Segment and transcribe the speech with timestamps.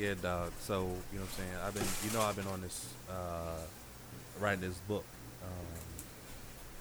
[0.00, 0.52] Yeah, dog.
[0.60, 1.50] So you know what I'm saying.
[1.66, 3.58] I've been, you know, I've been on this, uh,
[4.40, 5.04] writing this book,
[5.42, 5.66] um,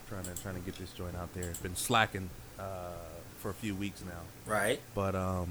[0.08, 1.44] trying to trying to get this joint out there.
[1.50, 2.64] It's been slacking uh,
[3.40, 4.22] for a few weeks now,
[4.52, 4.80] Right.
[4.96, 5.50] but um,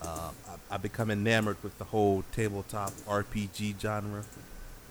[0.00, 4.24] uh, I, I've become enamored with the whole tabletop RPG genre.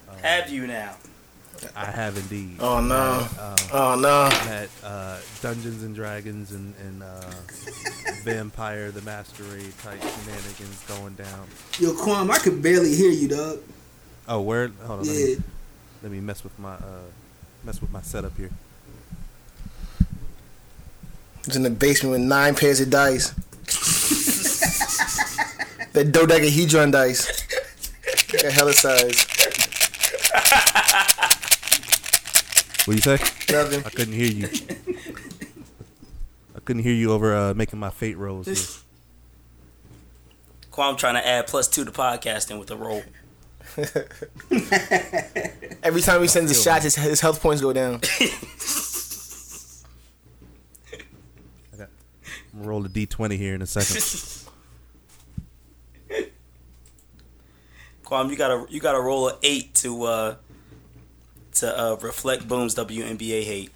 [0.10, 0.96] Um, Have you now?
[1.76, 2.58] I have indeed.
[2.60, 3.26] Oh no.
[3.40, 4.24] Uh, Oh no.
[4.24, 7.32] I've had uh, Dungeons and Dragons and, and uh,
[8.26, 11.46] Vampire the Masquerade type shenanigans going down.
[11.80, 13.60] Yo, Quam, I could barely hear you, dog.
[14.28, 14.70] Oh, where?
[14.86, 15.06] Hold on.
[15.08, 15.26] Let, Yeah.
[15.36, 15.44] me,
[16.02, 17.04] let me mess with my uh,
[17.64, 18.50] mess with my setup here.
[21.46, 23.30] He's in the basement with nine pairs of dice.
[25.94, 27.46] that dodecahedron dice.
[28.32, 29.28] Got hella size.
[32.86, 33.18] What you say?
[33.52, 33.84] Nothing.
[33.86, 34.48] I couldn't hear you.
[36.66, 38.48] I couldn't hear you over uh, making my fate rolls.
[38.48, 38.56] Here.
[40.72, 43.04] Quam trying to add plus two to podcasting with the roll.
[45.84, 48.00] Every time he sends a shot, his, his health points go down.
[48.02, 48.32] I
[51.78, 51.90] got,
[52.52, 54.50] I'm gonna roll a d20 here in a second.
[58.04, 60.36] Quam, you gotta you gotta roll a eight to uh
[61.54, 63.70] to uh reflect Boom's WNBA hate.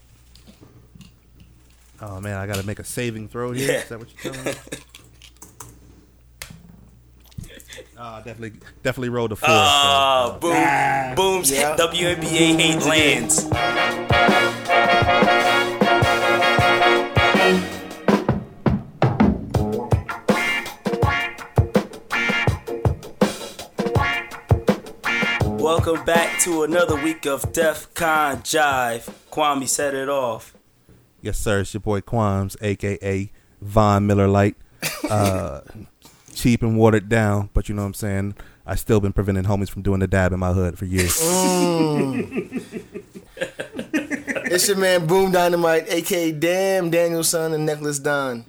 [2.01, 3.71] Oh man, I gotta make a saving throw here.
[3.71, 3.77] Yeah.
[3.79, 4.53] Is that what you're telling me?
[7.97, 9.47] Oh, definitely, definitely rolled a four.
[9.47, 11.75] so, Ah, uh, boom, Boom's Yeah.
[11.75, 13.49] WNBA hate lands.
[25.43, 29.09] Welcome back to another week of DefCon Jive.
[29.31, 30.53] Kwame set it off.
[31.21, 31.59] Yes, sir.
[31.61, 33.31] It's your boy Quams, aka
[33.61, 34.55] Von Miller Light.
[35.09, 35.61] Uh,
[36.35, 38.35] cheap and watered down, but you know what I'm saying.
[38.65, 41.17] I still been preventing homies from doing the dab in my hood for years.
[44.51, 48.45] It's your man Boom Dynamite, aka Damn Danielson and Necklace Don,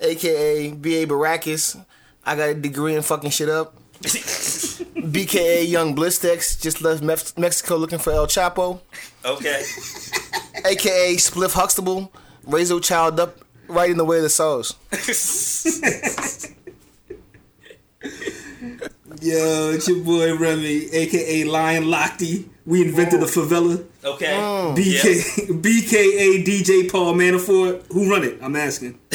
[0.00, 1.06] aka B.A.
[1.06, 1.82] Baracus.
[2.26, 3.74] I got a degree in fucking shit up.
[4.00, 8.80] BKA Young Blistex just left Mex- Mexico looking for El Chapo,
[9.24, 9.62] Okay.
[10.64, 12.12] aka Spliff Huxtable,
[12.46, 13.38] raise your child up
[13.68, 14.74] right in the way of the sauce.
[19.20, 22.48] Yo, it's your boy Remy, aka Lion Lochte.
[22.64, 23.84] We invented the favela.
[24.04, 24.26] Okay.
[24.26, 27.84] BK, BKA DJ Paul Manafort.
[27.92, 28.38] Who run it?
[28.40, 28.98] I'm asking.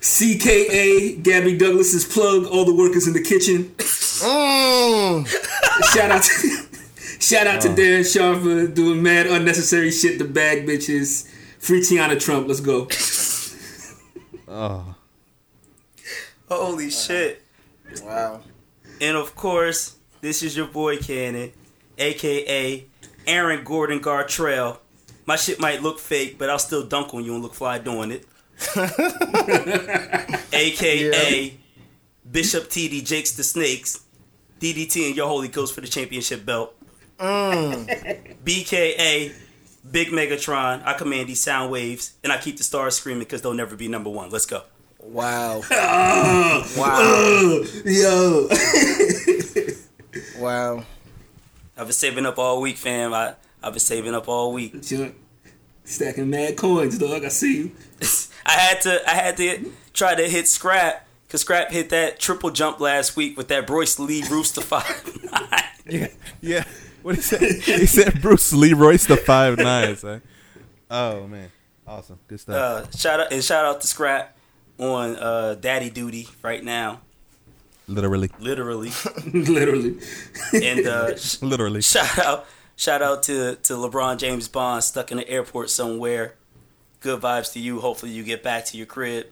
[0.00, 2.46] CKA Gabby Douglas's plug.
[2.46, 3.74] All the workers in the kitchen.
[3.76, 5.45] Mm.
[5.92, 6.32] Shout out to
[7.20, 7.74] shout out to oh.
[7.74, 11.28] Darren Sharper doing mad unnecessary shit to bag bitches.
[11.58, 12.48] Free Tiana Trump.
[12.48, 12.88] Let's go.
[14.48, 14.94] Oh,
[16.48, 17.42] Holy shit.
[18.02, 18.40] Wow.
[19.00, 21.52] And of course, this is your boy Cannon,
[21.98, 22.84] aka
[23.26, 24.78] Aaron Gordon Gartrelle.
[25.26, 28.12] My shit might look fake, but I'll still dunk on you and look fly doing
[28.12, 28.24] it.
[30.52, 31.58] aka
[32.30, 34.05] Bishop TD Jakes the Snakes,
[34.60, 36.74] DDT and your Holy Ghost for the championship belt.
[37.18, 38.36] Mm.
[38.44, 39.32] BKA
[39.90, 40.84] Big Megatron.
[40.84, 43.88] I command these sound waves, and I keep the stars screaming because they'll never be
[43.88, 44.30] number one.
[44.30, 44.62] Let's go.
[44.98, 45.62] Wow.
[46.76, 47.62] wow.
[47.84, 48.48] Yo.
[50.38, 50.84] Wow.
[51.76, 53.12] I've been saving up all week, fam.
[53.14, 54.74] I I've been saving up all week.
[55.84, 57.24] Stacking mad coins, dog.
[57.24, 57.72] I see you.
[58.44, 62.50] I had to I had to try to hit Scrap because Scrap hit that triple
[62.50, 65.18] jump last week with that Bruce Lee Rooster five.
[65.86, 66.08] yeah,
[66.40, 66.64] yeah.
[67.02, 67.40] What he said?
[67.40, 69.96] He said Bruce Leroy's the five nine.
[69.96, 70.22] Son.
[70.90, 71.50] Oh man,
[71.86, 72.54] awesome, good stuff.
[72.56, 74.36] uh, shout out and shout out to Scrap
[74.78, 77.00] on uh, Daddy duty right now,
[77.88, 78.90] literally, literally.
[79.32, 79.98] Literally.
[80.52, 81.80] And uh, sh- literally.
[81.82, 86.34] shout out shout out to to LeBron James Bond stuck in the airport somewhere.
[87.00, 87.80] Good vibes to you.
[87.80, 89.26] Hopefully you get back to your crib.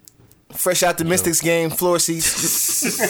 [0.56, 3.00] Fresh out the Mystics game, floor seats.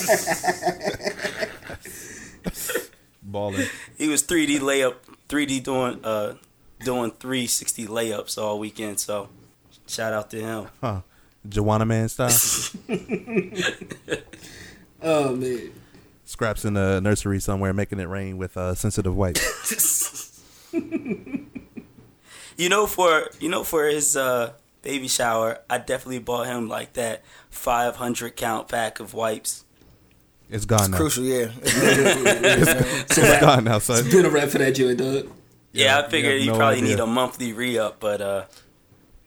[3.23, 3.67] Balling.
[3.99, 4.95] He was 3D layup,
[5.29, 6.35] 3D doing uh
[6.81, 8.99] doing 360 layups all weekend.
[9.01, 9.29] So
[9.87, 10.67] shout out to him.
[10.81, 11.01] Huh.
[11.49, 12.31] Joanna Man style.
[15.07, 15.71] Oh man.
[16.25, 19.39] Scraps in the nursery somewhere making it rain with uh, sensitive white.
[22.57, 24.53] You know, for you know, for his uh,
[24.85, 29.65] baby shower, I definitely bought him like that 500 count pack of wipes.
[30.51, 30.97] It's gone now.
[30.99, 31.47] Crucial, yeah.
[31.63, 34.09] It's gone now, son.
[34.11, 35.27] Been a rap for that joint, dog.
[35.73, 36.91] Yeah, Yeah, I figured you no probably idea.
[36.91, 38.45] need a monthly re up, but uh,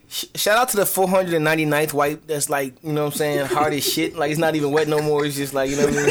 [0.07, 2.27] shout out to the 499th wipe.
[2.27, 4.15] That's like you know what I'm saying hard as shit.
[4.15, 5.25] Like it's not even wet no more.
[5.25, 6.07] It's just like you know what I mean.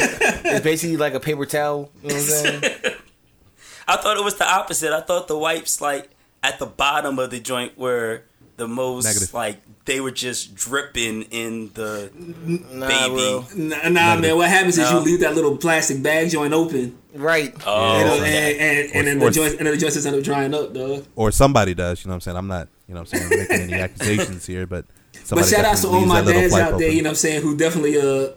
[0.55, 1.89] It's basically like a paper towel.
[2.03, 2.29] You know what I'm
[2.61, 2.63] saying?
[3.87, 4.91] I thought it was the opposite.
[4.91, 6.09] I thought the wipes like
[6.43, 8.23] at the bottom of the joint were
[8.57, 9.33] the most Negative.
[9.33, 13.15] like they were just dripping in the Nah, baby.
[13.15, 13.45] bro.
[13.55, 14.35] Nah, nah man.
[14.35, 14.99] What happens is No.
[14.99, 17.53] you leave that little plastic bag joint open, Right.
[17.65, 18.57] Oh, you know, okay.
[18.57, 20.73] and, and, and then Or- the joints and then the joints end up drying up,
[20.73, 21.05] dog.
[21.15, 22.03] or somebody does.
[22.03, 22.37] You know what I'm saying?
[22.37, 22.67] I'm not.
[22.87, 23.31] You know what I'm saying?
[23.31, 24.85] I'm making any accusations here, but.
[25.29, 27.41] But shout out to all my dads pipe out there, you know what I'm saying,
[27.41, 28.29] who definitely uh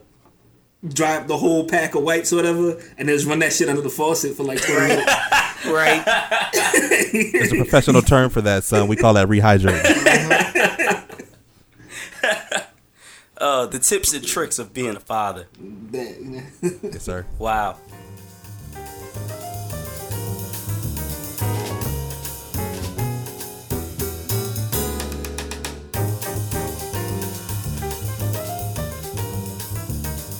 [0.88, 3.68] dry up the whole pack of wipes or whatever, and then just run that shit
[3.68, 5.12] under the faucet for like 20 minutes.
[5.66, 6.02] Right.
[7.12, 8.88] There's a professional term for that, son.
[8.88, 9.84] We call that rehydrating.
[13.40, 15.48] Uh, the tips and tricks of being a father.
[15.62, 17.24] yes, sir.
[17.38, 17.78] Wow.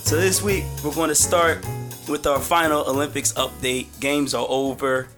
[0.05, 1.65] So this week we're going to start
[2.07, 3.87] with our final Olympics update.
[4.01, 5.09] Games are over.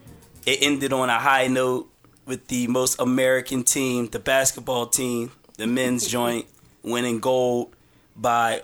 [0.46, 1.90] It ended on a high note
[2.26, 6.46] with the most American team, the basketball team, the men's joint,
[6.82, 7.74] winning gold
[8.16, 8.62] by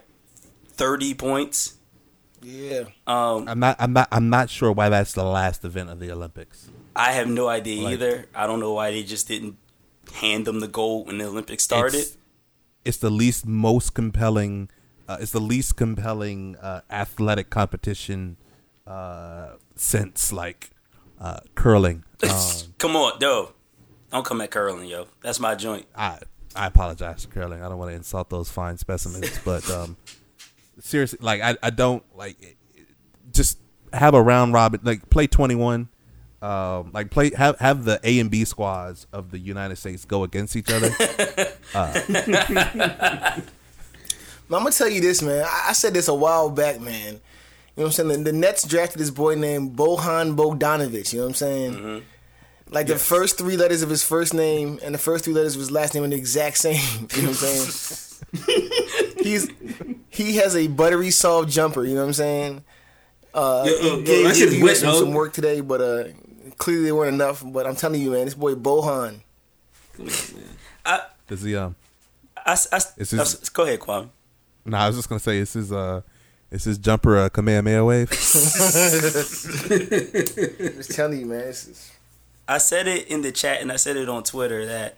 [0.73, 1.75] 30 points.
[2.43, 2.85] Yeah.
[3.07, 3.77] Um, I'm not.
[3.81, 4.09] I'm not.
[4.13, 6.69] I'm not sure why that's the last event of the Olympics.
[6.95, 8.27] I have no idea Like- either.
[8.35, 9.57] I don't know why they just didn't
[10.15, 11.99] hand them the gold when the Olympics started.
[11.99, 12.17] It's,
[12.85, 14.71] it's the least most compelling.
[15.09, 18.37] Uh, it's the least compelling uh, athletic competition
[18.87, 20.71] uh, since like
[21.21, 22.05] uh, curling.
[22.23, 23.53] Um, come on, though.
[24.11, 25.07] Don't come at curling, yo.
[25.23, 25.87] That's my joint.
[25.95, 26.19] I
[26.57, 27.63] I apologize for curling.
[27.63, 29.97] I don't want to insult those fine specimens, but um,
[30.81, 32.87] seriously, like I, I don't like it- it-
[33.33, 33.59] just
[33.93, 35.89] have a round robin, like play twenty one.
[36.41, 40.23] Um, like play have have the A and B squads of the United States go
[40.25, 40.91] against each other.
[44.49, 45.45] But I'm gonna tell you this, man.
[45.45, 47.15] I, I said this a while back, man.
[47.15, 47.21] You know
[47.77, 48.09] what I'm saying?
[48.25, 51.13] The, the Nets drafted this boy named Bohan Bogdanovich.
[51.13, 52.05] You know what I'm saying?
[52.71, 55.61] Like the first three letters of his first name and the first three letters of
[55.61, 56.77] his last name are the exact same.
[57.17, 58.05] You know what I'm saying?
[59.23, 59.49] He's
[60.11, 61.85] he has a buttery soft jumper.
[61.85, 62.65] You know what I'm saying?
[63.33, 64.99] Uh, Yo, he yo, yo, gave, that shit is gave wet, some, dog.
[65.01, 66.05] some work today, but uh,
[66.59, 67.43] clearly they weren't enough.
[67.47, 69.21] But I'm telling you, man, this boy Bohan.
[70.85, 71.77] I, Does he um?
[72.37, 74.09] I, I, I, It's his- go ahead, Kwame.
[74.65, 76.01] No, I was just gonna say, this is his uh,
[76.51, 78.11] is his jumper a Kamehameha wave?
[78.13, 78.17] I'm
[80.77, 81.39] just telling you, man.
[81.41, 81.93] This is,
[82.49, 84.97] I said it in the chat and I said it on Twitter that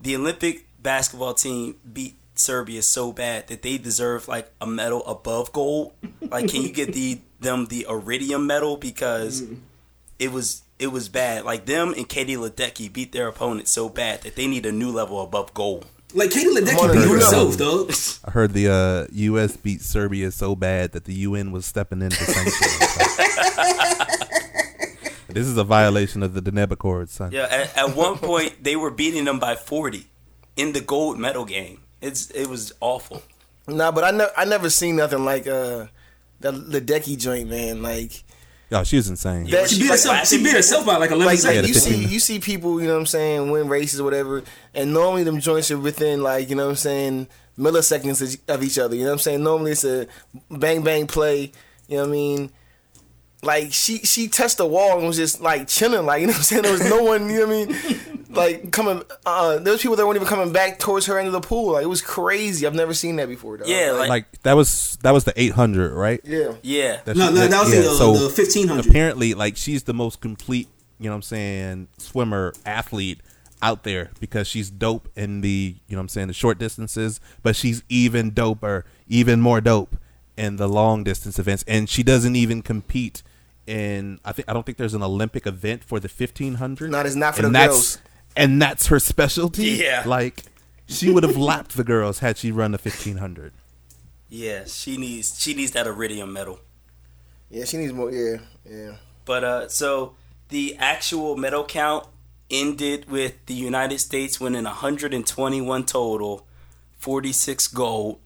[0.00, 5.52] the Olympic basketball team beat Serbia so bad that they deserve like a medal above
[5.52, 5.92] gold.
[6.20, 9.44] Like, can you get the them the iridium medal because
[10.18, 11.44] it was it was bad.
[11.44, 14.90] Like them and Katie Ledecky beat their opponent so bad that they need a new
[14.90, 15.86] level above gold.
[16.14, 17.92] Like Katie Ledecky beat herself, dog.
[18.24, 19.56] I heard the uh, U.S.
[19.56, 22.68] beat Serbia so bad that the UN was stepping in to sanction.
[25.38, 27.32] this is a violation of the Deneb Accords, son.
[27.32, 30.06] Yeah, at, at one point they were beating them by forty
[30.56, 31.80] in the gold medal game.
[32.00, 33.22] It's it was awful.
[33.66, 35.86] Nah, but I never I never seen nothing like uh
[36.40, 37.82] the Ledecky joint, man.
[37.82, 38.24] Like
[38.70, 39.44] Yo, she was insane.
[39.48, 40.26] That- She beat herself.
[40.28, 42.92] She beat herself by like 11 like, like you see you see people, you know
[42.94, 44.42] what I'm saying, win races or whatever,
[44.74, 48.62] and normally them joints are within like, you know what I'm saying, milliseconds of- of
[48.62, 48.94] each other.
[48.94, 49.42] You know what I'm saying?
[49.42, 50.06] Normally it's a
[50.50, 51.50] bang bang play,
[51.88, 52.50] you know what I mean?
[53.42, 56.38] Like she she touched the wall and was just like chilling, like you know what
[56.38, 56.62] I'm saying.
[56.62, 59.02] There was no one, you know what I mean, like coming.
[59.24, 61.72] Uh, there was people that weren't even coming back towards her end of the pool.
[61.74, 62.66] Like it was crazy.
[62.66, 63.56] I've never seen that before.
[63.58, 63.66] Though.
[63.66, 66.20] Yeah, like, Like that was that was the 800, right?
[66.24, 66.54] yeah.
[66.62, 67.00] yeah.
[67.04, 68.86] That No, she- no, that was yeah, the, so the 1500.
[68.86, 70.66] apparently, like she's the most complete,
[70.98, 73.20] you know what I'm saying, swimmer athlete
[73.62, 77.20] out there because she's dope in the, you know what I'm saying, the short distances,
[77.44, 79.96] but she's even doper, even more dope
[80.36, 83.22] in the long distance events, and she doesn't even compete
[83.68, 84.18] in.
[84.24, 86.90] I think I don't think there's an Olympic event for the 1500.
[86.90, 87.98] No, there's not for and the girls.
[88.36, 89.64] and that's her specialty.
[89.82, 90.02] Yeah.
[90.06, 90.44] like
[90.86, 93.52] she would have lapped the girls had she run the 1500.
[94.30, 96.60] Yeah, she needs she needs that iridium medal.
[97.50, 98.10] Yeah, she needs more.
[98.10, 98.96] Yeah, yeah.
[99.24, 100.14] But uh, so
[100.48, 102.06] the actual medal count
[102.50, 106.46] ended with the United States winning 121 total,
[106.98, 108.20] 46 gold.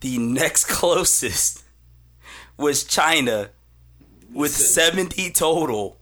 [0.00, 1.62] The next closest
[2.56, 3.50] was China
[4.36, 5.96] with 70 total,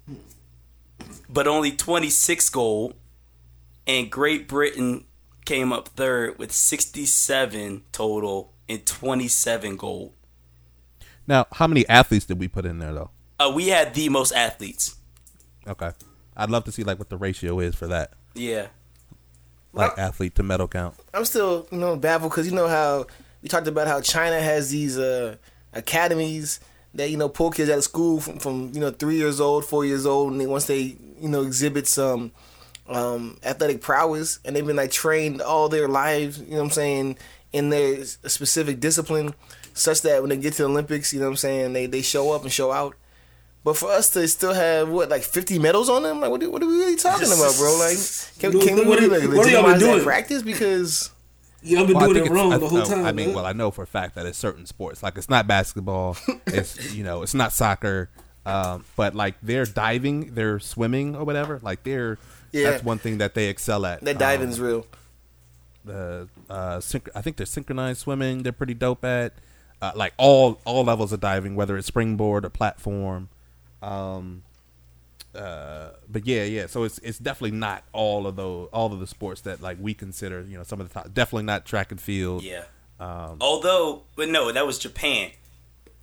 [1.29, 2.95] but only 26 gold.
[3.87, 5.05] And Great Britain
[5.45, 10.13] came up third with 67 total and 27 gold.
[11.27, 13.11] Now, how many athletes did we put in there though?
[13.39, 14.97] Uh, we had the most athletes.
[15.67, 15.93] Okay.
[16.37, 18.13] I'd love to see like what the ratio is for that.
[18.35, 18.67] Yeah.
[19.73, 20.97] like athlete to medal count.
[21.13, 23.07] I'm still, you know, baffled because you know how
[23.43, 25.37] we talked about how China has these uh,
[25.73, 26.61] academies
[26.95, 29.65] that you know pull kids out of school from, from you know three years old,
[29.65, 32.33] four years old, and they, once they you know exhibit some
[32.89, 36.39] um, athletic prowess, and they've been like trained all their lives.
[36.39, 37.17] You know what I'm saying
[37.53, 39.35] in their specific discipline,
[39.73, 42.03] such that when they get to the Olympics, you know what I'm saying they they
[42.03, 42.95] show up and show out.
[43.65, 46.51] But for us to still have what like 50 medals on them, like what, are-
[46.51, 47.75] what are we really talking about, bro?
[47.79, 47.97] Like,
[48.39, 50.05] can, What- can we really like, what have y'all doing?
[50.05, 50.43] practice?
[50.43, 51.11] Because
[51.65, 53.05] Y'all been Well, I doing it wrong I, the whole no, time.
[53.07, 53.35] I mean, man.
[53.37, 55.03] well, I know for a fact that it's certain sports.
[55.03, 56.17] Like it's not basketball.
[56.47, 58.11] it's you know, it's not soccer.
[58.47, 61.61] Um, but like they're diving, they're swimming or whatever.
[61.63, 62.19] Like they're
[62.53, 62.71] Yeah.
[62.73, 64.03] that's one thing that they excel at.
[64.03, 64.87] that diving's Um, real.
[65.85, 68.43] the uh, synch- I think they're synchronized swimming.
[68.43, 69.33] They're pretty dope at
[69.83, 73.29] uh, like all all levels of diving, whether it's springboard or platform.
[73.83, 74.43] Um,
[75.35, 76.67] uh, but yeah, yeah.
[76.67, 79.95] So it's it's definitely not all of those all of the sports that like we
[79.95, 80.43] consider.
[80.43, 81.13] You know, some of the top.
[81.13, 82.43] Definitely not track and field.
[82.43, 82.65] Yeah.
[83.01, 85.31] Um, Although, but no, that was Japan.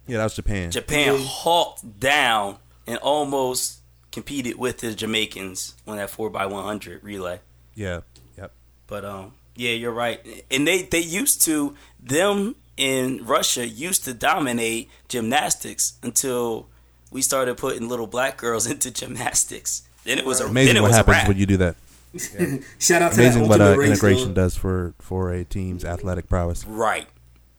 [0.07, 0.71] yeah, that was Japan.
[0.71, 3.79] Japan hawked down and almost
[4.11, 7.39] competed with the Jamaicans on that four x one hundred relay.
[7.75, 8.01] Yeah.
[8.37, 8.51] Yep.
[8.87, 10.19] But um, yeah, you're right.
[10.51, 16.67] And they they used to them in Russia used to dominate gymnastics until
[17.11, 19.83] we started putting little black girls into gymnastics.
[20.03, 21.27] Then it was a then Amazing it what was happens wrap.
[21.27, 21.75] when you do that.
[22.79, 24.43] Shout out to Amazing that what uh, integration though.
[24.43, 27.07] does for for a team's athletic prowess right,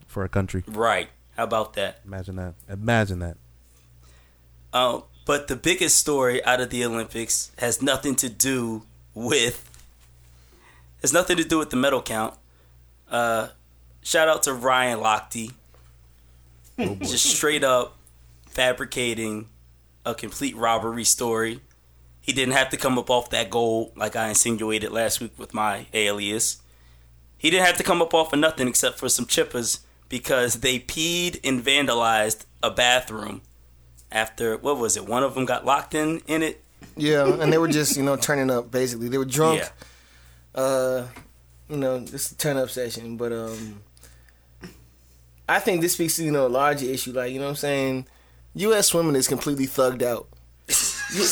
[0.06, 0.64] for a country.
[0.66, 1.08] right.
[1.36, 2.00] How about that?
[2.04, 2.54] Imagine that.
[2.68, 3.36] Imagine that.
[4.74, 8.82] Um, but the biggest story out of the Olympics has nothing to do
[9.14, 9.68] with
[11.00, 12.34] has nothing to do with the medal count.
[13.10, 13.48] Uh,
[14.02, 15.52] shout out to Ryan Lochte,
[17.00, 17.96] just straight up
[18.52, 19.48] fabricating
[20.04, 21.60] a complete robbery story.
[22.20, 25.52] He didn't have to come up off that gold like I insinuated last week with
[25.52, 26.58] my alias.
[27.36, 30.78] He didn't have to come up off of nothing except for some chippers because they
[30.78, 33.42] peed and vandalized a bathroom
[34.12, 35.06] after what was it?
[35.06, 36.62] One of them got locked in in it.
[36.96, 38.70] Yeah, and they were just you know turning up.
[38.70, 39.60] Basically, they were drunk.
[39.60, 40.60] Yeah.
[40.60, 41.06] Uh,
[41.68, 43.16] you know, just a turn up session.
[43.16, 43.82] But um,
[45.48, 47.12] I think this speaks to you know a larger issue.
[47.12, 48.06] Like you know what I'm saying,
[48.54, 48.88] U.S.
[48.88, 50.28] swimming is completely thugged out.
[51.14, 51.26] You-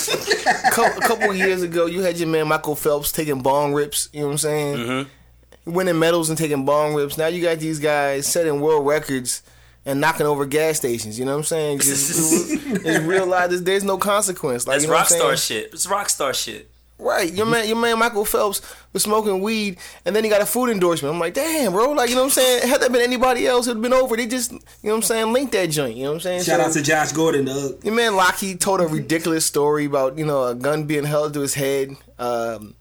[0.66, 4.08] a couple, years ago, you had your man Michael Phelps taking bong rips.
[4.12, 4.76] You know what I'm saying?
[4.76, 5.72] Mm-hmm.
[5.72, 7.16] Winning medals and taking bong rips.
[7.16, 9.42] Now you got these guys setting world records
[9.86, 11.18] and knocking over gas stations.
[11.18, 11.78] You know what I'm saying?
[11.78, 13.50] Just, it's real life.
[13.50, 14.66] There's, no consequence.
[14.66, 15.70] Like That's you know what rock star shit.
[15.72, 16.70] It's rock star shit.
[17.00, 18.61] Right, your man, your man Michael Phelps
[18.92, 21.14] was smoking weed, and then he got a food endorsement.
[21.14, 22.69] I'm like, damn, bro, like you know what I'm saying?
[22.69, 24.16] Had that been anybody else, it'd been over.
[24.16, 25.97] They just, you know what I'm saying, linked that joint.
[25.97, 26.42] You know what I'm saying?
[26.42, 27.83] Shout So, out to Josh Gordon, dog.
[27.83, 31.40] your man Lochte told a ridiculous story about you know a gun being held to
[31.40, 32.75] his head, um,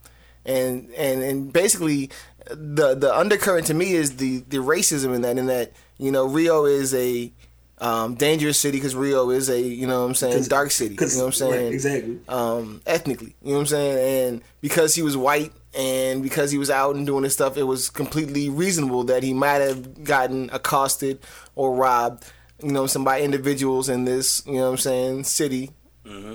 [0.44, 2.10] and and and basically
[2.50, 6.26] the the undercurrent to me is the the racism in that in that you know
[6.26, 7.32] Rio is a
[7.80, 10.94] um, dangerous city because Rio is a you know what I'm saying dark city.
[10.94, 11.52] You know what I'm saying?
[11.64, 12.18] right, exactly.
[12.28, 13.34] um, ethnically.
[13.42, 14.28] You know what I'm saying?
[14.32, 17.62] And because he was white and because he was out and doing this stuff, it
[17.62, 21.20] was completely reasonable that he might have gotten accosted
[21.54, 22.24] or robbed.
[22.62, 24.42] You know, some by individuals in this.
[24.46, 25.24] You know what I'm saying?
[25.24, 25.70] City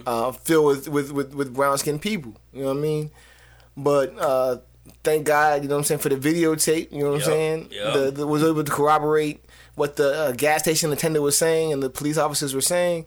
[0.07, 2.35] uh, filled with with with, with brown skinned people.
[2.53, 3.11] You know what I mean?
[3.77, 4.57] But uh,
[5.03, 6.91] thank God, you know what I'm saying, for the videotape.
[6.91, 7.67] You know what Yep, I'm saying?
[7.71, 7.93] yep.
[7.93, 9.45] The, the was able to corroborate
[9.75, 13.05] what the uh, gas station attendant was saying and the police officers were saying.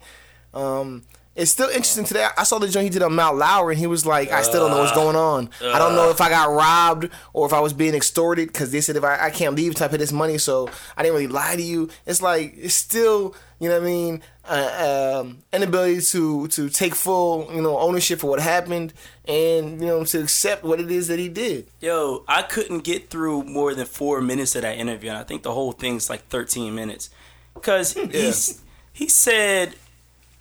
[0.53, 1.03] Um,
[1.35, 2.27] it's still interesting today.
[2.37, 4.61] I saw the joint he did on Matt Lauer, and he was like, "I still
[4.61, 5.49] don't know what's going on.
[5.61, 8.81] I don't know if I got robbed or if I was being extorted because they
[8.81, 11.27] said if I, I can't leave until I pay this money, so I didn't really
[11.27, 16.01] lie to you." It's like it's still, you know what I mean, uh, um, inability
[16.01, 18.93] to to take full, you know, ownership for what happened,
[19.27, 21.67] and you know to accept what it is that he did.
[21.79, 25.43] Yo, I couldn't get through more than four minutes of that interview, and I think
[25.43, 27.09] the whole thing's like 13 minutes.
[27.53, 29.75] Because he's he said,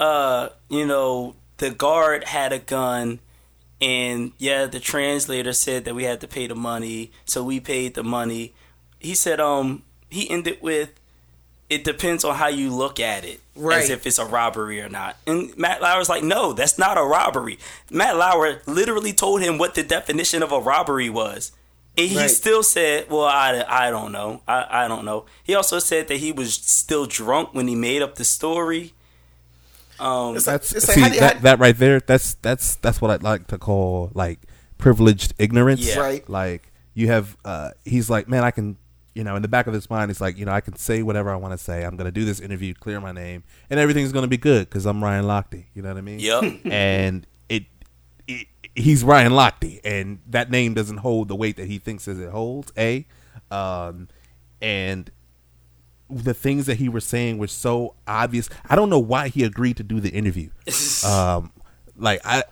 [0.01, 3.21] uh, you know, the guard had a gun,
[3.81, 7.95] and yeah, the translator said that we had to pay the money, so we paid
[7.95, 8.55] the money.
[8.99, 10.91] He said, um, he ended with,
[11.69, 13.41] it depends on how you look at it,
[13.73, 15.17] as if it's a robbery or not.
[15.27, 17.59] And Matt Lauer's like, no, that's not a robbery.
[17.91, 21.53] Matt Lauer literally told him what the definition of a robbery was.
[21.97, 22.31] And he Right.
[22.31, 24.43] still said, well, I, I don't know.
[24.47, 25.27] I, I don't know.
[25.43, 28.95] He also said that he was still drunk when he made up the story.
[29.99, 31.99] Um, It's like, That's it's like see you- that how- that right there.
[32.01, 34.39] That's that's that's what I'd like to call like
[34.79, 35.81] privileged ignorance.
[35.89, 35.99] Yeah.
[35.99, 36.29] Right.
[36.31, 37.37] Like you have.
[37.45, 38.77] uh He's like, man, I can.
[39.15, 41.03] You know, in the back of his mind, he's like, you know, I can say
[41.03, 41.85] whatever I want to say.
[41.85, 45.03] I'm gonna do this interview, clear my name, and everything's gonna be good because I'm
[45.03, 45.65] Ryan Lochte.
[45.75, 46.21] You know what I mean?
[46.21, 46.61] Yep.
[46.71, 47.65] and it,
[48.27, 52.19] it he's Ryan Lochte, and that name doesn't hold the weight that he thinks as
[52.21, 52.73] it holds.
[52.79, 53.07] A,
[53.51, 54.09] um,
[54.63, 55.11] and
[56.11, 58.49] the things that he was saying were so obvious.
[58.69, 60.51] I don't know why he agreed to do the interview.
[61.07, 61.53] um,
[61.97, 62.45] like I,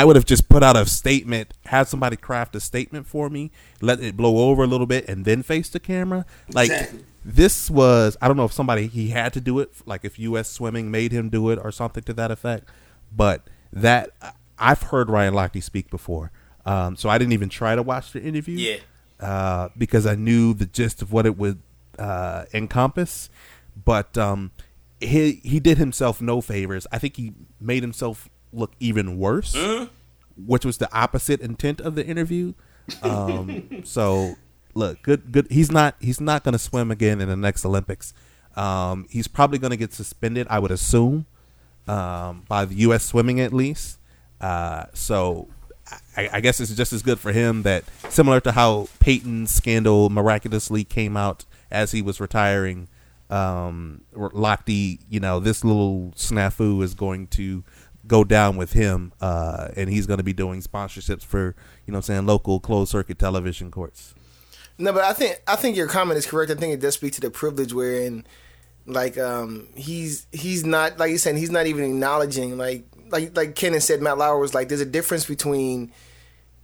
[0.00, 3.50] I would have just put out a statement, had somebody craft a statement for me,
[3.80, 6.26] let it blow over a little bit, and then face the camera.
[6.52, 7.04] Like Exactly.
[7.24, 10.50] this was, I don't know if somebody he had to do it, like if U.S.
[10.50, 12.68] Swimming made him do it or something to that effect.
[13.14, 14.10] But that
[14.58, 16.32] I've heard Ryan Lochte speak before,
[16.66, 18.56] um, so I didn't even try to watch the interview.
[18.58, 18.78] Yeah.
[19.26, 21.60] uh, because I knew the gist of what it would
[21.98, 23.30] uh, encompass.
[23.84, 24.50] But um,
[25.00, 26.86] he he did himself no favors.
[26.90, 29.56] I think he made himself look even worse,
[30.36, 32.54] which was the opposite intent of the interview.
[33.02, 34.34] Um, so
[34.74, 35.46] look, good good.
[35.50, 38.12] He's not he's not going to swim again in the next Olympics.
[38.56, 41.26] Um, he's probably going to get suspended, I would assume,
[41.88, 43.04] um, by the U.S.
[43.04, 43.98] swimming at least.
[44.40, 45.48] Uh, so
[46.16, 50.10] I, I guess it's just as good for him that similar to how Peyton's scandal
[50.10, 52.88] miraculously came out as he was retiring.
[53.30, 57.64] Um, Lochte, you know, this little snafu is going to
[58.06, 61.54] go down with him, uh, and he's going to be doing sponsorships for
[61.86, 64.14] you know, saying local closed circuit television courts.
[64.78, 66.50] No, but I think I think your comment is correct.
[66.50, 68.26] I think it does speak to the privilege wherein,
[68.86, 73.54] like, um, he's he's not like you said he's not even acknowledging like like like
[73.54, 74.02] Ken said.
[74.02, 75.92] Matt Lauer was like, there's a difference between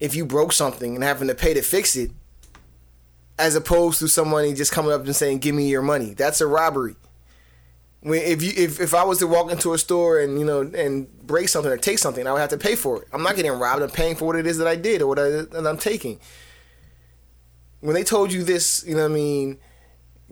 [0.01, 2.11] if you broke something and having to pay to fix it,
[3.39, 6.47] as opposed to somebody just coming up and saying, "Give me your money." That's a
[6.47, 6.97] robbery.
[8.03, 10.61] When if you if, if I was to walk into a store and you know
[10.61, 13.09] and break something or take something, I would have to pay for it.
[13.13, 13.83] I'm not getting robbed.
[13.83, 16.19] I'm paying for what it is that I did or what I, that I'm taking
[17.81, 19.59] when they told you this, you know what I mean,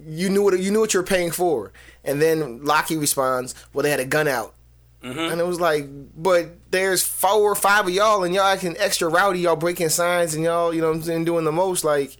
[0.00, 1.72] you knew what you knew what you're paying for.
[2.04, 4.54] And then Lochte responds, "Well, they had a gun out."
[5.02, 5.18] Mm-hmm.
[5.18, 9.08] And it was like, but there's four or five of y'all, and y'all acting extra
[9.08, 11.84] rowdy, y'all breaking signs, and y'all, you know, what I'm saying, doing the most.
[11.84, 12.16] Like,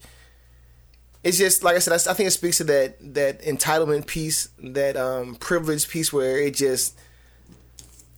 [1.25, 1.92] it's just like I said.
[1.92, 6.38] I, I think it speaks to that that entitlement piece, that um, privilege piece, where
[6.38, 6.98] it just,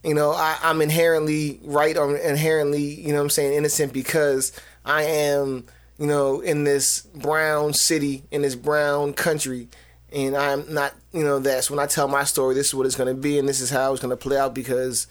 [0.03, 4.51] you know, I, I'm inherently right or inherently, you know, what I'm saying, innocent because
[4.85, 5.65] I am,
[5.97, 9.67] you know, in this brown city, in this brown country,
[10.13, 12.95] and I'm not, you know, that's when I tell my story, this is what it's
[12.95, 15.07] going to be, and this is how it's going to play out because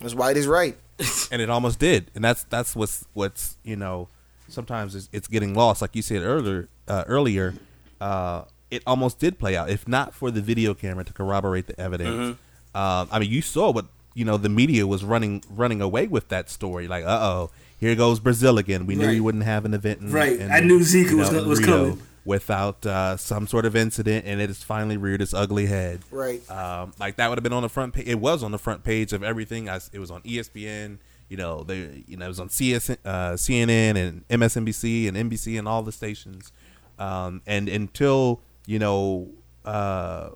[0.00, 0.76] what's white is right.
[1.30, 4.08] and it almost did and that's that's what's what's you know
[4.48, 7.54] sometimes it's, it's getting lost like you said earlier uh, earlier
[8.00, 11.78] uh, it almost did play out if not for the video camera to corroborate the
[11.80, 12.36] evidence
[12.74, 16.28] uh, i mean you saw what you know the media was running running away with
[16.28, 19.12] that story like uh-oh here goes brazil again we knew Right.
[19.14, 20.38] we wouldn't have an event in, Right.
[20.38, 22.02] in, I knew Zika you was know, go- was coming.
[22.24, 26.48] without uh, some sort of incident and it has finally reared its ugly head Right.
[26.50, 28.06] um, like that would have been on the front page.
[28.08, 29.68] It was on the front page of everything.
[29.68, 30.98] I, it was on ESPN.
[31.28, 35.58] You know, they, you know, it was on CS, uh, CNN and MSNBC and NBC
[35.58, 36.52] and all the stations.
[36.98, 39.28] Um, and until you know
[39.64, 40.30] uh,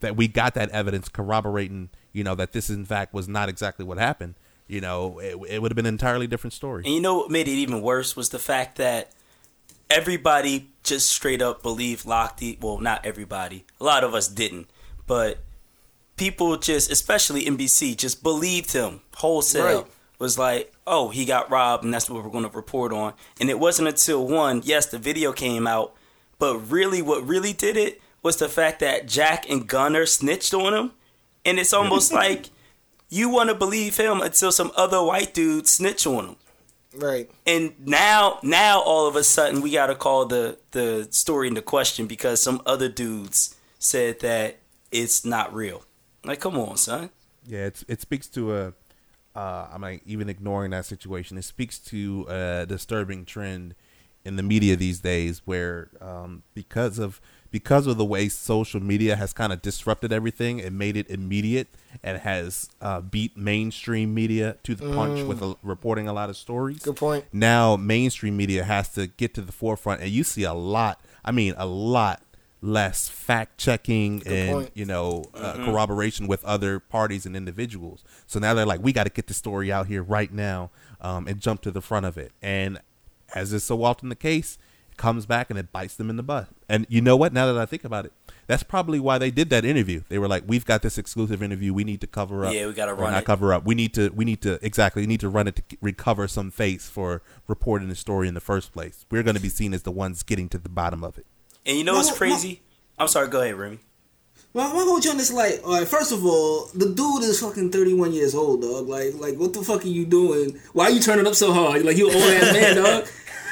[0.00, 3.84] that we got that evidence corroborating, you know, that this in fact was not exactly
[3.84, 4.34] what happened.
[4.68, 6.84] You know, it, it would have been an entirely different story.
[6.84, 9.12] And you know what made it even worse was the fact that
[9.90, 12.60] everybody just straight up believed Lochte.
[12.60, 13.64] Well, not everybody.
[13.80, 14.68] A lot of us didn't,
[15.06, 15.38] but
[16.16, 19.82] people just, especially NBC, just believed him wholesale.
[19.82, 19.86] Right.
[20.18, 23.12] Was like, oh, he got robbed, and that's what we're going to report on.
[23.40, 25.94] And it wasn't until one, yes, the video came out,
[26.38, 30.72] but really, what really did it was the fact that Jack and Gunnar snitched on
[30.72, 30.92] him,
[31.44, 32.46] and it's almost like
[33.10, 36.36] you want to believe him until some other white dude snitch on him
[36.94, 37.30] Right.
[37.46, 41.60] and now now all of a sudden we got to call the the story into
[41.62, 44.56] question because some other dudes said that
[44.90, 45.84] it's not real
[46.24, 47.10] like come on son
[47.46, 48.72] Yeah, it's, it speaks to a.
[49.36, 51.36] Uh, I'm like even ignoring that situation.
[51.36, 53.74] It speaks to a disturbing trend
[54.24, 57.20] in the media these days, where um, because of
[57.50, 61.68] because of the way social media has kind of disrupted everything and made it immediate
[62.02, 66.36] and has uh, beat mainstream media to the punch with a, reporting a lot of
[66.36, 66.80] stories.
[66.80, 67.24] Good point.
[67.32, 71.00] Now mainstream media has to get to the forefront, and you see a lot.
[71.24, 72.22] I mean, a lot
[72.66, 74.70] less fact checking and point.
[74.74, 78.02] you know uh, corroboration with other parties and individuals.
[78.26, 81.28] So now they're like, we got to get the story out here right now um,
[81.28, 82.32] and jump to the front of it.
[82.42, 82.80] And
[83.34, 84.58] as is so often the case,
[84.90, 86.48] it comes back and it bites them in the butt.
[86.68, 87.32] And you know what?
[87.32, 88.12] Now that I think about it,
[88.48, 90.02] that's probably why they did that interview.
[90.08, 91.72] They were like, "We've got this exclusive interview.
[91.72, 92.52] We need to cover up.
[92.52, 93.26] Yeah, we gotta run not it.
[93.26, 93.64] cover up.
[93.64, 94.08] We need to.
[94.10, 95.02] We need to exactly.
[95.02, 98.40] We need to run it to recover some face for reporting the story in the
[98.40, 99.04] first place.
[99.10, 101.26] We're going to be seen as the ones getting to the bottom of it.
[101.66, 102.16] And you know No, what's no.
[102.16, 102.62] crazy
[102.98, 103.78] i'm sorry go ahead remy
[104.54, 105.86] Well, my whole joint is like, all right.
[105.86, 108.88] First of all, the dude is fucking thirty one years old, dog.
[108.88, 110.58] Like, like, what the fuck are you doing?
[110.72, 111.84] Why are you turning up so hard?
[111.84, 113.04] Like, you an old ass man, dog.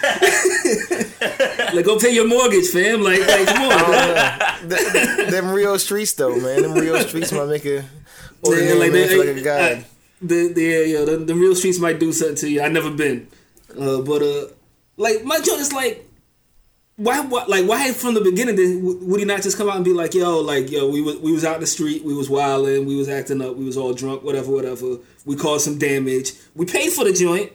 [1.74, 3.02] like, go pay your mortgage, fam.
[3.02, 4.70] Like, like, come on, dog.
[4.70, 6.62] Th- them real streets though, man.
[6.62, 7.84] Them real streets might make a
[8.42, 9.72] ordinary Yeah, like, man they, feel like a god.
[9.72, 9.82] uh,
[10.22, 12.62] the, the, yeah, yeah, the, the real streets might do something to you.
[12.62, 13.28] I never been,
[13.78, 14.46] uh, but uh,
[14.96, 16.03] like my joint is like,
[16.96, 19.84] why, why, like, why from the beginning did, would he not just come out and
[19.84, 22.30] be like, yo, like, yo, we was we was out in the street, we was
[22.30, 24.98] wilding, we was acting up, we was all drunk, whatever, whatever.
[25.24, 26.32] We caused some damage.
[26.54, 27.52] We paid for the joint.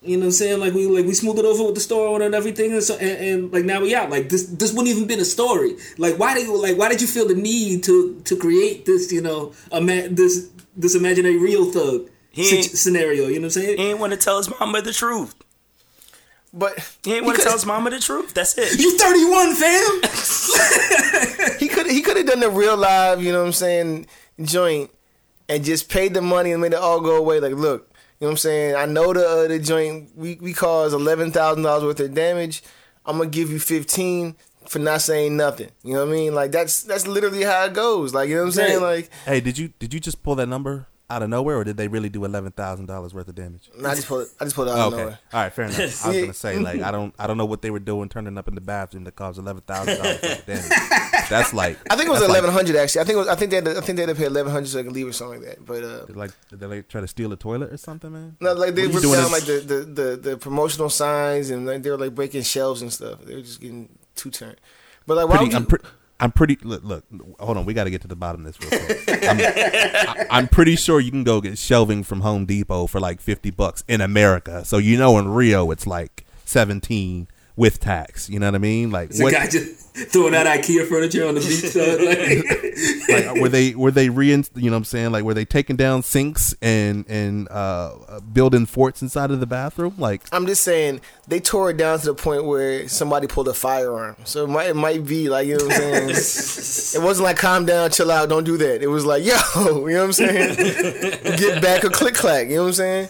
[0.00, 0.60] You know what I'm saying?
[0.60, 2.94] Like we like we smoothed it over with the store owner and everything, and so
[2.98, 3.10] and,
[3.42, 4.10] and like now we out.
[4.10, 5.74] Like this this wouldn't even been a story.
[5.98, 9.10] Like why did you like why did you feel the need to to create this
[9.10, 13.26] you know ima- this this imaginary real thug He sit- ain't- scenario?
[13.26, 13.78] You know what I'm saying?
[13.78, 15.34] He ain't want to tell his mama the truth.
[16.52, 18.34] But He ain't want to tell his mama the truth.
[18.34, 18.80] That's it.
[18.80, 21.54] You 31, fam.
[21.58, 24.06] he could he could have done the real live, you know what I'm saying,
[24.42, 24.90] joint,
[25.48, 27.40] and just paid the money and made it all go away.
[27.40, 28.76] Like, look, you know what I'm saying.
[28.76, 32.62] I know the uh, the joint we we caused eleven thousand dollars worth of damage.
[33.04, 35.70] I'm gonna give you fifteen for not saying nothing.
[35.82, 36.34] You know what I mean?
[36.34, 38.14] Like that's that's literally how it goes.
[38.14, 38.80] Like you know what I'm saying?
[38.80, 41.76] Like Hey, did you did you just pull that number out of nowhere, or did
[41.78, 43.70] they really do eleven thousand dollars worth of damage?
[43.84, 45.18] I just put I just put it out Oh, of okay, nowhere.
[45.32, 45.78] all right, fair enough.
[45.78, 48.36] I was gonna say like I don't I don't know what they were doing turning
[48.36, 50.68] up in the bathroom that caused eleven thousand dollars worth of damage.
[51.30, 53.00] That's like I think it was like- eleven hundred actually.
[53.00, 54.24] I think it was, I think they had to, I think they had to pay
[54.26, 55.64] eleven hundred so I could leave or something like that.
[55.66, 58.36] But uh, Did, like did they like try to steal a toilet or something, man?
[58.40, 61.90] no, like they ripped down like the, the, the, the promotional signs and like they
[61.90, 63.20] were like breaking shelves and stuff.
[63.24, 64.60] They were just getting too turned.
[65.06, 65.58] But like, why pretty, would you?
[65.58, 66.58] I'm, pre- I'm pretty.
[66.62, 67.04] Look, look,
[67.38, 67.64] hold on.
[67.64, 69.24] We got to get to the bottom of this real quick.
[69.24, 73.20] I'm, I- I'm pretty sure you can go get shelving from Home Depot for like
[73.20, 74.64] fifty bucks in America.
[74.64, 77.28] So you know in Rio it's like seventeen
[77.58, 78.30] with tax.
[78.30, 78.90] You know what I mean?
[78.92, 79.32] Like The what?
[79.34, 81.74] guy just throwing out IKEA furniture on the beach.
[81.74, 82.54] dog.
[83.08, 84.28] Like, like were they were they re?
[84.28, 85.10] You know what I'm saying?
[85.10, 89.46] Like were they taking down sinks and and uh, uh, building forts inside of the
[89.46, 89.94] bathroom?
[89.98, 93.54] Like I'm just saying they tore it down to the point where somebody pulled a
[93.54, 94.14] firearm.
[94.22, 97.02] So it might it might be like you know what I'm saying.
[97.02, 98.80] it wasn't like calm down, chill out, don't do that.
[98.80, 99.34] It was like yo,
[99.88, 100.56] you know what I'm saying.
[101.36, 102.48] Get back a click clack.
[102.48, 103.08] You know what I'm saying.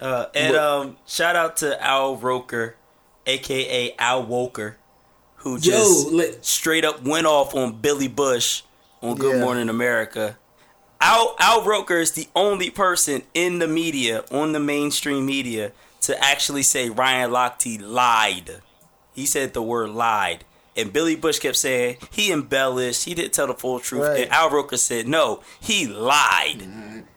[0.00, 2.74] Uh, and um, shout out to Al Roker,
[3.26, 4.74] aka Al Woker,
[5.36, 8.62] who just Yo, like- straight up went off on Billy Bush
[9.02, 9.44] on Good Yeah.
[9.44, 10.38] Morning America.
[11.00, 16.18] Al Al Roker is the only person in the media, on the mainstream media, to
[16.24, 18.62] actually say Ryan Lochte lied.
[19.14, 20.44] He said the word lied.
[20.76, 24.02] And Billy Bush kept saying he embellished, he didn't tell the full truth.
[24.02, 24.22] Right.
[24.24, 26.68] And Al Roker said, no, he lied.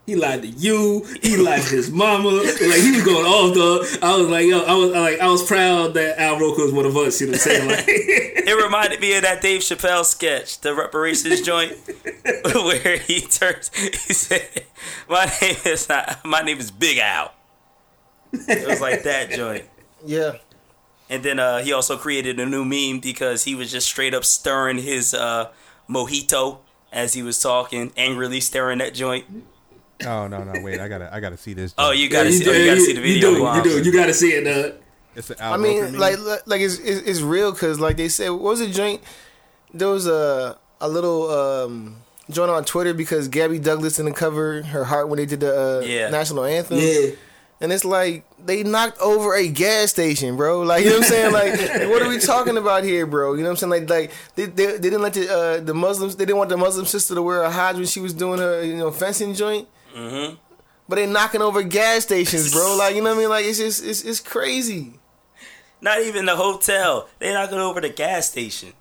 [0.05, 1.05] He lied to you.
[1.21, 2.29] He lied to his mama.
[2.29, 4.07] Like he was going off though.
[4.07, 6.85] I was like, yo, I was like, I was proud that Al Roker was one
[6.85, 7.21] of us.
[7.21, 7.69] You know what I'm saying?
[7.69, 11.73] Like, It reminded me of that Dave Chappelle sketch, the reparations joint,
[12.55, 13.69] where he turns.
[13.75, 14.47] He said,
[15.07, 16.25] "My name is not.
[16.25, 17.31] My name is Big Al."
[18.33, 19.65] It was like that joint.
[20.03, 20.37] Yeah.
[21.09, 24.23] And then uh, he also created a new meme because he was just straight up
[24.23, 25.49] stirring his uh,
[25.89, 26.59] mojito
[26.91, 29.25] as he was talking, angrily stirring that joint.
[30.05, 31.73] oh no no wait I gotta I gotta see this.
[31.77, 32.43] Oh, you gotta you see.
[32.45, 33.43] do- Oh, you gotta you- see the You do.
[33.43, 33.55] Wow.
[33.57, 33.83] You do.
[33.83, 34.47] You gotta see it.
[34.47, 34.75] Uh,
[35.15, 38.07] It's an Al I mean, like, like like it's, it's it's real because like they
[38.09, 39.01] said, what was the joint?
[39.73, 41.97] There was a a little um
[42.29, 45.79] joint on Twitter because Gabby Douglas didn't cover her heart when they did the uh,
[45.81, 46.09] Yeah.
[46.09, 46.77] national anthem.
[46.79, 47.11] yeah.
[47.61, 50.61] And it's like they knocked over a gas station, bro.
[50.61, 51.33] Like you know what I'm saying?
[51.33, 53.33] Like what are we talking about here, bro?
[53.33, 53.87] You know what I'm saying?
[53.87, 56.57] Like like they they, they didn't let the uh, the Muslims they didn't want the
[56.57, 59.67] Muslim sister to wear a hajj when she was doing her you know fencing joint.
[59.93, 60.35] Mm-hmm.
[60.87, 62.77] But they knocking over gas stations, bro.
[62.77, 63.29] Like you know what I mean?
[63.29, 64.93] Like it's just it's it's crazy.
[65.81, 67.07] Not even the hotel.
[67.19, 68.73] They're not going over the gas station.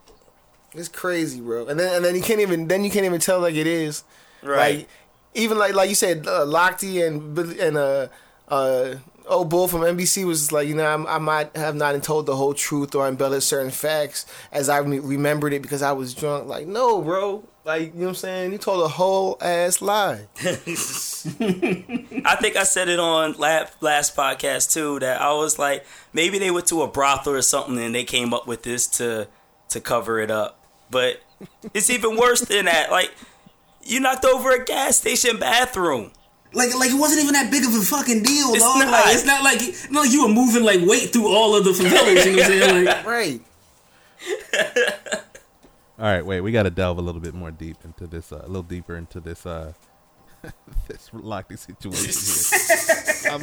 [0.74, 1.66] It's crazy, bro.
[1.66, 4.04] And then and then you can't even then you can't even tell like it is.
[4.42, 4.78] Right.
[4.78, 4.88] Like
[5.34, 8.08] even like like you said, uh, Lochte and and uh
[8.48, 8.96] uh
[9.28, 12.36] old bull from NBC was like you know I'm, I might have not told the
[12.36, 16.48] whole truth or embellished certain facts as I re- remembered it because I was drunk.
[16.48, 17.44] Like no, bro.
[17.64, 18.52] Like you know what I'm saying?
[18.52, 20.26] You told a whole ass lie.
[20.40, 26.38] I think I said it on last, last podcast too that I was like maybe
[26.38, 29.28] they went to a brothel or something and they came up with this to
[29.68, 30.58] to cover it up.
[30.90, 31.20] But
[31.74, 32.90] it's even worse than that.
[32.90, 33.12] Like
[33.82, 36.12] you knocked over a gas station bathroom.
[36.52, 38.78] Like, like it wasn't even that big of a fucking deal, It's dog.
[38.78, 38.90] not.
[38.90, 41.64] Like, it's not like, it's not like you were moving like weight through all of
[41.64, 41.84] the favelas.
[41.84, 42.84] You know what I'm saying?
[42.86, 43.40] Like, Right.
[45.98, 46.40] All right, wait.
[46.42, 48.96] We got to delve a little bit more deep into this, uh, a little deeper
[48.96, 49.72] into this, uh,
[50.88, 53.32] this Lochte situation here.
[53.32, 53.42] um,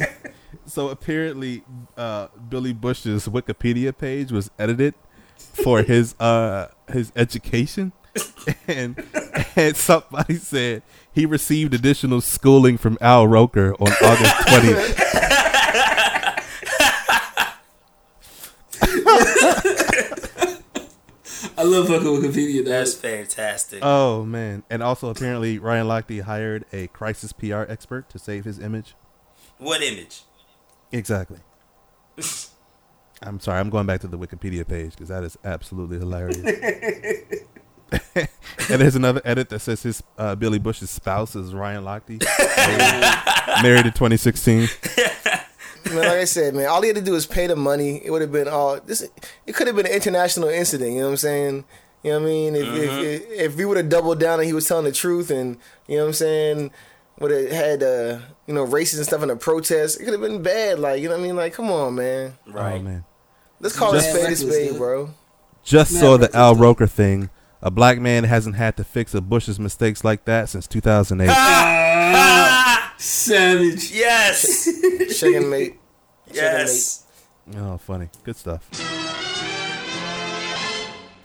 [0.64, 1.62] so apparently,
[1.98, 4.94] uh, Billy Bush's Wikipedia page was edited
[5.36, 7.92] for his uh his education,
[8.66, 9.04] and
[9.54, 10.82] And somebody said
[11.16, 15.02] he received additional schooling from Al Roker on August 20th.
[21.58, 22.64] I love fucking Wikipedia.
[22.64, 23.78] That's That's fantastic.
[23.82, 24.62] Oh man!
[24.68, 28.94] And also, apparently, Ryan Lochte hired a crisis PR expert to save his image.
[29.58, 30.22] what image?
[30.92, 31.38] Exactly.
[33.22, 33.58] I'm sorry.
[33.58, 36.42] I'm going back to the Wikipedia page because that is absolutely hilarious.
[38.14, 38.28] and
[38.68, 42.22] there's another edit that says his uh, Billy Bush's spouse is Ryan Lochte,
[42.56, 44.58] married, married in 2016.
[44.58, 44.68] Man,
[45.94, 48.04] like I said, man, all he had to do was pay the money.
[48.04, 49.02] It would have been all this.
[49.46, 50.92] It could have been an international incident.
[50.92, 51.64] You know what I'm saying?
[52.02, 52.54] You know what I mean?
[52.56, 55.30] If if, if, if we would have doubled down and he was telling the truth,
[55.30, 56.70] and you know what I'm saying,
[57.20, 60.20] would have had uh, you know races and stuff in the protest, it could have
[60.20, 60.78] been bad.
[60.80, 61.36] Like you know what I mean?
[61.36, 62.34] Like come on, man.
[62.46, 62.80] Right.
[62.80, 63.04] Oh man!
[63.60, 65.10] Let's call it Just- spade a spade, bro.
[65.62, 66.54] Just Man, saw the Al.
[66.54, 67.28] Roker thing.
[67.62, 71.28] A black man hasn't had to fix a Bush's mistakes like that since 2008.
[71.30, 72.94] Ah!
[72.98, 73.90] savage.
[73.92, 74.68] Yes.
[75.18, 75.78] Chicken mate.
[76.32, 77.04] yes.
[77.56, 78.08] oh, funny.
[78.24, 78.68] Good stuff.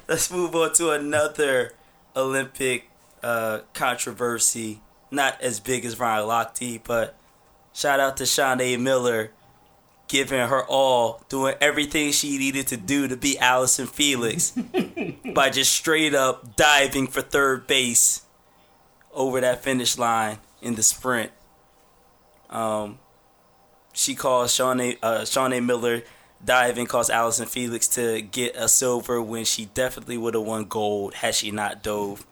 [0.07, 1.73] Let's move on to another
[2.15, 2.89] Olympic
[3.23, 4.81] uh, controversy.
[5.09, 7.15] Not as big as Ryan Lochte, but
[7.73, 9.31] shout out to Shaunae Miller
[10.11, 14.51] giving her all, doing everything she needed to do to beat Allison Felix
[15.33, 18.23] by just straight up diving for third base
[19.13, 21.31] over that finish line in the sprint.
[22.49, 22.99] Um,
[23.93, 26.03] she caused Shaunae, uh, Shaunae Miller
[26.43, 31.13] diving caused Allison Felix to get a silver when she definitely would have won gold
[31.13, 32.27] had she not dove.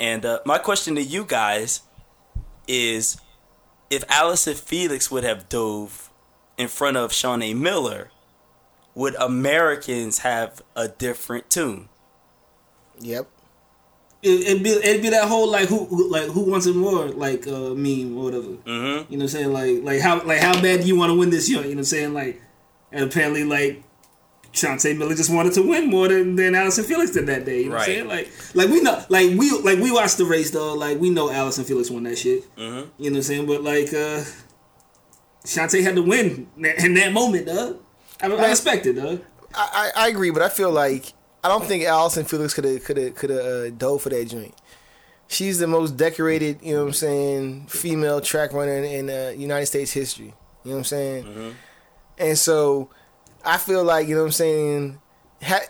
[0.00, 1.82] And uh, my question to you guys
[2.66, 3.20] is
[3.90, 6.05] if Allison Felix would have dove
[6.58, 8.10] in front of Shaunae Miller,
[8.94, 11.88] would Americans have a different tune?
[13.00, 13.28] Yep.
[14.22, 17.06] It, it'd be it'd be that whole like who who- like who wants it more
[17.08, 18.46] like uh meme or whatever.
[18.48, 19.12] Mm-hmm.
[19.12, 19.52] You know what I'm saying?
[19.52, 21.60] Like like how like how bad do you want to win this year?
[21.60, 22.14] You know what I'm saying?
[22.14, 22.40] Like
[22.90, 23.82] and apparently like
[24.52, 27.58] Shantae Miller just wanted to win more than, than Allison Felix did that day.
[27.64, 28.08] You know what I'm saying?
[28.08, 30.72] Like like we know like we like we watched the race though.
[30.74, 32.42] Like we know Allison Felix won that shit.
[32.56, 32.88] Mm-hmm.
[32.98, 33.46] You know what I'm saying?
[33.46, 34.24] But like uh
[35.46, 37.78] Shantae had to win in that moment, dog.
[38.20, 39.22] I, I respect it, dog.
[39.54, 41.12] I, I, I agree, but I feel like
[41.44, 44.24] I don't think Allison Felix could have could have could have uh, dove for that
[44.26, 44.54] joint.
[45.28, 49.30] She's the most decorated, you know what I'm saying, female track runner in, in uh,
[49.30, 50.34] United States history.
[50.64, 51.54] You know what I'm saying?
[52.18, 52.90] And so
[53.44, 55.00] I feel like you know what I'm saying.
[55.42, 55.66] Ha-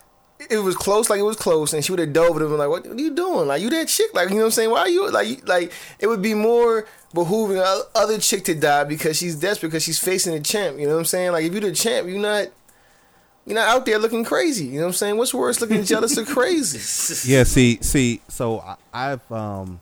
[0.50, 2.68] it was close, like it was close, and she would have dove at him like,
[2.68, 3.48] "What, what are you doing?
[3.48, 4.12] Like you that chick?
[4.14, 4.70] Like you know what I'm saying?
[4.70, 7.62] Why are you like like?" It would be more behooving
[7.94, 10.78] other chick to die because she's desperate because she's facing the champ.
[10.78, 11.32] You know what I'm saying?
[11.32, 12.48] Like if you're the champ, you're not.
[13.44, 14.66] You're not out there looking crazy.
[14.66, 15.16] You know what I'm saying?
[15.18, 16.78] What's worse, looking jealous or crazy?
[17.30, 19.80] yeah see see so I, i've um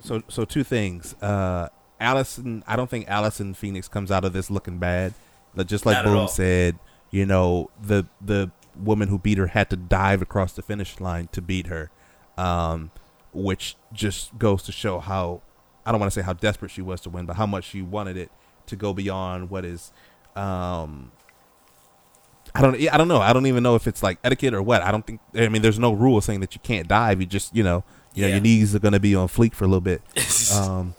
[0.00, 1.68] so so two things uh
[2.00, 5.14] allison i don't think allison phoenix comes out of this looking bad
[5.54, 6.78] But just like Not boom said
[7.10, 11.28] you know the the woman who beat her had to dive across the finish line
[11.32, 11.90] to beat her
[12.38, 12.90] um
[13.32, 15.40] which just goes to show how
[15.84, 17.82] i don't want to say how desperate she was to win but how much she
[17.82, 18.30] wanted it
[18.66, 19.92] to go beyond what is
[20.36, 21.10] um
[22.54, 22.74] I don't.
[22.92, 23.20] I don't know.
[23.20, 24.82] I don't even know if it's like etiquette or what.
[24.82, 25.20] I don't think.
[25.34, 27.18] I mean, there's no rule saying that you can't dive.
[27.18, 27.82] You just, you know,
[28.14, 28.34] you know, Yeah.
[28.34, 30.02] your knees are going to be on fleek for a little bit.
[30.54, 30.94] um,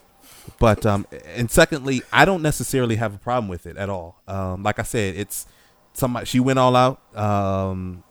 [0.57, 1.05] but um,
[1.36, 4.19] and secondly, I don't necessarily have a problem with it at all.
[4.27, 5.45] Um, like I said, it's
[5.93, 6.25] somebody.
[6.25, 6.99] She went all out.
[7.17, 8.03] Um,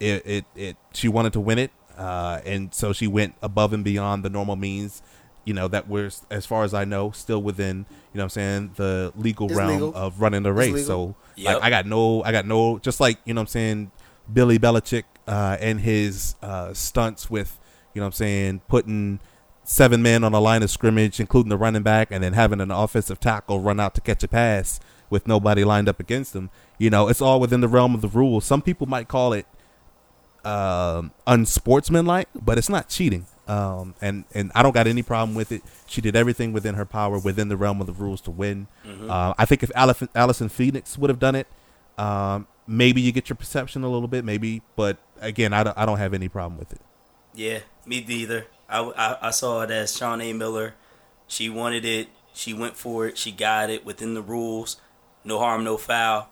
[0.00, 0.76] it, it, it.
[0.92, 4.56] She wanted to win it, uh, and so she went above and beyond the normal
[4.56, 5.02] means.
[5.44, 7.86] You know that we're, as far as I know, still within.
[8.12, 9.94] You know, what I'm saying the legal It's realm legal.
[9.94, 10.86] of running the race.
[10.86, 11.54] So Yep.
[11.54, 13.90] like, I got no, I got no, just like you know, what I'm saying
[14.32, 17.58] Billy Belichick uh, and his uh, stunts with,
[17.94, 19.20] you know, what I'm saying putting
[19.64, 22.70] seven men on a line of scrimmage, including the running back, and then having an
[22.72, 26.50] offensive tackle run out to catch a pass with nobody lined up against them.
[26.78, 28.44] You know, it's all within the realm of the rules.
[28.44, 29.46] Some people might call it
[30.44, 33.26] um, unsportsmanlike, but it's not cheating.
[33.48, 35.62] Um, and and I don't got any problem with it.
[35.86, 38.66] She did everything within her power, within the realm of the rules to win.
[39.08, 41.46] Uh, I think if Allison, Allison Phoenix would have done it,
[41.96, 44.62] um, maybe you get your perception a little bit, maybe.
[44.74, 46.80] But again, I don't, I don't have any problem with it.
[47.34, 48.46] Yeah, me neither.
[48.68, 50.74] I, I, I saw it as Shaunae Miller.
[51.28, 52.08] She wanted it.
[52.32, 53.16] She went for it.
[53.16, 54.76] She got it within the rules.
[55.26, 56.28] No harm, no foul.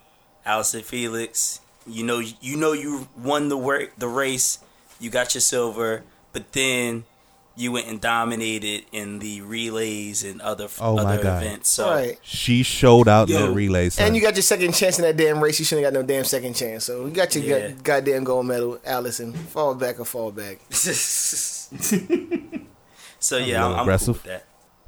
[0.46, 4.59] Allison Felix, you know, you know, you won the work, the race.
[5.00, 6.02] You got your silver,
[6.33, 7.04] but then
[7.57, 11.42] you went and dominated in the relays and other Oh, my God.
[11.42, 11.70] events.
[11.70, 12.18] So right.
[12.22, 14.07] She showed out in the relays, son.
[14.09, 15.59] And you got your second chance in that damn race.
[15.59, 16.85] You shouldn't have got no damn second chance.
[16.85, 17.68] So you got your Yeah.
[17.68, 19.33] god- goddamn gold medal, Allison.
[19.33, 20.59] Fall back or fall back.
[23.18, 24.09] So yeah, I'm, I'm cool aggressive.
[24.16, 24.44] with that.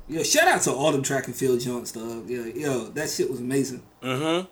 [0.09, 2.29] Yo, shout out to all them track and field joints, dog.
[2.31, 3.83] Yo, yo, that shit was amazing.
[4.03, 4.47] Mm-hmm.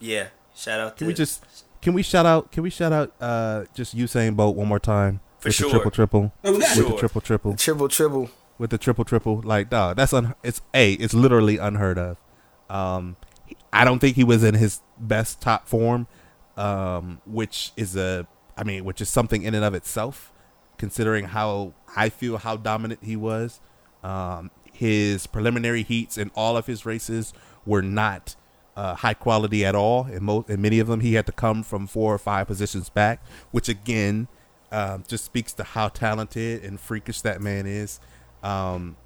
[0.00, 0.28] Yeah.
[0.56, 1.44] Shout out to Can we just
[1.82, 5.20] can we shout out can we shout out uh just Usain Bolt one more time
[5.40, 5.68] For with sure.
[5.68, 6.90] the triple triple Oh, with Sure.
[6.90, 8.30] the triple triple Triple, triple.
[8.58, 12.16] with the triple triple like dog that's un it's a it's literally unheard of
[12.70, 13.16] um
[13.72, 16.06] I don't think he was in his best top form
[16.56, 20.32] um which is a I mean which is something in and of itself
[20.78, 23.60] considering how I feel how dominant he was
[24.04, 27.32] um his preliminary heats in all of his races
[27.64, 28.34] were not
[28.76, 30.06] uh, high quality at all.
[30.06, 32.90] In most, in many of them, he had to come from four or five positions
[32.90, 34.28] back, which again
[34.72, 38.00] um, just speaks to how talented and freakish that man is.
[38.42, 38.96] Um,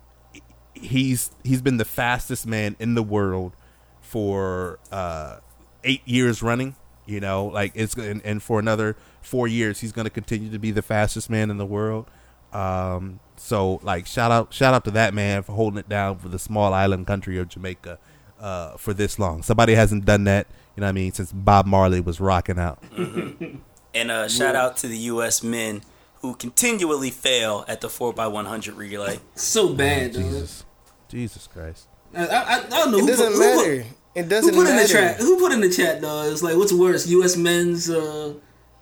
[0.74, 3.52] he's he's been the fastest man in the world
[4.00, 5.36] for uh,
[5.84, 6.76] eight years running.
[7.04, 10.58] You know, like it's and, and for another four years, he's going to continue to
[10.58, 12.06] be the fastest man in the world.
[12.52, 16.28] Um, so, like, shout out, shout out to that man for holding it down for
[16.28, 17.98] the small island country of Jamaica
[18.40, 19.42] uh, for this long.
[19.42, 22.82] Somebody hasn't done that, you know what I mean, since Bob Marley was rocking out.
[22.96, 25.42] and uh, shout out to the U.S.
[25.42, 25.82] men
[26.20, 29.20] who continually fail at the four x one hundred relay.
[29.34, 30.22] So bad, dog.
[30.22, 30.64] Jesus,
[31.08, 31.86] Jesus Christ.
[32.14, 32.98] I, I, I don't know.
[32.98, 33.86] It who doesn't put, who put- matter.
[34.14, 34.92] It doesn't who put in the matter.
[34.92, 35.16] chat?
[35.18, 36.32] Who put in the chat, dog?
[36.32, 37.36] It's like, what's worse, U.S.
[37.36, 38.34] men's uh,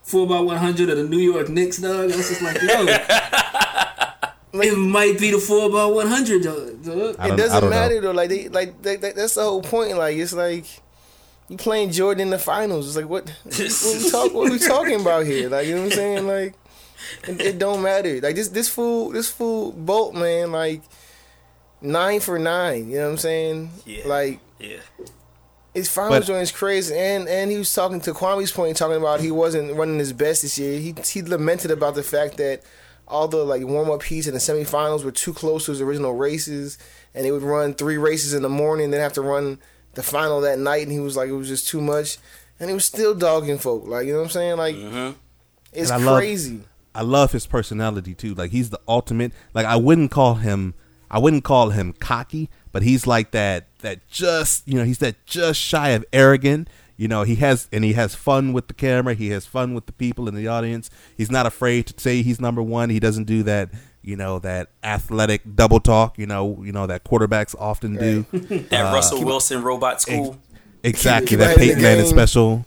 [0.06, 2.10] four by one hundred of the New York Knicks, dog?
[2.12, 2.86] I was just like, yo,
[4.62, 6.82] it might be the four by one hundred, dog.
[6.84, 7.16] dog.
[7.20, 7.68] It doesn't don't know.
[7.70, 8.12] matter though.
[8.12, 9.96] Like they, like they, they- that's the whole point.
[9.98, 10.64] Like it's like
[11.48, 12.86] you playing Jordan in the finals.
[12.88, 15.48] It's like what, what we talk, what we talking about here?
[15.48, 16.26] Like you know what I'm saying?
[16.26, 16.54] Like
[17.28, 18.20] it, it don't matter.
[18.20, 20.82] Like this, this fool, this fool Bolt man, like
[21.80, 22.88] nine for nine.
[22.88, 23.70] You know what I'm saying?
[23.84, 24.06] Yeah.
[24.06, 24.78] Like Yeah.
[25.76, 28.96] His finals But- joint is crazy, and and he was talking to Kwame's point, talking
[28.96, 30.80] about he wasn't running his best this year.
[30.80, 32.62] He he lamented about the fact that
[33.08, 36.14] all the like warm up heats and the semifinals were too close to his original
[36.14, 36.78] races,
[37.14, 39.58] and they would run three races in the morning, then have to run
[39.94, 42.18] the final that night, and he was like it was just too much,
[42.58, 45.12] and he was still dogging folk, like you know what I'm saying, like mm-hmm.
[45.72, 46.60] it's And I love- crazy.
[46.94, 48.34] I love his personality too.
[48.34, 49.30] Like he's the ultimate.
[49.52, 50.72] Like I wouldn't call him.
[51.16, 53.68] I wouldn't call him cocky, but he's like that.
[53.78, 56.68] That just you know he's that just shy of arrogant.
[56.98, 59.14] You know he has and he has fun with the camera.
[59.14, 60.90] He has fun with the people in the audience.
[61.16, 62.90] He's not afraid to say he's number one.
[62.90, 63.70] He doesn't do that.
[64.02, 66.18] You know that athletic double talk.
[66.18, 68.26] You know you know that quarterbacks often do.
[68.68, 70.36] That uh, Russell Wilson robot school.
[70.82, 72.12] Exactly keep that ahead of the Peyton Manning game.
[72.12, 72.66] special.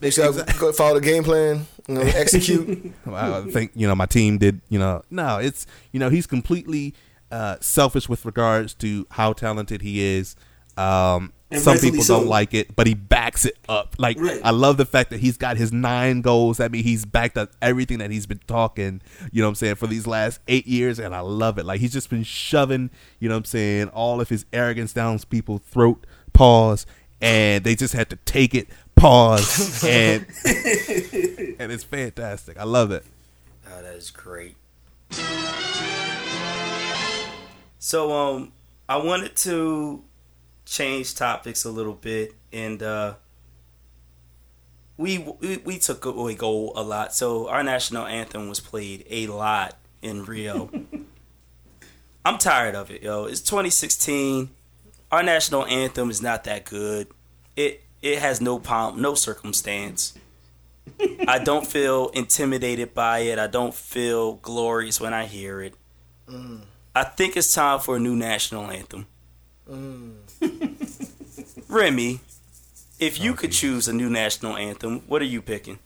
[0.00, 2.92] They should go follow the game plan, you know, execute.
[3.10, 4.60] I think you know my team did.
[4.68, 6.94] You know, no, it's you know he's completely
[7.30, 10.36] uh, selfish with regards to how talented he is.
[10.76, 12.18] Um, some people so.
[12.18, 13.94] don't like it, but he backs it up.
[13.98, 14.40] Like Right.
[14.44, 16.60] I love the fact that he's got his nine goals.
[16.60, 19.00] I mean, he's backed up everything that he's been talking.
[19.32, 21.64] You know what I'm saying for these last eight years, and I love it.
[21.64, 22.90] Like he's just been shoving.
[23.18, 26.06] You know what I'm saying all of his arrogance down people's throat.
[26.34, 26.84] Pause,
[27.20, 28.68] and they just had to take it.
[28.94, 30.26] Pause, and
[31.58, 32.58] and it's fantastic.
[32.58, 33.04] I love it.
[33.70, 34.56] Oh, that is great.
[37.88, 38.52] So, um,
[38.86, 40.04] I wanted to
[40.66, 43.14] change topics a little bit, and uh,
[44.98, 47.14] we, we we took away goal a lot.
[47.14, 50.68] So our national anthem was played a lot in Rio.
[52.26, 53.24] I'm tired of it, yo.
[53.24, 54.50] It's 2016.
[55.10, 57.08] Our national anthem is not that good.
[57.56, 60.12] It it has no pomp, no circumstance.
[61.26, 63.38] I don't feel intimidated by it.
[63.38, 65.74] I don't feel glorious when I hear it.
[66.98, 69.06] I think it's time for a new national anthem.
[71.68, 72.20] Remy,
[72.98, 75.78] if you could choose a new national anthem, what are you picking?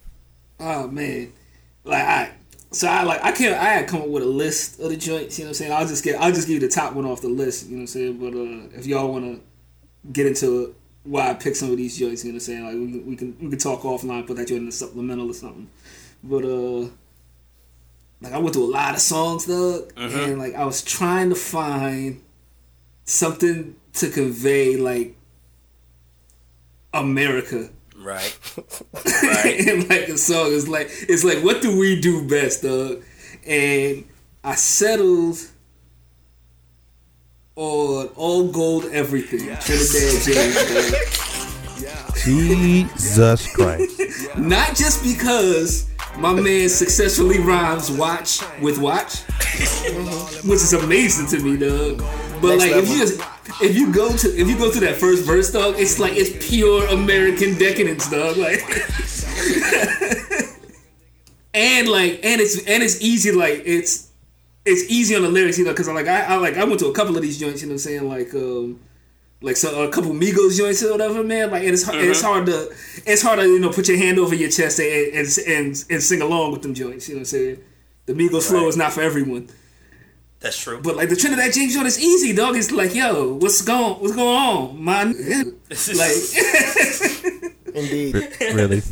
[0.60, 1.32] Oh man,
[1.84, 2.30] like I,
[2.70, 3.54] so I like I can't.
[3.56, 5.38] I had come up with a list of the joints.
[5.38, 5.72] You know what I'm saying?
[5.72, 6.20] I'll just get.
[6.20, 7.66] I'll just give you the top one off the list.
[7.66, 8.18] You know what I'm saying?
[8.18, 9.40] But uh, if y'all want to
[10.12, 12.64] get into why I picked some of these joints, you know what I'm saying?
[12.64, 15.28] Like we, can- we can we can talk offline, put that joint in the supplemental
[15.30, 15.68] or something.
[16.22, 16.88] But uh,
[18.22, 20.18] like I went through a lot of songs, Doug, uh-huh.
[20.22, 22.22] and like I was trying to find
[23.04, 25.16] something to convey like
[26.94, 27.70] America
[28.02, 28.38] Right.
[29.22, 29.60] Right.
[29.68, 33.02] and like a song is like it's like what do we do best, dog?
[33.46, 34.04] And
[34.42, 35.38] I settled
[37.54, 39.40] on all gold everything.
[39.60, 40.54] Trinidad James,
[41.84, 42.16] dog.
[42.24, 44.36] Jesus Christ.
[44.36, 45.88] Not just because
[46.18, 49.20] my man successfully rhymes watch with watch,
[50.44, 51.98] which is amazing to me, dog.
[52.40, 53.20] But Next like if you just
[53.62, 56.48] if you go to if you go to that first verse, dog, it's like it's
[56.48, 58.36] pure American decadence, dog.
[58.36, 58.62] Like
[61.54, 64.10] and like and it's and it's easy like it's
[64.64, 66.86] it's easy on the lyrics, you know, because like I, I like I went to
[66.86, 68.80] a couple of these joints, you know, what I'm saying like um
[69.42, 71.50] like so a couple Migos joints or whatever, man.
[71.50, 72.10] Like and it's Mm-hmm.
[72.10, 72.72] it's hard to
[73.04, 76.02] it's hard to you know put your hand over your chest and and and, and
[76.02, 77.08] sing along with them joints.
[77.08, 77.64] You know what I'm saying?
[78.06, 79.48] The Migos flow is not for everyone,
[80.40, 80.80] That's true.
[80.82, 82.56] but like the Trinidad James joint is easy, dog.
[82.56, 85.14] It's like yo, what's going what's going on, man?
[85.70, 86.12] Like
[87.74, 88.14] Indeed.
[88.54, 88.82] really?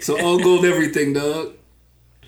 [0.00, 1.54] so all gold everything, dog.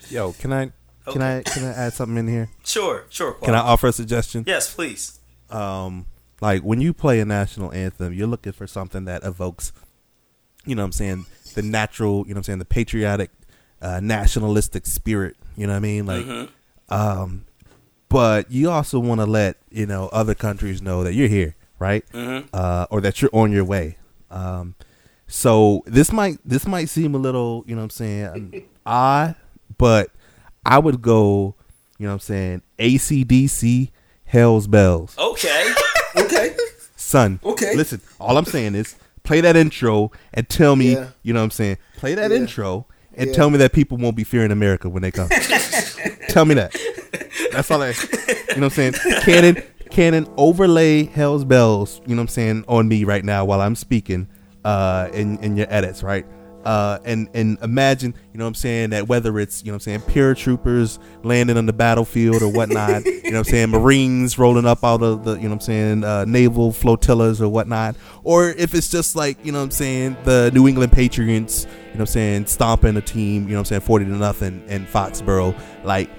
[0.09, 0.71] Yo, can I
[1.11, 2.49] can I can I add something in here?
[2.63, 3.33] sure, sure.
[3.33, 3.45] Quan.
[3.45, 4.43] Can I offer a suggestion?
[4.47, 5.19] Yes, please.
[5.49, 6.05] um
[6.43, 9.71] like when you play a national anthem you're looking for something that evokes
[10.65, 11.25] you know what i'm saying
[11.55, 13.31] the natural you know what i'm saying the patriotic
[13.81, 16.05] uh, nationalistic spirit you know what i mean?
[16.05, 16.49] Like
[16.89, 17.45] um
[18.09, 22.05] but you also want to let you know other countries know that you're here right?
[22.53, 23.97] Uh, or that you're on your way.
[24.31, 24.75] Um
[25.27, 29.35] so this might this might seem a little you know what i'm saying odd
[29.77, 30.09] but
[30.65, 31.55] i would go
[31.97, 33.89] you know what i'm saying acdc
[34.25, 35.15] hell's bells.
[35.17, 35.73] Okay.
[36.15, 36.55] Okay.
[36.95, 37.39] son.
[37.43, 37.75] Okay.
[37.75, 41.07] Listen, all I'm saying is play that intro and tell me, Yeah.
[41.23, 41.77] you know what I'm saying?
[41.97, 42.37] Play that Yeah.
[42.37, 42.85] intro
[43.15, 43.35] and Yeah.
[43.35, 45.29] tell me that people won't be fearing America when they come.
[46.29, 46.75] tell me that.
[47.51, 47.95] That's all I You know
[48.55, 48.93] what I'm saying?
[49.21, 53.61] Cannon Cannon overlay Hell's Bells, you know what I'm saying, on me right now while
[53.61, 54.27] I'm speaking
[54.65, 56.25] uh in in your edits, right?
[56.63, 59.87] Uh, and and imagine, you know what I'm saying, that whether it's, you know what
[59.87, 64.37] I'm saying, paratroopers landing on the battlefield or whatnot, you know what I'm saying, Marines
[64.37, 67.95] rolling up out of the, you know what I'm saying, uh, naval flotillas or whatnot,
[68.23, 71.69] or if it's just like, you know what I'm saying, the New England Patriots, you
[71.69, 74.63] know what I'm saying, stomping a team, you know what I'm saying, 40 to nothing
[74.69, 75.53] in Foxborough,
[75.83, 76.09] like,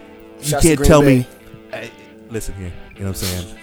[0.40, 1.20] you Shouts can't tell Bay.
[1.20, 1.26] me,
[1.70, 1.90] Hey,
[2.28, 3.58] listen here, you know what I'm saying,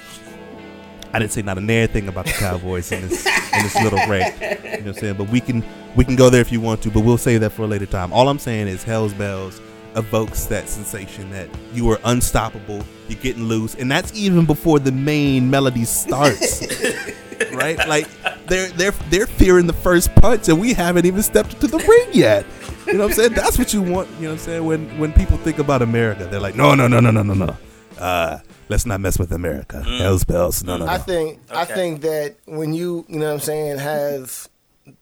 [1.13, 3.99] I didn't say not a nair thing about the Cowboys in this in this little
[4.07, 4.39] rant.
[4.39, 5.15] You know what I'm saying?
[5.15, 5.63] But we can
[5.95, 7.85] we can go there if you want to, but we'll save that for a later
[7.85, 8.13] time.
[8.13, 9.59] All I'm saying is Hell's Bells
[9.95, 14.91] evokes that sensation that you are unstoppable, you're getting loose, and that's even before the
[14.91, 16.65] main melody starts.
[17.53, 17.77] right?
[17.87, 18.07] Like
[18.45, 22.09] they're they're they're fearing the first punch and we haven't even stepped into the ring
[22.13, 22.45] yet.
[22.87, 23.33] You know what I'm saying?
[23.33, 24.65] That's what you want, you know what I'm saying?
[24.65, 27.57] When when people think about America, they're like, No, no, no, no, no, no, no.
[28.01, 28.39] Uh
[28.69, 29.83] let's not mess with America.
[29.83, 30.63] Hell's bells.
[30.63, 30.91] No, no, no.
[30.91, 34.49] I think I think that when you you know what I'm saying have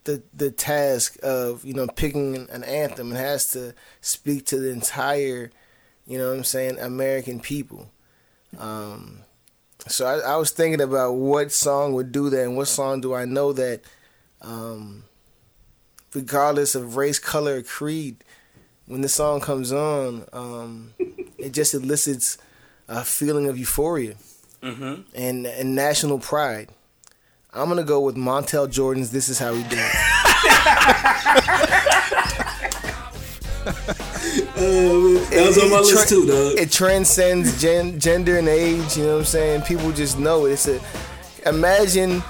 [0.04, 4.60] the the task of you know picking an, an anthem, it has to speak to
[4.60, 5.52] the entire
[6.06, 7.90] you know what I'm saying American people.
[8.58, 9.20] Um,
[9.88, 13.14] so I, I was thinking about what song would do that, and what song do
[13.14, 13.82] I know that,
[14.42, 15.04] um,
[16.14, 18.24] regardless of race, color, or creed,
[18.88, 20.94] when the song comes on, um,
[21.38, 22.38] it just elicits
[22.90, 24.16] a feeling of euphoria
[24.62, 25.04] Mm-hmm.
[25.16, 26.68] and and national pride.
[27.54, 29.80] I'm gonna go with Montel Jordan's "This Is How We Do It."
[33.70, 36.60] that was on my It list tra- too, dog.
[36.60, 38.98] It transcends gen- gender and age.
[38.98, 39.62] You know what I'm saying?
[39.64, 40.54] People just know it.
[40.54, 40.80] It's a.
[41.46, 42.22] Imagine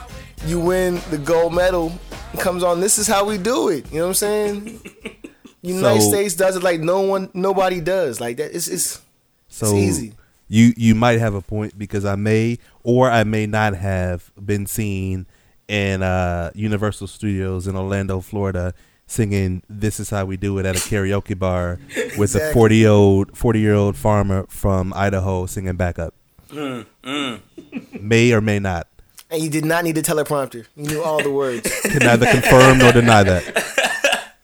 [0.45, 1.91] you win the gold medal.
[2.33, 2.79] It comes on.
[2.79, 3.91] This is how we do it.
[3.91, 4.81] You know what I'm saying?
[5.61, 8.21] United So- States does it like no one, nobody does.
[8.21, 8.55] Like that.
[8.55, 9.01] It's it's
[9.47, 10.13] so easy.
[10.49, 14.65] You you might have a point because I may or I may not have been
[14.65, 15.27] seen
[15.67, 18.73] in uh, Universal Studios in Orlando, Florida,
[19.05, 21.79] singing "This Is How We Do It" at a karaoke bar
[22.17, 26.13] with a forty old forty year old farmer from Idaho singing backup.
[26.51, 28.87] May or may not.
[29.29, 30.65] and you did not need a teleprompter.
[30.75, 31.69] You knew all the words.
[31.83, 34.33] Can neither confirm nor deny that.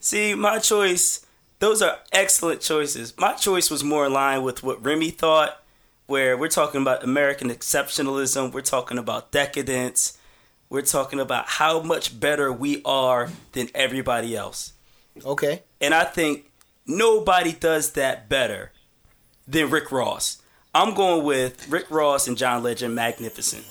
[0.00, 1.26] See, my choice,
[1.58, 3.14] those are excellent choices.
[3.18, 5.62] My choice was more in line with what Remy thought,
[6.06, 10.18] where we're talking about American exceptionalism, we're talking about decadence,
[10.70, 14.72] we're talking about how much better we are than everybody else.
[15.24, 15.62] Okay.
[15.80, 16.50] And I think
[16.86, 18.72] nobody does that better
[19.46, 20.40] than Rick Ross.
[20.74, 23.64] I'm going with Rick Ross and John Legend Magnificent.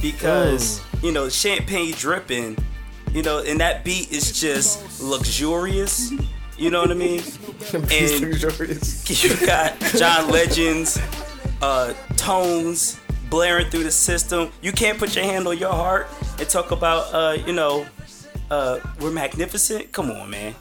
[0.00, 1.06] Because, oh.
[1.06, 2.56] you know, champagne dripping,
[3.12, 6.12] you know, and that beat is just luxurious.
[6.56, 7.22] You know what I mean?
[7.74, 11.00] And you got John Legend's
[11.60, 14.50] uh, tones blaring through the system.
[14.62, 16.06] You can't put your hand on your heart
[16.38, 17.86] and talk about, uh, you know,
[18.50, 19.92] uh, we're magnificent.
[19.92, 20.54] Come on, man.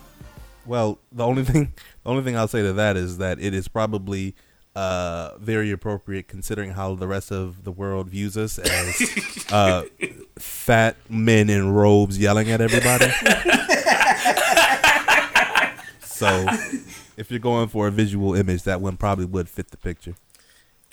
[0.66, 1.74] Well, the only thing
[2.04, 4.36] the only thing I'll say to that is that it is probably
[4.76, 9.84] uh, very appropriate considering how the rest of the world views us as uh,
[10.38, 13.06] fat men in robes yelling at everybody.
[16.16, 16.47] So,
[17.18, 20.16] if you're going for a visual image, that one probably would fit the picture.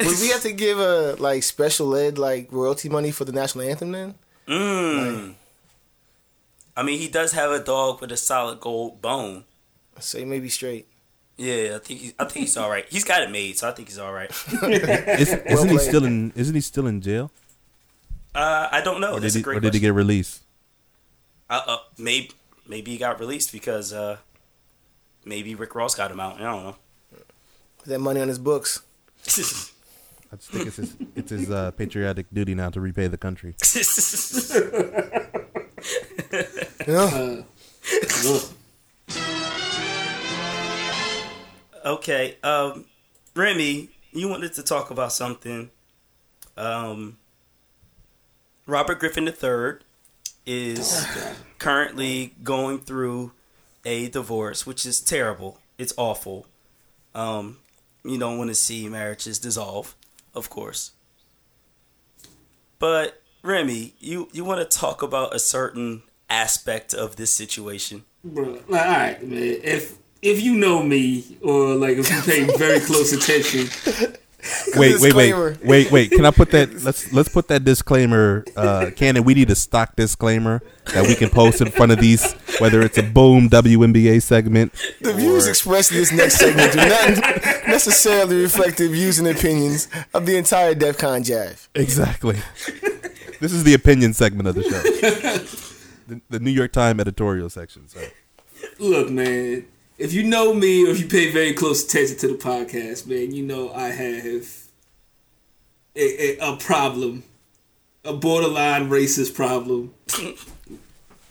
[0.00, 3.64] Would we have to give a like special ed like royalty money for the national
[3.64, 4.14] anthem then?
[4.48, 5.34] Mm.
[6.76, 9.44] I mean, he does have a dog with a solid gold bone.
[10.00, 10.88] Say maybe straight.
[11.36, 12.84] Yeah, I think he's, I think he's all right.
[12.88, 14.30] He's got it made, so I think he's all right.
[14.62, 16.32] Is, isn't he still in?
[16.34, 17.30] Isn't he still in jail?
[18.34, 19.14] Uh, I don't know.
[19.14, 19.40] Or did he?
[19.40, 20.42] a great Or did he get released?
[21.48, 22.32] Uh, uh, maybe
[22.66, 24.18] maybe he got released because uh,
[25.24, 26.36] maybe Rick Ross got him out.
[26.36, 26.76] I don't know.
[27.86, 28.82] That money on his books.
[29.26, 33.54] I just think it's his, it's his uh, patriotic duty now to repay the country.
[36.86, 37.42] Yeah.
[38.26, 38.42] Ugh.
[41.84, 42.86] okay, um,
[43.34, 45.70] Remy, you wanted to talk about something.
[46.56, 47.18] Um,
[48.66, 49.78] Robert Griffin III
[50.46, 51.06] is
[51.58, 53.32] currently going through
[53.84, 55.58] a divorce, which is terrible.
[55.78, 56.46] It's awful.
[57.14, 57.58] Um,
[58.04, 59.94] you don't want to see marriages dissolve,
[60.34, 60.92] of course.
[62.78, 68.04] But Remy, you you want to talk about a certain aspect of this situation?
[68.24, 69.38] Bro, all right, man.
[69.62, 73.68] If if you know me, or like if you pay very close attention,
[74.74, 76.10] Wait, wait, wait, wait, wait.
[76.10, 76.72] Can I put that?
[76.82, 78.44] Let's let's put that disclaimer.
[78.56, 82.32] Uh, Cannon, we need a stock disclaimer that we can post in front of these,
[82.58, 84.72] whether it's a boom WNBA segment.
[85.00, 89.88] The views expressed in this next segment do not necessarily reflect the views and opinions
[90.12, 91.68] of the entire DefCon Jive.
[91.74, 92.38] Exactly.
[93.40, 95.68] this is the opinion segment of the show.
[96.08, 97.86] The, the New York Times editorial section.
[97.86, 98.00] So.
[98.80, 99.66] look, man.
[100.02, 103.32] If you know me, or if you pay very close attention to the podcast, man,
[103.32, 104.48] you know I have
[105.94, 107.22] a, a, a problem,
[108.04, 109.94] a borderline racist problem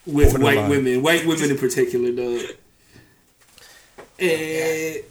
[0.06, 2.48] with white women, white women in particular, dog.
[4.18, 5.04] And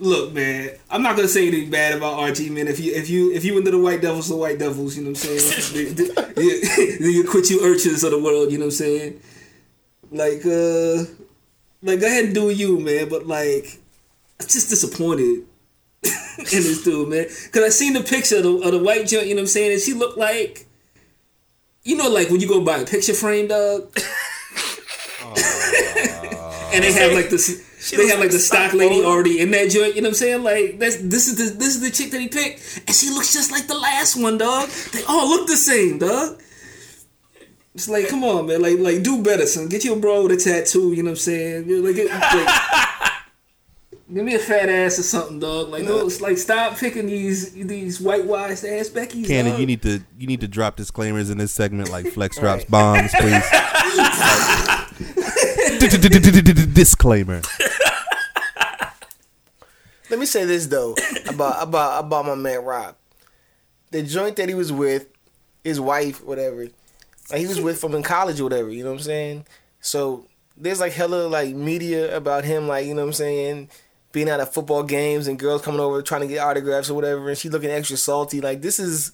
[0.00, 2.66] look, man, I'm not gonna say anything bad about RT, man.
[2.66, 5.10] If you if you if you into the white devils, the white devils, you know
[5.10, 5.94] what I'm saying?
[5.94, 9.20] the, the, quit you urchins of the world, you know what I'm saying?
[10.10, 11.04] Like, uh,
[11.84, 13.08] like go ahead and do you, man.
[13.08, 13.78] But like,
[14.40, 15.44] I'm just disappointed
[16.02, 17.26] in this dude, man.
[17.52, 19.48] Cause I seen the picture of the, of the white joint, you know what I'm
[19.48, 19.72] saying?
[19.72, 20.66] And she looked like,
[21.82, 23.82] you know, like when you go buy a picture frame, dog.
[26.74, 27.62] and they have like this.
[27.90, 29.08] They looks have like like the stock lady photo.
[29.08, 29.94] already in that joint.
[29.94, 30.42] You know what I'm saying?
[30.42, 33.34] Like that's this is the this is the chick that he picked, and she looks
[33.34, 34.70] just like the last one, dog.
[34.70, 36.40] They all look the same, dog.
[37.74, 38.62] It's like, come on, man.
[38.62, 39.68] Like, like do better, son.
[39.68, 40.92] Get your bro with a tattoo.
[40.92, 41.84] You know what I'm saying?
[41.84, 42.48] Like, get, like
[44.14, 45.70] give me a fat ass or something, dog.
[45.70, 49.26] Like, no, it's like stop picking these these whitewashed ass Becky's.
[49.26, 49.60] Cannon, dog.
[49.60, 53.10] you need to you need to drop disclaimers in this segment like Flex drops bombs,
[53.14, 53.44] please.
[56.74, 57.42] Disclaimer.
[60.10, 60.94] Let me say this though
[61.28, 62.94] about about about my man Rob.
[63.90, 65.08] The joint that he was with,
[65.62, 66.68] his wife, whatever,
[67.30, 68.70] like he was with from in college or whatever.
[68.70, 69.46] You know what I'm saying?
[69.80, 73.68] So there's like hella like media about him, like you know what I'm saying,
[74.12, 77.28] being out at football games and girls coming over trying to get autographs or whatever,
[77.28, 78.40] and she looking extra salty.
[78.40, 79.12] Like this is,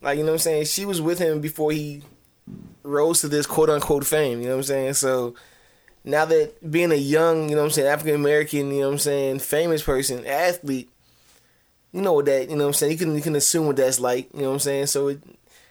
[0.00, 0.64] like you know what I'm saying.
[0.66, 2.02] She was with him before he
[2.82, 4.40] rose to this quote unquote fame.
[4.40, 4.94] You know what I'm saying?
[4.94, 5.34] So
[6.04, 8.92] now that being a young, you know what I'm saying, African American, you know what
[8.94, 10.88] I'm saying, famous person, athlete,
[11.92, 13.76] you know what that, you know what I'm saying, you can you can assume what
[13.76, 14.86] that's like, you know what I'm saying?
[14.86, 15.20] So it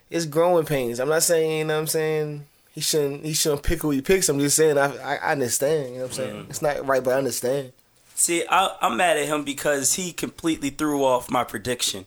[0.10, 0.99] it's growing pains.
[0.99, 4.01] I'm not saying, you know what I'm saying, he shouldn't he shouldn't pick who he
[4.01, 4.30] picks.
[4.30, 6.36] I'm just saying I I, I understand, you know what I'm saying?
[6.36, 6.49] Mm.
[6.49, 7.74] It's not right, but I understand.
[8.16, 12.05] See, I, I'm mad at him because he completely threw off my prediction,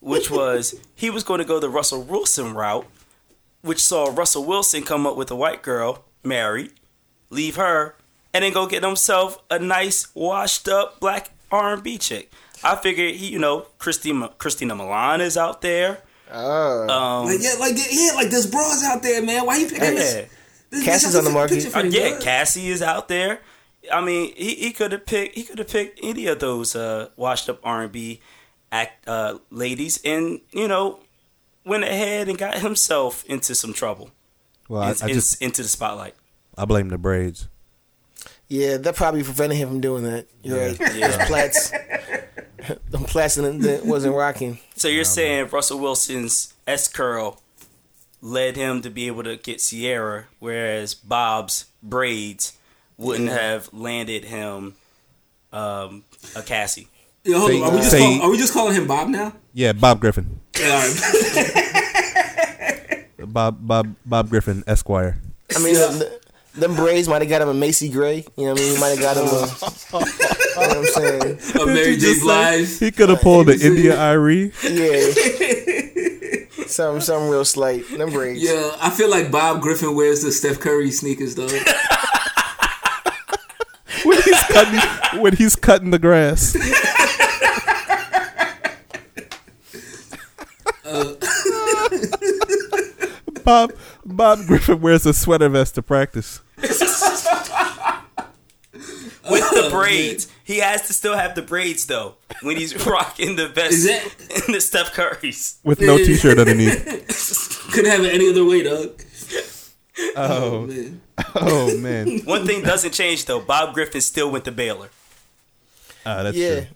[0.00, 2.86] which was he was going to go the Russell Wilson route,
[3.62, 6.72] which saw Russell Wilson come up with a white girl, married,
[7.30, 7.94] leave her,
[8.34, 12.30] and then go get himself a nice, washed up black R&B chick.
[12.62, 16.02] I figured, he, you know, Christina Christina Milian is out there.
[16.30, 16.88] Oh.
[16.88, 19.46] Um, Like, yeah, like yeah, like there's bras out there, man.
[19.46, 19.90] Why you picking yeah.
[19.94, 20.30] this?
[20.70, 21.66] this Cassie's bitch on the market.
[21.66, 22.20] Uh, frame, yeah, dog?
[22.20, 23.40] Cassie is out there.
[23.92, 27.08] I mean, he, he could have picked he could have picked any of those uh,
[27.16, 28.20] washed up R and B
[28.70, 31.00] act uh, ladies, and you know,
[31.64, 34.10] went ahead and got himself into some trouble,
[34.68, 36.14] Well, I, I ins- just into the spotlight.
[36.56, 37.48] I blame the braids.
[38.48, 40.26] Yeah, that probably prevented him from doing that.
[40.42, 40.80] You're right.
[40.94, 41.08] Yeah.
[41.08, 41.72] Those plats
[42.90, 44.58] that that wasn't rocking.
[44.76, 47.40] So you're saying Russell Wilson's S curl
[48.20, 52.56] led him to be able to get Ciara, whereas Bob's braids
[52.96, 54.74] wouldn't have landed him
[55.52, 56.04] um,
[56.34, 56.88] a Cassie.
[57.24, 57.68] Yo, hold Say- on.
[57.68, 59.32] Are we just say- call, are we just calling him Bob now?
[59.54, 60.40] Yeah, Bob Griffin.
[60.58, 60.94] Yeah, all right.
[63.32, 65.18] Bob Bob Bob Griffin Esquire.
[65.54, 66.20] I mean, the,
[66.54, 68.24] them braids might have got him a Macy Gray.
[68.36, 68.74] You know what I mean?
[68.74, 70.34] He might have got him a.
[70.60, 71.38] you know what I'm saying?
[71.62, 72.20] A Mary J.
[72.20, 72.78] Blige.
[72.78, 73.64] He could have pulled the was.
[73.64, 74.52] India.Arie.
[74.62, 75.12] Yeah.
[76.66, 77.84] something, something real slight.
[77.96, 78.42] Them braids.
[78.42, 81.46] Yeah, I feel like Bob Griffin wears the Steph Curry sneakers though.
[84.04, 86.56] With these cutting when he's cutting the grass.
[93.44, 93.72] Bob
[94.04, 96.40] Bob Griffin wears a sweater vest to practice.
[96.60, 96.78] with
[99.24, 100.28] the oh, braids.
[100.48, 104.46] He has to still have the braids though when he's rocking the vest Is that-
[104.46, 105.58] in the Steph Curry's.
[105.62, 107.68] with no t-shirt underneath.
[107.72, 109.02] Couldn't have it any other way, dog.
[110.16, 111.00] Oh, Man.
[111.34, 113.40] oh man, One thing doesn't change though.
[113.40, 114.88] Bob Griffin still went to Baylor.
[116.06, 116.54] Ah, that's yeah.
[116.60, 116.66] true.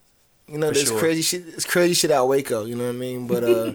[0.48, 0.98] You know, For there's sure.
[0.98, 1.44] crazy shit.
[1.48, 2.66] It's crazy shit out Waco.
[2.66, 3.26] You know what I mean?
[3.26, 3.72] But uh,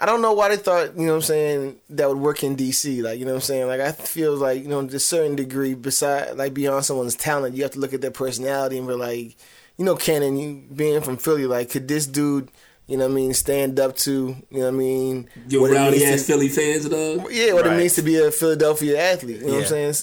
[0.00, 2.56] I don't know why they thought you know what I'm saying that would work in
[2.56, 3.02] DC.
[3.02, 3.66] Like you know what I'm saying.
[3.68, 7.54] Like I feel like you know to a certain degree, beside like beyond someone's talent,
[7.56, 9.36] you have to look at their personality and be like,
[9.76, 12.50] you know, Cannon, you being from Philly, like could this dude,
[12.86, 15.70] you know what I mean, stand up to, you know what I mean, Your what
[15.72, 17.30] it rowdy means ass to- Philly fans, dog.
[17.30, 17.74] yeah, what Right.
[17.74, 19.40] it means to be a Philadelphia athlete.
[19.40, 19.94] You know what I'm saying?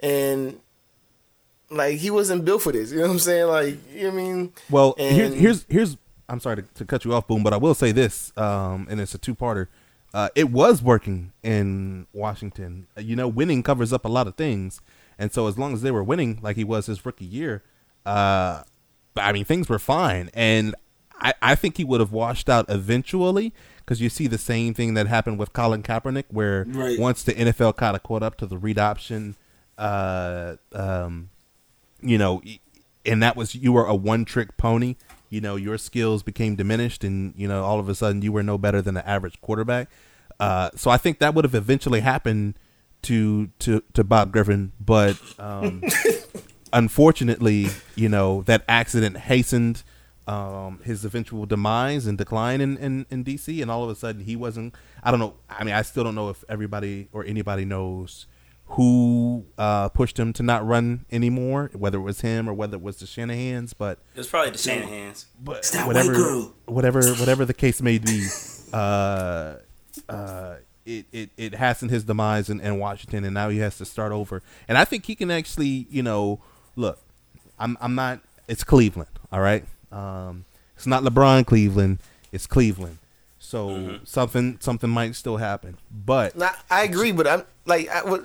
[0.00, 0.60] And
[1.70, 2.90] like he wasn't built for this.
[2.90, 3.46] You know what I'm saying?
[3.48, 4.52] Like you know what I mean?
[4.70, 5.96] Well, here, And- here's here's.
[6.28, 9.00] I'm sorry to, to cut you off, Boom, but I will say this, um, and
[9.00, 9.68] it's a two-parter.
[10.12, 12.86] Uh, it was working in Washington.
[12.96, 14.80] Uh, You know, winning covers up a lot of things,
[15.18, 17.62] and so as long as they were winning, like he was his rookie year,
[18.06, 18.62] uh,
[19.16, 20.30] I mean, things were fine.
[20.34, 20.74] And
[21.20, 24.94] I, I think he would have washed out eventually because you see the same thing
[24.94, 26.98] that happened with Colin Kaepernick, where Right.
[26.98, 29.36] once the NFL kind of caught up to the read option,
[29.78, 31.30] uh, um,
[32.00, 32.40] you know,
[33.04, 34.96] and that was you were a one trick pony.
[35.34, 38.42] You know, your skills became diminished, and you know, all of a sudden you were
[38.42, 39.88] no better than the average quarterback.
[40.38, 42.54] Uh, so I think that would have eventually happened
[43.02, 45.82] to to to Bob Griffin, but um,
[46.72, 49.82] unfortunately, you know, that accident hastened
[50.26, 54.22] um, his eventual demise and decline in, in, in DC, and all of a sudden
[54.22, 54.74] he wasn't.
[55.02, 55.34] I don't know.
[55.50, 58.26] I mean, I still don't know if everybody or anybody knows
[58.66, 62.82] who uh, pushed him to not run anymore, whether it was him or whether it
[62.82, 65.26] was the Shanahans, but It was probably the Shanahan's.
[65.42, 66.54] but It's that whatever, white girl.
[66.66, 68.26] whatever, whatever the case may be,
[68.72, 69.56] uh,
[70.08, 70.54] uh,
[70.86, 74.12] it, it, it hastened his demise in, in Washington, and now he has to start
[74.12, 74.42] over.
[74.68, 76.40] And I think he can actually, you know,
[76.76, 76.98] look,
[77.58, 78.20] I'm, I'm not.
[78.48, 79.64] It's Cleveland, all right.
[79.92, 80.44] Um,
[80.76, 82.00] it's not LeBron Cleveland.
[82.32, 82.98] It's Cleveland.
[83.38, 88.22] So something, something might still happen, but Nah, I agree, but I'm like, I, what,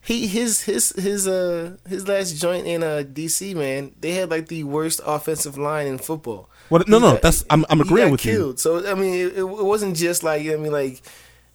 [0.00, 4.48] he his his his uh his last joint in uh DC man, they had like
[4.48, 6.48] the worst offensive line in football.
[6.68, 8.54] What- no, He no, got- that's- I'm- I'm agreeing got with you.
[8.56, 11.02] So I mean, it, it wasn't just like I mean like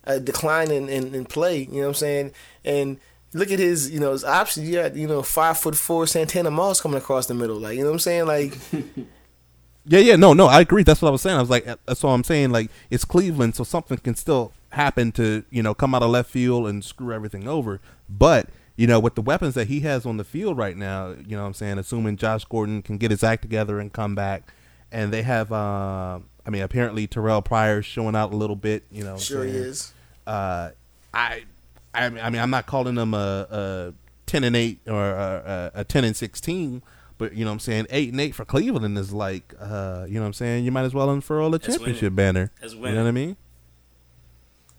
[0.04, 1.60] a decline in, in, in play.
[1.60, 2.32] You know what I'm saying?
[2.64, 2.98] And
[3.34, 4.68] look at his you know his options.
[4.70, 7.58] You got you know five foot four Santana Moss coming across the middle.
[7.60, 8.26] Like you know what I'm saying?
[8.28, 8.58] Like
[9.90, 10.84] Yeah, yeah, no, no, I agree.
[10.84, 11.38] That's what I was saying.
[11.38, 12.52] I was like, that's what I'm saying.
[12.52, 16.30] Like, it's Cleveland, so something can still happen to you know come out of left
[16.30, 17.80] field and screw everything over.
[18.10, 21.36] But you know, with the weapons that he has on the field right now, you
[21.36, 24.52] know, what I'm saying, assuming Josh Gordon can get his act together and come back,
[24.92, 28.84] and they have, uh, I mean, apparently Terrelle Pryor showing out a little bit.
[28.92, 29.94] You know, what I'm sure he is.
[30.28, 30.70] uh,
[31.14, 31.44] I,
[31.94, 33.94] I, mean- I mean, I'm not calling them a, a
[34.28, 36.84] ten and eight or a, a, a ten and sixteen,
[37.18, 40.16] but you know, what I'm saying eight and eight for Cleveland is like, uh, you
[40.16, 41.60] know, what I'm saying you might as well unfurl a winning.
[41.68, 42.52] championship banner.
[42.62, 43.38] That's You know what I mean?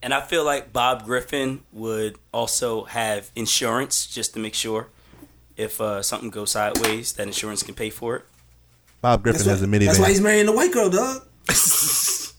[0.03, 4.89] And I feel like Bob Griffin would also have insurance just to make sure
[5.57, 8.25] if uh, something goes sideways, that insurance can pay for it.
[9.01, 9.87] Bob Griffin That's has why, a minivan.
[9.87, 11.23] that's why he's marrying the white girl, dog.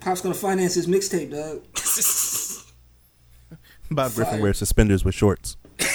[0.00, 1.62] Pop's gonna finance his mixtape, dog.
[3.90, 4.42] Bob Griffin Fire.
[4.42, 5.56] wears suspenders with shorts.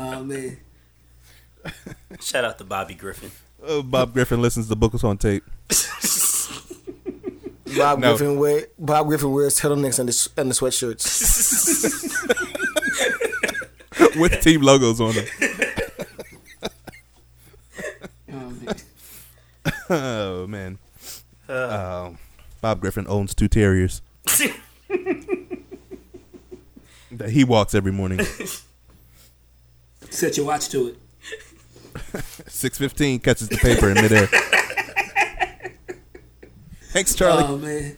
[0.00, 0.58] Oh man.
[2.20, 3.30] Shout out to Bobby Griffin.
[3.66, 5.44] Uh, Bob Griffin listens to Books on tape
[7.76, 8.16] Bob No.
[8.16, 10.96] Griffin wear Bob Griffin wears turtlenecks and the, and the sweatshirts.
[14.18, 15.24] with team logos on them.
[18.30, 18.76] Oh man.
[19.90, 20.78] Oh man,
[21.48, 22.18] Um,
[22.60, 24.00] Bob Griffin owns two terriers
[27.10, 28.20] that he walks every morning.
[30.10, 30.96] Set your watch to it.
[32.46, 34.28] Six fifteen catches the paper in midair.
[36.92, 37.44] Thanks, Charlie.
[37.46, 37.96] Oh man.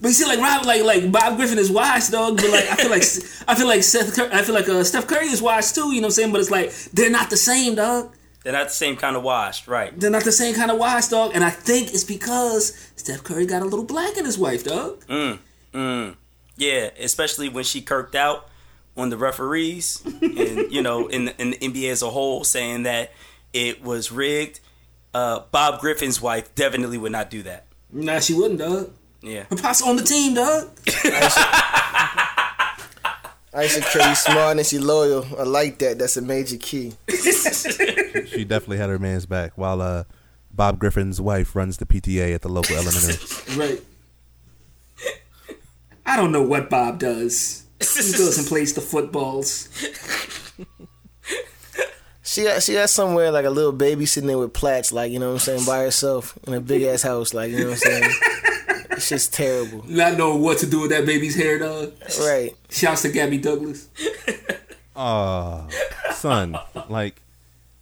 [0.00, 2.36] But see, like Rob, like like Bob Griffin is wise, dog.
[2.36, 3.02] But like I feel like
[3.48, 5.92] I feel like Seth, Cur- I feel like uh, Steph Curry is wise too.
[5.92, 6.32] You know what I'm saying?
[6.32, 8.14] But it's like they're not the same, dog.
[8.44, 9.98] They're not the same kind of washed, right?
[9.98, 11.32] They're not the same kind of wise, dog.
[11.34, 15.04] And I think it's because Steph Curry got a little black in his wife, dog.
[15.06, 15.38] Mm,
[15.74, 16.16] mm.
[16.56, 18.47] Yeah, especially when she kirked out
[18.98, 23.12] on the referees and, you know, in, in the NBA as a whole, saying that
[23.52, 24.60] it was rigged.
[25.14, 27.66] Uh, Bob Griffin's wife definitely would not do that.
[27.90, 28.92] Nah, she wouldn't, dog.
[29.22, 29.44] Yeah.
[29.44, 30.68] Her pops on the team, dog.
[33.54, 35.26] Ayesha Curry smart and she loyal.
[35.38, 35.98] I like that.
[35.98, 36.94] That's a major key.
[38.28, 39.52] She definitely had her man's back.
[39.56, 40.04] While uh,
[40.52, 43.56] Bob Griffin's wife runs the PTA at the local elementary.
[43.56, 43.82] Right.
[46.06, 47.64] I don't know what Bob does.
[47.80, 49.68] He goes and plays the footballs.
[52.22, 55.18] She got she got somewhere like a little baby sitting there with plaits, like you
[55.18, 57.72] know what I'm saying, by herself in a big ass house, like you know what
[57.72, 58.10] I'm saying.
[58.90, 61.92] It's just terrible, Not knowing what to do with that baby's hair, dog.
[62.20, 62.50] right?
[62.68, 63.88] Shouts to Gabby Douglas.
[64.96, 65.68] Oh,
[66.14, 66.58] son,
[66.88, 67.22] like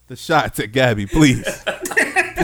[0.09, 1.42] the shots at Gabby, please,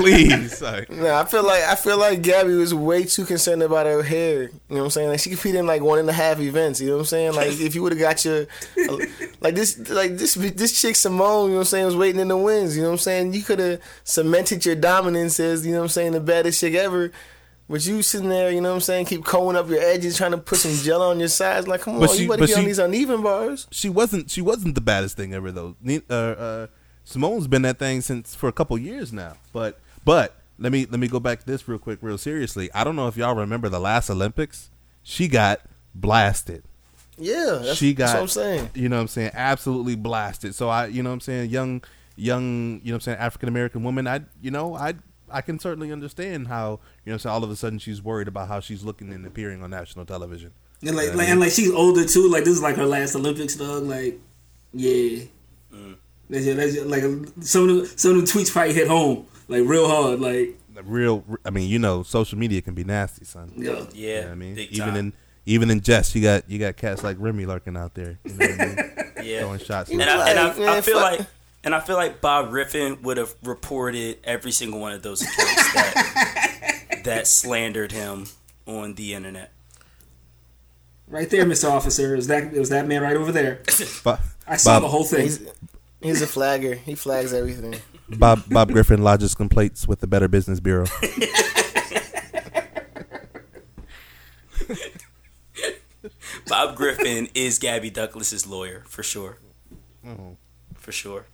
[0.02, 0.60] please.
[0.62, 4.02] Like, No, I feel like I feel like Gabby was way too concerned about her
[4.02, 4.42] hair.
[4.44, 5.08] You know what I'm saying?
[5.08, 6.80] Like she competed in like one and a half events.
[6.80, 7.34] You know what I'm saying?
[7.34, 8.46] Like if you would have got your
[9.40, 12.28] like this like this this chick Simone, you know what I'm saying, was waiting in
[12.28, 12.76] the wings.
[12.76, 13.34] You know what I'm saying?
[13.34, 16.74] You could have cemented your dominance as you know what I'm saying the baddest chick
[16.74, 17.12] ever.
[17.68, 20.32] But you sitting there, you know what I'm saying, keep combing up your edges, trying
[20.32, 21.66] to put some gel on your sides.
[21.66, 23.66] Like, come But on, she- you better but get on these uneven bars.
[23.70, 25.74] she wasn't she wasn't the baddest thing ever though.
[26.10, 26.66] Uh, uh,
[27.04, 29.34] Simone's been that thing since for a couple years now.
[29.52, 32.70] But but let me let me go back to this real quick, real seriously.
[32.72, 34.70] I don't know if y'all remember the last Olympics.
[35.02, 35.60] She got
[35.94, 36.62] blasted.
[37.18, 38.70] Yeah, that's, she got that's what I'm saying.
[38.74, 40.54] you know what I'm saying absolutely blasted.
[40.54, 41.82] So I you know what I'm saying young
[42.16, 44.06] young you know what I'm saying African American woman.
[44.06, 44.94] I you know I
[45.30, 48.48] I can certainly understand how you know so all of a sudden she's worried about
[48.48, 50.52] how she's looking and appearing on national television.
[50.84, 52.28] And like, like, and like she's older too.
[52.28, 53.84] Like this is like her last Olympics, dog.
[53.84, 54.18] Like,
[54.72, 55.24] yeah.
[55.72, 55.96] Mm.
[56.28, 57.02] That's, that's like
[57.40, 60.20] some of the, some of the tweets probably hit home like real hard.
[60.20, 63.52] Like, real I mean you know social media can be nasty, son.
[63.56, 63.84] yeah.
[63.92, 64.96] Yeah, You know what I mean, big even time.
[64.96, 65.12] in
[65.46, 68.46] even in jest, you got you got cats like Remy lurking out there, you know
[68.46, 68.76] what I mean?
[69.24, 69.40] yeah.
[69.40, 69.90] throwing shots.
[69.90, 71.26] and I, and I, man, I feel fuck- like
[71.64, 75.72] and I feel like Bob Griffin would have reported every single one of those accounts
[75.74, 78.26] that that slandered him
[78.66, 79.52] on the internet.
[81.08, 81.70] Right there, Mr.
[81.70, 82.14] Officer.
[82.14, 83.60] It was that it was that man right over there.
[84.04, 85.22] Bob, I saw Bob, the whole thing.
[85.22, 85.46] He's,
[86.00, 86.74] he's a flagger.
[86.74, 87.74] He flags everything.
[88.08, 90.86] Bob Bob Griffin lodges complaints with the Better Business Bureau.
[96.48, 99.38] Bob Griffin is Gabby Douglas's lawyer for sure.
[100.06, 100.36] Oh.
[100.74, 101.26] For sure.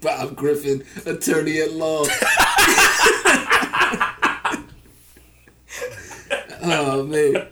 [0.00, 2.04] Bob Griffin, attorney at law.
[6.62, 7.48] oh man.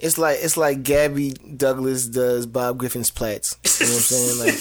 [0.00, 3.58] It's like it's like Gabby Douglas does Bob Griffin's plats.
[3.80, 4.38] You know what I'm saying?
[4.38, 4.54] Like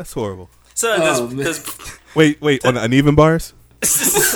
[0.00, 0.48] That's horrible.
[0.72, 1.44] So does, Oh, man.
[1.44, 3.52] does Wait, wait, on uneven bars?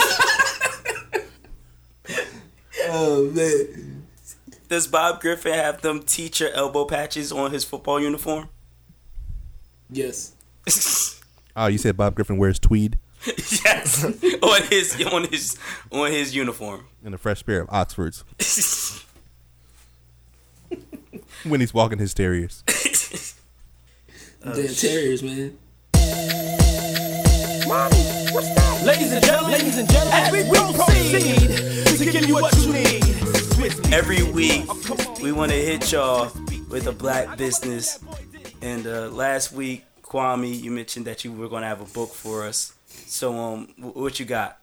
[2.86, 4.06] Oh man.
[4.68, 8.50] does Bob Griffin have them teacher elbow patches on his football uniform?
[9.90, 10.32] Yes.
[11.56, 12.98] Oh, you said Bob Griffin wears tweed
[13.64, 15.56] yes, on his on his
[15.92, 16.86] on his uniform.
[17.04, 18.24] and a fresh pair of Oxfords
[21.44, 22.64] when he's walking his terriers.
[24.44, 25.56] Damn terriers, man.
[28.84, 33.02] Ladies and gentlemen, ladies and gentlemen, as we proceed to give you what you need.
[33.90, 34.66] Every week
[35.22, 36.30] we want to hit y'all
[36.68, 37.98] with a black business.
[38.60, 42.10] And uh, last week, Kwame, you mentioned that you were going to have a book
[42.10, 42.74] for us.
[42.86, 44.58] So um, what you got?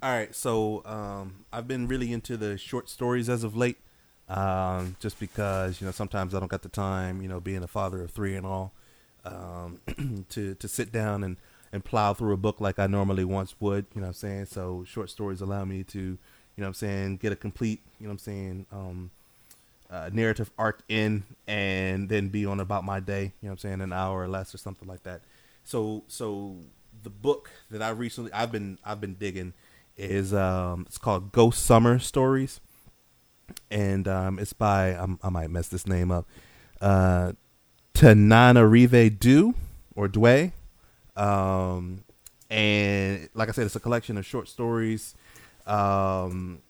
[0.00, 3.78] All right, so um, I've been really into the short stories as of late,
[4.30, 7.66] um, just because you know sometimes I don't got the time, you know, being a
[7.66, 8.72] father of three and all,
[9.24, 9.80] um,
[10.30, 11.36] to to sit down and
[11.72, 13.86] and plow through a book like I normally once would.
[13.94, 14.46] You know what I'm saying?
[14.46, 16.16] So short stories allow me to, you
[16.56, 19.10] know what I'm saying, get a complete, you know what I'm saying, um,
[19.90, 23.58] uh, narrative arc in and then be on about my day, you know what I'm
[23.58, 25.20] saying, an hour or less or something like that.
[25.64, 26.56] So so
[27.02, 29.54] the book that I recently I've been I've been digging
[29.96, 32.60] is um it's called Ghost Summer Stories.
[33.70, 36.26] And um it's by I'm, I might mess this name up.
[36.80, 37.32] Uh
[37.94, 39.54] Tananarive Du
[39.94, 40.52] or Dway.
[41.16, 42.04] Um
[42.48, 45.14] and like I said it's a collection of short stories.
[45.66, 46.62] Um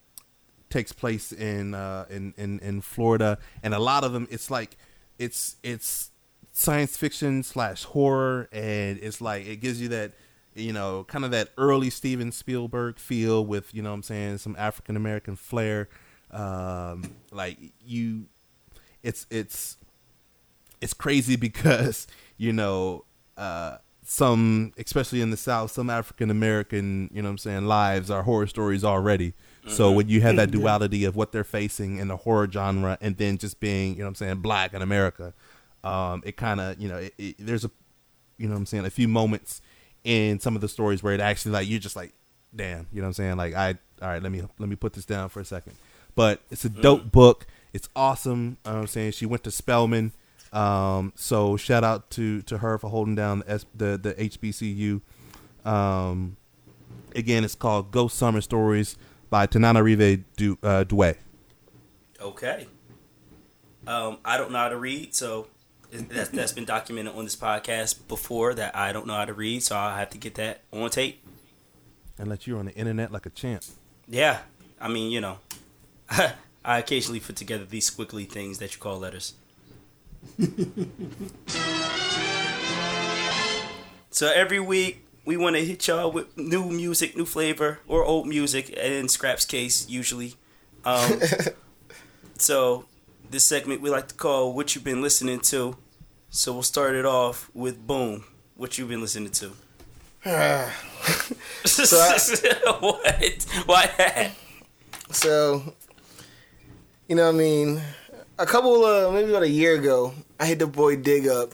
[0.69, 4.77] takes place in uh in, in in Florida and a lot of them it's like
[5.19, 6.11] it's it's
[6.53, 10.13] science fiction slash horror and it's like it gives you that
[10.55, 14.39] you know kind of that early Steven Spielberg feel with you know what I'm saying
[14.39, 15.89] some African American flair
[16.33, 17.03] um
[17.33, 18.27] like you
[19.03, 19.77] it's it's
[20.81, 22.07] it's crazy because
[22.37, 23.05] you know
[23.37, 28.11] uh some especially in the south some african american you know what i'm saying lives
[28.11, 29.33] are horror stories already
[29.69, 33.19] so when you have that duality of what they're facing in the horror genre and
[33.19, 35.33] then just being you know what i'm saying black in america
[35.85, 37.71] um it kind of you know it, it, there's a
[38.37, 39.61] you know what i'm saying a few moments
[40.03, 42.13] in some of the stories where it actually like you're just like
[42.55, 43.37] damn, you know what I'm saying?
[43.37, 43.71] Like I
[44.03, 45.75] all right, let me let me put this down for a second.
[46.15, 47.47] But it's a dope book.
[47.73, 48.59] It's awesome.
[48.65, 50.13] You know I'm saying she went to Spelman.
[50.53, 55.01] Um, so shout out to to her for holding down the S, the, the HBCU.
[55.65, 56.37] Um,
[57.15, 58.97] again, it's called Ghost Summer Stories
[59.29, 61.15] by Tananarive du, uh, Due.
[62.21, 62.67] Okay.
[63.87, 65.47] Um, I don't know how to read, so
[65.91, 69.63] that's, that's been documented on this podcast before that I don't know how to read,
[69.63, 71.25] so I'll have to get that on tape.
[72.19, 73.65] And let you on the internet like a champ.
[74.07, 74.41] Yeah,
[74.81, 75.39] I mean, you know,
[76.65, 79.35] I occasionally put together these squiggly things that you call letters.
[84.11, 88.27] so every week we want to hit y'all with new music, new flavor, or old
[88.27, 88.71] music.
[88.71, 90.35] In Scrap's case, usually.
[90.85, 91.21] Um,
[92.39, 92.87] so
[93.31, 95.77] this segment we like to call "What You've Been Listening To."
[96.29, 98.25] So we'll start it off with "Boom."
[98.57, 99.53] What you've been listening to?
[101.65, 101.85] So
[102.81, 103.47] what?
[103.67, 104.33] Why that?
[105.13, 105.75] So,
[107.11, 107.83] you know, what I mean,
[108.39, 111.51] a couple, of maybe about a year ago, I hit the boy Dig up,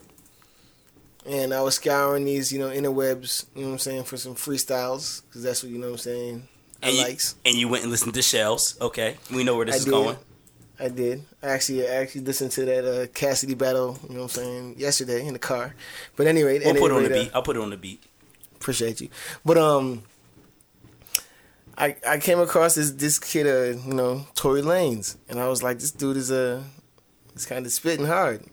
[1.25, 3.47] and I was scouring these, you know, interwebs.
[3.55, 5.99] You know what I'm saying for some freestyles, because that's what you know what I'm
[5.99, 6.49] saying.
[6.83, 7.35] I And you, likes.
[7.47, 8.77] and you went and listened to Shells.
[8.83, 9.91] Okay, we know where this I is did.
[9.93, 10.17] going.
[10.79, 11.25] I did.
[11.43, 13.99] I actually, I actually listened to that uh, Cassidy battle.
[14.11, 15.75] You know what I'm saying yesterday in the car.
[16.17, 17.31] But anyway, We'll put it on the beat.
[17.35, 18.05] I'll put it on the beat.
[18.57, 19.09] appreciate you.
[19.43, 20.03] But um,
[21.79, 25.63] I I came across this this kid, uh, you know, Tory Lanez, and I was
[25.63, 26.63] like, this dude is uh,
[27.33, 28.45] he's kind of spitting hard,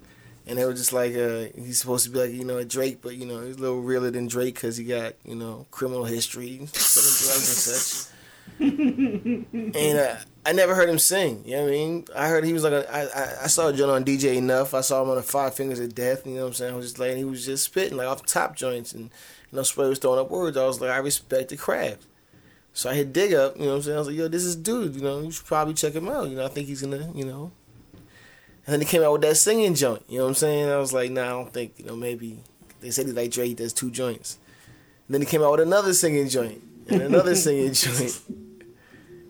[0.46, 3.00] and they were just like, uh, he's supposed to be like you know a Drake,
[3.02, 6.04] but you know he's a little realer than Drake because he got you know criminal
[6.04, 8.14] history, drugs and such.
[8.60, 10.16] and uh,
[10.46, 11.44] I never heard him sing.
[11.46, 12.06] You know what I mean?
[12.16, 14.74] I heard he was like a, I, I, I saw John on DJ Enough.
[14.74, 16.28] I saw him on the Five Fingers of Death.
[16.28, 16.74] You know what I'm saying?
[16.74, 19.56] I was just like, he was just spitting like off the top joints, and you
[19.56, 20.58] know, Sway was throwing up words.
[20.58, 22.06] I was like, I respect the craft.
[22.74, 23.96] So I hit Dig Up, you know what I'm saying?
[23.96, 26.28] I was like, yo, this is dude, you know, you should probably check him out.
[26.28, 27.52] You know, I think he's gonna, you know.
[28.66, 30.70] And then he came out with that singing joint, you know what I'm saying?
[30.70, 32.40] I was like, nah, I don't think, you know, maybe
[32.82, 34.40] they said he like Drake he does two joints.
[35.08, 38.20] And then he came out with another singing joint and another singing joint.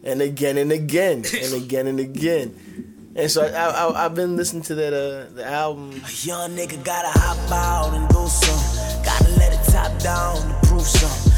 [0.03, 3.13] And again and again and again and again.
[3.15, 5.91] And so I, I, I've been listening to that uh, the album.
[6.21, 9.03] Young nigga gotta hop out and do some.
[9.03, 11.32] Gotta let it top down to prove some.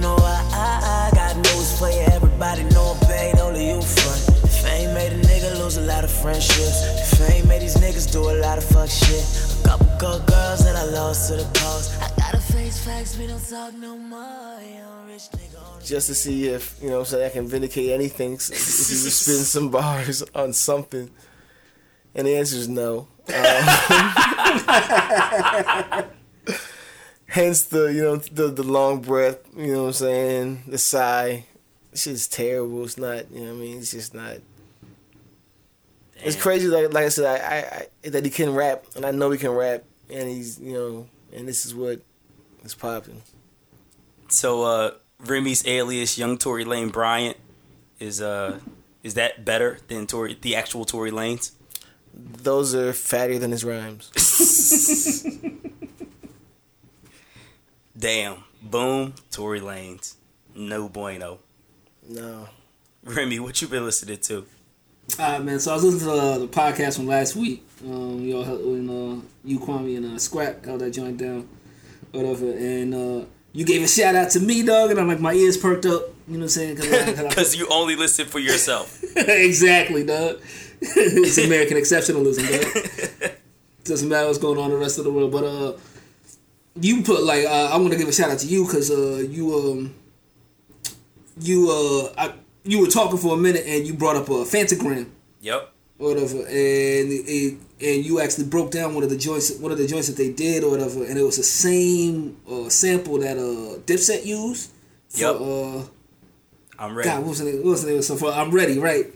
[0.00, 2.00] Know I, I, I got news for you.
[2.12, 4.48] Everybody know I'm paid, only you front.
[4.62, 7.18] Fame made a nigga lose a lot of friendships.
[7.18, 9.22] Fame made these niggas do a lot of fuck shit.
[9.60, 11.94] A couple good girls that I lost to the cause.
[12.00, 14.58] I gotta face facts, we don't talk no more.
[14.62, 17.90] Young rich nigga just to see if you know what I'm saying I can vindicate
[17.90, 21.10] anything if you spin some bars on something.
[22.14, 23.06] And the answer is no.
[23.28, 23.34] Um,
[27.30, 29.38] hence the you know the the long breath.
[29.56, 30.62] You know what I'm saying?
[30.66, 31.46] The sigh.
[31.92, 32.84] It's just terrible.
[32.84, 33.30] It's not.
[33.32, 33.78] You know what I mean?
[33.78, 34.36] It's just not.
[36.16, 36.68] It's crazy.
[36.68, 39.38] Like like I said, I, I, I that he can rap, and I know he
[39.38, 42.02] can rap, and he's you know, and this is what
[42.64, 43.22] is popping.
[44.28, 47.36] So uh Remy's alias Young Tory Lane Bryant
[47.98, 48.60] is uh
[49.02, 51.52] is that better than Tory the actual Tory Lanez?
[52.14, 54.10] Those are fattier than his rhymes.
[58.00, 58.42] Damn.
[58.62, 60.14] Boom, Tory Lanez.
[60.54, 61.38] No bueno.
[62.08, 62.48] No.
[63.04, 64.46] Remy, what you been listening to?
[65.18, 65.60] Alright, man.
[65.60, 67.62] So I was listening to uh, the podcast from last week.
[67.84, 71.48] Um, y'all when uh, you Kwame and uh, Scrap held that joint down,
[72.12, 72.50] whatever.
[72.50, 75.56] And uh, you gave a shout out to me, dog, and I'm like my ears
[75.58, 76.02] perked up.
[76.28, 76.76] You know what I'm saying?
[76.76, 79.02] Cause I- 'cause I- Because you only listen for yourself.
[79.16, 80.40] exactly, dog.
[80.80, 83.32] it's American exceptionalism, dog.
[83.84, 85.32] Doesn't matter what's going on in the rest of the world.
[85.32, 85.72] But uh,
[86.76, 89.24] you put like uh, I want to give a shout out to you because uh,
[89.28, 89.94] you um,
[91.40, 92.32] you uh, I,
[92.64, 95.08] you were talking for a minute and you brought up a Fantagram
[95.40, 95.72] yep.
[95.98, 99.86] whatever, and it, and you actually broke down one of the joints, one of the
[99.86, 103.78] joints that they did or whatever, and it was the same uh, sample that uh
[103.80, 104.70] Dipset used.
[105.08, 105.40] For, Yep.
[105.40, 105.82] Uh,
[106.78, 107.08] I'm ready.
[107.08, 107.56] God, what was the name?
[107.56, 107.96] What was the name?
[107.96, 108.18] of the song?
[108.18, 109.06] For I'm ready, right?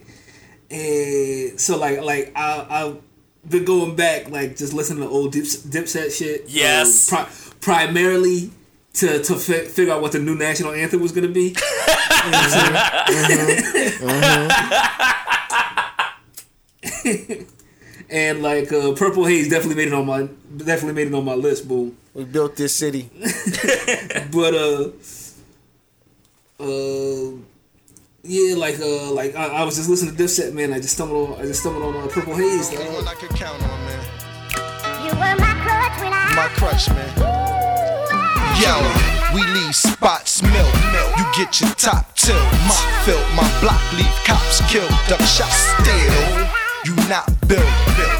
[0.70, 5.56] And so like like I I've been going back like just listening to old Dips,
[5.64, 6.44] Dipset shit.
[6.48, 7.12] Yes.
[7.12, 7.32] um, pri-
[7.64, 8.50] primarily
[8.94, 11.48] to to fi- figure out what the new national anthem was gonna be.
[11.48, 12.40] You know
[14.00, 14.24] what
[16.84, 17.46] I'm
[18.10, 21.34] and like uh, Purple Haze definitely made it on my definitely made it on my
[21.34, 21.66] list.
[21.66, 21.96] Boom.
[22.12, 23.10] We built this city.
[24.30, 24.90] But uh,
[26.60, 27.30] uh,
[28.22, 30.72] yeah, like uh, like I, I was just listening to Dipset, man.
[30.72, 32.70] I just stumbled on I just stumbled on uh, Purple Haze.
[32.72, 32.94] Only dog.
[32.94, 34.04] one I could count on, man.
[35.04, 37.43] You were my crutch when I My crutch, man.
[38.54, 40.74] Ooh, Yo, We leave spots milk.
[41.18, 42.36] You get your top till.
[42.68, 44.90] My fill, my block leave cops killed.
[45.08, 46.46] Duck shot still.
[46.84, 47.64] You not built.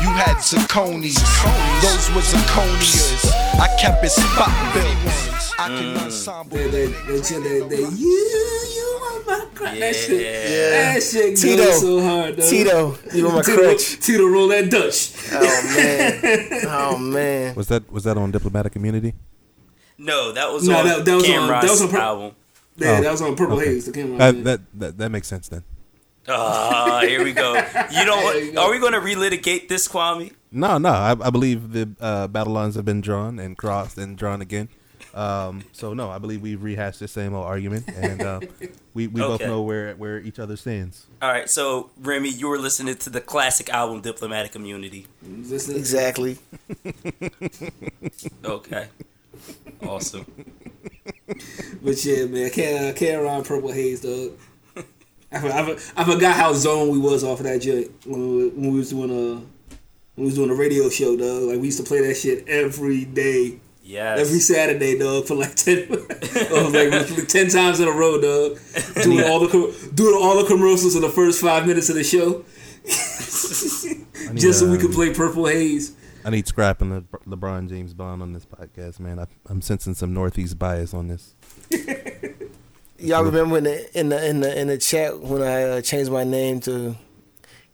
[0.03, 1.20] You had zirconias.
[1.82, 3.30] Those were zirconias.
[3.61, 5.35] I kept it spot built.
[5.57, 6.03] I can mm.
[6.03, 6.57] ensemble.
[6.59, 8.09] That, that, that, shit, that, that, you,
[8.74, 9.78] you are my crutch.
[9.78, 10.95] That shit, Yeah.
[10.95, 11.70] that shit Tito.
[11.70, 12.49] so hard, dog.
[12.49, 14.01] Tito, you on my Tito, crutch.
[14.01, 15.12] Tito roll that Dutch.
[15.32, 16.51] Oh man.
[16.66, 17.55] Oh man.
[17.55, 19.14] Was that was that on Diplomatic Immunity?
[19.99, 22.36] No, that was No, on that- that was on- Cam'ron's that was on Pur- album.
[22.76, 23.66] Yeah, Oh, that was on Purple okay.
[23.74, 23.86] Haze.
[23.86, 24.18] The camera.
[24.18, 25.62] That, that that that makes sense then.
[26.26, 27.53] Ah, here we go.
[27.55, 28.55] You know There you what?
[28.55, 28.62] go.
[28.62, 30.32] Are we going to relitigate this, Kwame?
[30.51, 34.16] No, no, I, I believe the uh, battle lines have been drawn and crossed and
[34.16, 34.68] drawn again.
[35.12, 38.40] Um, so no, I believe we've rehashed the same old argument, and uh,
[38.95, 41.07] we we both know where where each other stands.
[41.22, 45.07] All right, so Remy, you were listening to the classic album Diplomatic Immunity.
[45.24, 46.38] Exactly.
[48.45, 48.88] Okay.
[49.82, 50.26] Awesome.
[51.82, 54.38] But yeah, man, Ca- uh, Cam'ron Purple Haze, dog.
[55.32, 58.72] I, I, I forgot how zoned we was off of that joint when we, when
[58.72, 59.45] we was doing a when
[60.16, 61.42] we was doing a radio show, dog.
[61.42, 64.18] Like we used to play that shit every day, Yes.
[64.20, 68.59] every Saturday, dog, for like ten, oh, like, ten times in a row, dog.
[69.03, 72.45] Doing all the doing all the commercials in the first five minutes of the show,
[74.34, 75.95] just so we could play Purple Haze.
[76.25, 79.18] I need scrapping the LeBron James Bond on this podcast, man.
[79.18, 81.35] I, I'm sensing some Northeast bias on this.
[82.99, 86.11] Y'all remember in the in the in the in the chat when I uh, changed
[86.11, 86.97] my name to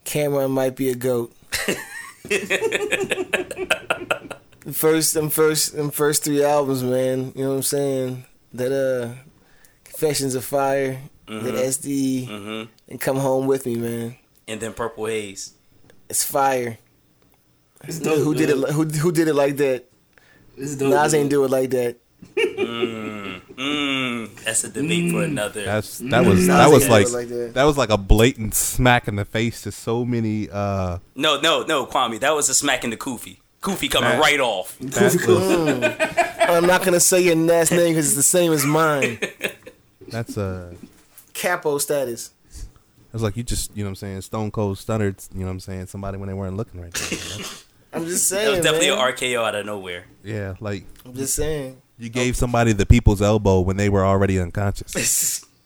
[0.04, 1.32] Cam'ron might be a goat.
[4.72, 7.32] first, them first, them first three albums, man.
[7.36, 8.24] You know what I'm saying?
[8.54, 9.14] That uh,
[9.84, 14.16] Confessions of Fire, that SDE, hmm and Come Home with Me, man.
[14.48, 15.54] And then Purple Haze.
[16.08, 16.78] It's fire.
[17.84, 18.70] It's dope, who did it?
[18.70, 19.84] Who who did it like that?
[20.56, 21.20] It's dope, Nas dog.
[21.20, 21.96] ain't do it like that.
[22.36, 24.44] Mm, mm.
[24.44, 25.24] that's a debate for mm.
[25.24, 25.64] another.
[25.64, 26.46] That's that was mm.
[26.46, 27.54] Nas that was like like that.
[27.54, 30.48] that was like a blatant smack in the face to so many.
[30.50, 32.20] uh no, no, no, Kwame.
[32.20, 33.38] That was a smack in the Koofy.
[33.62, 34.78] Koofy coming That- right off.
[34.80, 39.18] was, I'm not gonna say your last name because it's the same as mine.
[40.08, 40.74] that's a
[41.34, 42.30] Capo status.
[43.12, 45.52] It's like you just, you know what I'm saying, stone cold stuttered, you know what
[45.52, 47.46] I'm saying, somebody when they weren't looking right there.
[47.92, 48.04] you know?
[48.04, 48.50] I'm just That saying.
[48.56, 48.98] was definitely man.
[48.98, 50.04] an RKO out of nowhere.
[50.24, 51.80] yeah, like I'm just saying.
[51.98, 55.44] you gave somebody the people's elbow when they were already unconscious.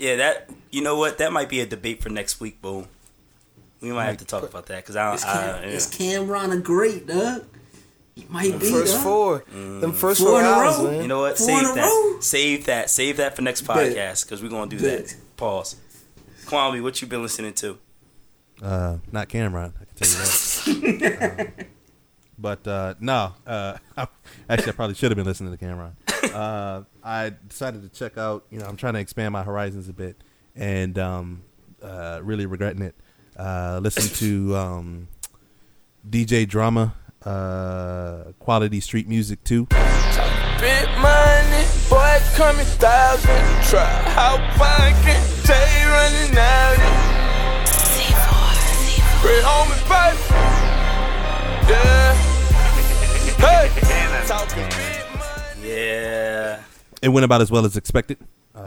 [0.00, 1.18] Yeah, that you know what?
[1.18, 2.86] That might be a debate for next week, boom.
[3.80, 5.32] We might have to talk about that because I, Is don't.
[5.32, 5.66] Cam, I, yeah.
[5.66, 7.44] is Cam'ron a great, dog?
[8.14, 9.02] He might be, First dog.
[9.02, 9.44] four.
[9.50, 10.84] Them first Four four in a row?
[10.90, 11.02] man.
[11.02, 11.36] You know what?
[11.36, 11.84] Four in Save a that.
[11.84, 12.20] row?
[12.20, 12.90] Save that.
[12.90, 15.06] Save that for next podcast because we're gonna do Bet.
[15.08, 15.16] that.
[15.36, 15.74] Pause.
[16.46, 17.78] Kwame, what you been listening to?
[18.62, 21.46] Uh, not Cam'ron, I can tell you that.
[21.58, 21.66] Um,
[22.38, 23.78] but uh, no, uh,
[24.48, 25.92] actually, I probably should have been listening to Cam'ron.
[26.34, 28.44] Uh, I decided to check out.
[28.50, 30.22] You know, I'm trying to expand my horizons a bit,
[30.54, 31.42] and um,
[31.82, 32.94] uh, really regretting it.
[33.36, 35.08] Uh, listen to um,
[36.08, 36.94] DJ Drama,
[37.24, 39.66] uh, Quality Street Music too.
[40.60, 43.30] Big money, boy, coming thousand.
[43.68, 47.17] Try how fucking day running out.
[49.22, 50.18] Bring home and baby.
[51.68, 52.14] Yeah.
[53.38, 54.26] Hey.
[54.26, 55.68] Talking big money.
[55.68, 56.62] Yeah.
[57.02, 58.18] It went about as well as expected.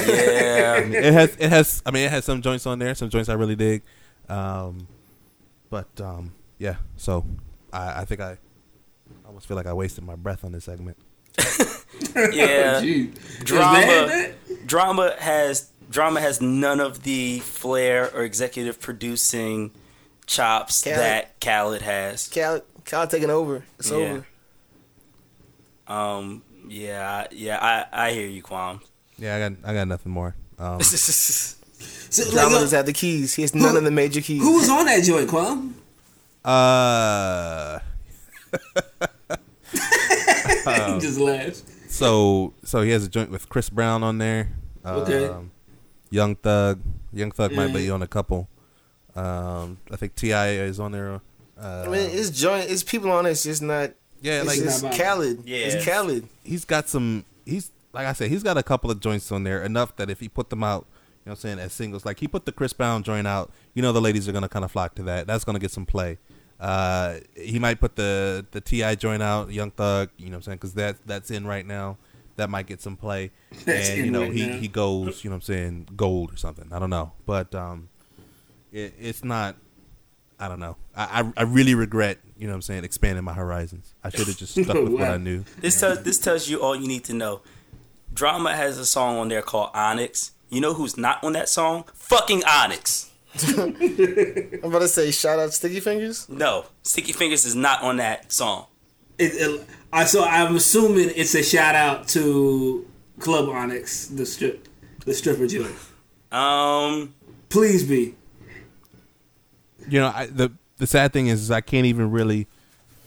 [0.00, 0.78] Yeah.
[0.78, 3.34] it has it has I mean it has some joints on there, some joints I
[3.34, 3.82] really dig.
[4.28, 4.86] Um,
[5.68, 7.24] but um, yeah, so
[7.72, 8.38] I, I think I
[9.26, 10.96] almost feel like I wasted my breath on this segment.
[12.32, 12.80] yeah.
[12.82, 13.12] Gee.
[13.44, 14.30] Drama.
[14.66, 19.72] Drama has drama has none of the flair or executive producing
[20.26, 20.96] chops Khaled.
[20.98, 22.28] that Khaled has.
[22.28, 23.64] Cal, Cal taking over.
[23.78, 23.96] It's Yeah.
[23.96, 24.26] over.
[25.92, 26.42] Um.
[26.68, 27.26] Yeah.
[27.30, 27.58] I- Yeah.
[27.60, 28.80] I I hear you, Quam.
[29.18, 30.34] Yeah, I got I got nothing more.
[30.58, 30.80] Um,
[32.12, 33.34] So, like, Drama yo, does have the keys.
[33.34, 34.42] He has none of the major keys.
[34.42, 35.76] who was on that joint, Quam?
[36.44, 37.78] uh,
[40.92, 41.62] he just laughs.
[41.88, 44.50] so so he has a joint with Chris Brown on there.
[44.84, 45.30] Okay.
[46.10, 46.80] Young Thug,
[47.12, 48.48] Young Thug might be on a couple.
[49.14, 50.48] Um, I think T.I.
[50.50, 51.20] is on there.
[51.60, 52.70] Uh, I mean, it's joint.
[52.70, 53.30] It's people on it.
[53.30, 53.92] It's just not.
[54.22, 55.46] yeah, It's like just Not Khaled.
[55.46, 55.58] Yeah.
[55.58, 56.26] It's Khaled.
[56.44, 59.62] he's got some he's like I said, he's got a couple of joints on there
[59.64, 60.96] enough that if he put them out, you
[61.26, 63.82] know what I'm saying, as singles, like he put the Chris Brown joint out, you
[63.82, 65.26] know the ladies are gonna kinda flock to that.
[65.26, 66.18] That's gonna get some play.
[66.58, 70.42] Uh he might put the the TI joint out, Young Thug, you know what I'm
[70.42, 71.98] saying, because that that's in right now.
[72.40, 73.32] That might get some play.
[73.64, 74.56] That's and you know, right he, now.
[74.56, 76.72] he goes, you know what I'm saying, gold or something.
[76.72, 77.12] I don't know.
[77.26, 77.90] But um
[78.72, 79.56] it, it's not
[80.38, 80.76] I don't know.
[80.96, 83.92] I, I I really regret, you know what I'm saying, expanding my horizons.
[84.02, 85.44] I should have just stuck with what I knew.
[85.60, 87.42] This tells this tells you all you need to know.
[88.12, 90.32] Drama has a song on there called Onyx.
[90.48, 91.84] You know who's not on that song?
[91.94, 93.10] Fucking Onyx.
[93.48, 96.28] I'm about to say shout out Sticky Fingers.
[96.28, 98.66] No, Sticky Fingers is not on that song.
[99.20, 104.66] It, it, I so I'm assuming it's a shout out to Club Onyx, the strip,
[105.04, 105.74] the stripper joint.
[106.32, 107.14] Um,
[107.50, 108.14] Please be.
[109.88, 112.46] You know, I, the the sad thing is, is I can't even really,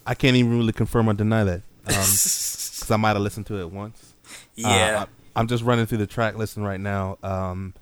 [0.05, 3.71] I can't even really confirm or deny that, because I might have listened to it
[3.71, 4.13] once.
[4.25, 5.05] Uh, yeah.
[5.35, 7.17] I, am just running through the track listing right now.
[7.23, 7.73] Um,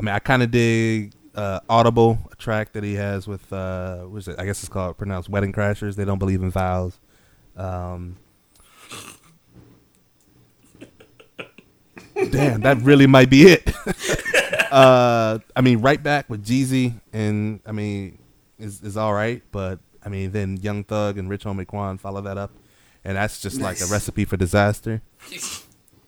[0.00, 3.98] I mean, I kind of dig uh, Audible, a track that he has with, uh,
[3.98, 4.40] what is it?
[4.40, 5.94] I guess it's called pronounced Wedding Crashers.
[5.94, 6.98] They don't believe in vows.
[7.58, 8.16] Um,
[12.30, 13.72] damn, that really might be it.
[14.72, 18.18] uh, I mean, right back with Jeezy, and I mean,
[18.58, 22.20] is is all right, but I mean, then Young Thug and Rich Homie Quan follow
[22.20, 22.52] that up,
[23.04, 25.02] and that's just like a recipe for disaster.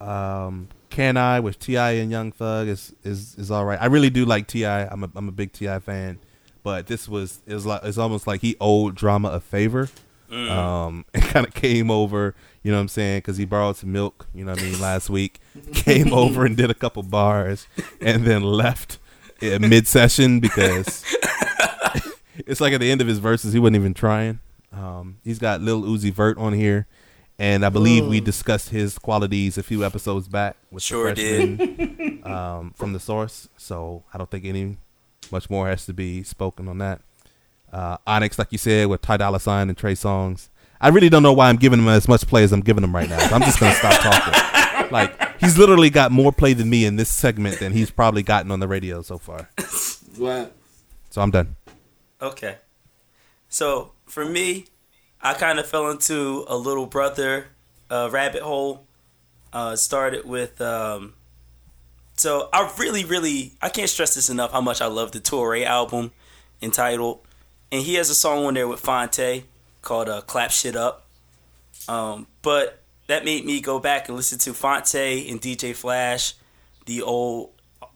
[0.01, 1.92] Um, Can I with T.I.
[1.92, 3.80] and Young Thug is is is all right.
[3.80, 4.64] I really do like Ti.
[4.64, 5.80] I'm a I'm a big T.I.
[5.80, 6.20] fan,
[6.62, 9.88] but this was it was like it's almost like he owed drama a favor.
[10.31, 13.18] Um, and kind of came over, you know what I'm saying?
[13.18, 15.41] Because he borrowed some milk, you know what I mean, last week.
[15.72, 17.66] Came over and did a couple bars,
[18.01, 18.99] and then left
[19.41, 21.05] mid session because
[22.47, 24.41] it's like at the end of his verses he wasn't even trying.
[24.72, 26.87] Um, he's got Lil Uzi Vert on here,
[27.39, 32.22] and I believe we discussed his qualities a few episodes back with Sure the freshman,
[32.24, 33.49] um, from the source.
[33.57, 34.76] So I don't think any
[35.33, 37.01] much more has to be spoken on that.
[37.73, 40.49] Uh, Onyx, like you said, with Ty Dolla Sign and Trey Songz.
[40.81, 42.95] I really don't know why I'm giving him as much play as I'm giving him
[42.95, 43.18] right now.
[43.18, 44.35] So I'm just gonna stop talking.
[44.91, 48.51] Like he's literally got more play than me in this segment than he's probably gotten
[48.51, 49.49] on the radio so far.
[50.18, 50.51] Wow.
[51.11, 51.55] So I'm done.
[52.21, 52.57] Okay.
[53.49, 54.66] So for me,
[55.23, 57.47] I kind of fell into a little brother
[57.89, 58.85] uh, rabbit hole.
[59.53, 60.61] Uh, started with.
[60.61, 61.14] Um,
[62.16, 65.64] so I really, really, I can't stress this enough how much I love the Torae
[65.64, 66.12] album
[66.61, 67.21] entitled,
[67.73, 69.45] and he has a song on there with Phonte
[69.83, 71.07] called uh, "Clap Shit Up."
[71.89, 74.95] Um, but that made me go back and listen to Phonte
[75.31, 76.35] and DJ Flash,
[76.87, 77.51] the old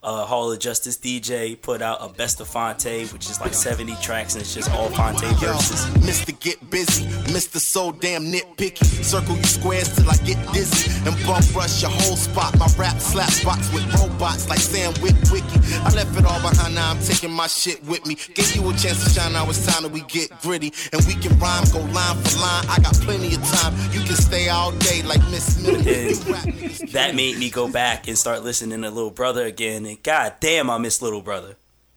[0.04, 3.96] uh, Hall of Justice DJ put out a Best of Phonte, which is like 70
[4.02, 5.86] tracks and it's just all Phonte verses.
[6.04, 6.38] Mr.
[6.38, 7.56] Get Busy, Mr.
[7.56, 8.84] So Damn Nitpicky.
[9.02, 10.90] Circle you squares till I get dizzy.
[11.08, 12.58] And bump rush your whole spot.
[12.58, 15.80] My rap slap box with robots like Sam Witwicky.
[15.84, 18.16] I left it all behind, now I'm taking my shit with me.
[18.34, 20.72] Gave you a chance to shine, now it's time that we get gritty.
[20.92, 22.64] And we can rhyme, go line for line.
[22.68, 23.74] I got plenty of time.
[23.92, 26.10] You can stay all day like Miss Minnie.
[26.10, 29.93] You rap niggas That made me go back and start listening to Little Brother again.
[29.94, 31.56] And god damn, I miss Little Brother.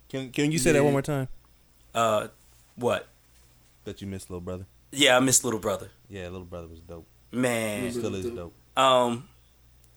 [0.09, 1.27] Can Can you say that one more time?
[1.95, 2.27] Uh,
[2.75, 3.07] what?
[3.85, 4.65] That you missed little brother.
[4.91, 5.89] Yeah, I miss Little Brother.
[6.09, 7.07] Yeah, little brother was dope.
[7.31, 7.91] Man.
[7.91, 8.53] Still is dope.
[8.77, 9.27] Um,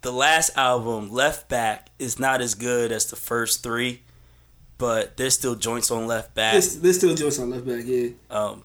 [0.01, 4.03] the last album, Left Back, is not as good as the first three,
[4.79, 6.53] but there's still joints on Left Back.
[6.53, 8.09] There's, there's still joints on left back, yeah.
[8.31, 8.65] Um,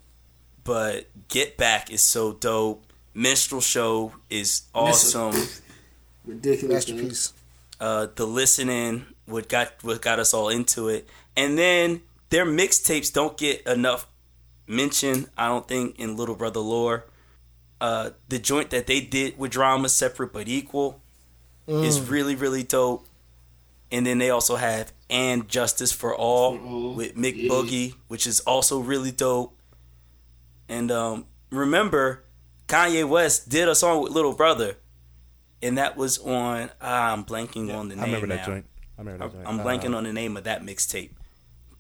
[0.64, 2.86] but Get Back is so dope.
[3.14, 5.36] Minstrel Show is awesome.
[6.26, 6.88] Ridiculous.
[6.88, 6.98] man.
[6.98, 7.34] Masterpiece.
[7.80, 13.12] Uh, the listening, what got what got us all into it, and then their mixtapes
[13.12, 14.08] don't get enough
[14.68, 15.28] mention.
[15.38, 17.06] I don't think in Little Brother lore.
[17.82, 21.02] Uh, the joint that they did with drama, separate but equal,
[21.68, 23.06] is really really dope.
[23.92, 27.50] And then they also have and Justice for All For All, with Mick yeah.
[27.50, 29.56] Boogie, which is also really dope.
[30.68, 32.24] And um, remember,
[32.68, 34.78] Kanye West did a song with Little Brother,
[35.62, 36.70] and that was on.
[36.82, 38.04] Ah, I'm blanking on the name.
[38.04, 38.66] I remember that joint.
[38.98, 39.48] I remember I'm, that joint.
[39.48, 41.12] I'm blanking Uh, on the name of that mixtape.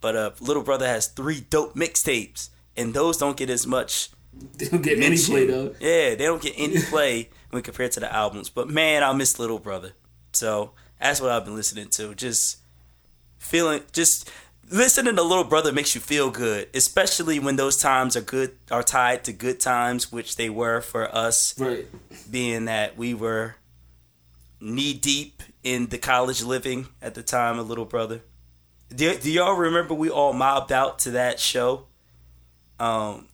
[0.02, 4.10] But uh, Little Brother has three dope mixtapes, and those don't get as much
[4.57, 5.73] They don't get any play though.
[5.80, 8.49] Yeah, they don't get any play when compared to the albums.
[8.49, 9.93] But man, I miss Little Brother.
[10.34, 12.14] So that's what I've been listening to.
[12.15, 12.57] Just
[13.38, 14.30] feeling, just
[14.69, 18.84] listening to Little Brother makes you feel good, especially when those times are good, are
[18.84, 21.85] tied to good times, which they were for us Right.
[22.30, 23.56] being that we were
[24.66, 28.22] knee deep in the college living at the time of Little Brother.
[28.94, 31.86] Do, do y'all remember we all mobbed out to that show?
[32.80, 33.28] Um,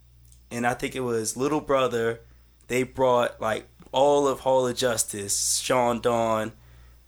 [0.51, 2.19] and I think it was Little Brother.
[2.67, 6.51] They brought like all of Hall of Justice, Sean Dawn,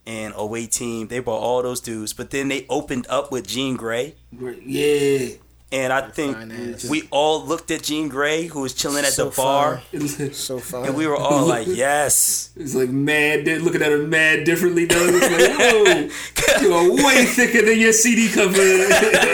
[0.06, 1.08] and Away Team.
[1.08, 4.16] They brought all those dudes, but then they opened up with Jean Grae.
[4.32, 5.36] Yeah.
[5.74, 9.30] And I think fine we all looked at Jean Grae, who was chilling at So
[9.32, 10.02] the bar, fine.
[10.04, 10.86] It's, So far.
[10.86, 14.86] and we were all like, "Yes, it's like mad, di- looking at her mad differently
[14.86, 15.04] though.
[15.10, 18.62] It's like, whoa, you are way thicker than your CD cover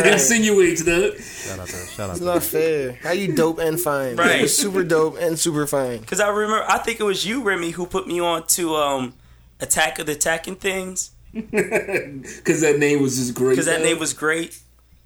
[0.08, 1.14] insinuates, though.
[1.16, 2.94] Shout out to shout out It's not fair.
[3.04, 4.16] How you dope and fine?
[4.16, 4.40] Right.
[4.40, 6.00] You're super dope and super fine.
[6.00, 9.14] Because I remember, I think it was you, Remy, who put me on to um,
[9.60, 13.52] Attack of the Attacking Things Because that name was just great.
[13.52, 14.58] because that name was great,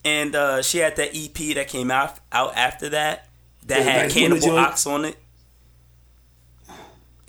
[0.05, 3.27] and uh, she had that EP that came out out after that
[3.67, 4.57] that Yeah, had Nice Cannibal joint.
[4.59, 5.17] Ox on it,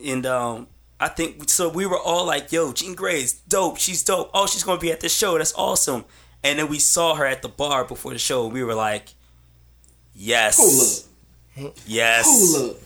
[0.05, 0.67] and um,
[1.01, 1.69] I think so.
[1.69, 3.79] We were all like, "Yo, Jean Grae's dope.
[3.79, 4.31] She's dope.
[4.35, 5.39] Oh, she's gonna be at the show.
[5.39, 6.05] That's awesome."
[6.43, 8.47] And then we saw her at the bar before the show.
[8.47, 9.11] We were like,
[10.15, 10.57] "Yes,
[11.57, 11.77] Hold up.
[11.87, 12.77] yes." Hold up.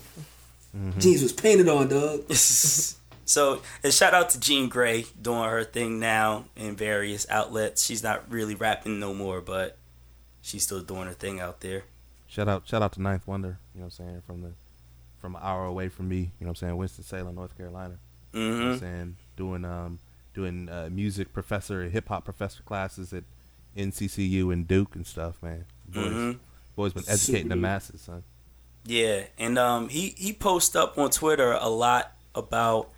[0.98, 2.31] Jeans was painted on, dog.
[2.35, 7.85] so, and shout out to Jean Grae doing her thing now in various outlets.
[7.85, 9.77] She's not really rapping no more, but
[10.48, 11.84] she's still doing her thing out there.
[12.26, 13.58] Shout out, shout out to Ninth Wonder.
[13.74, 14.50] You know what I'm saying from the
[15.20, 16.16] from an hour away from me.
[16.16, 17.98] You know what I'm saying Winston Salem, North Carolina.
[18.32, 19.98] You know what I'm saying doing um
[20.34, 23.24] doing uh, music professor, hip hop professor classes at
[23.76, 25.42] NCCU and Duke and stuff.
[25.42, 26.38] Man, boys, Mhm.
[26.76, 28.22] boys been educating the masses, son.
[28.84, 32.90] Yeah, and um, he he posts up on Twitter a lot about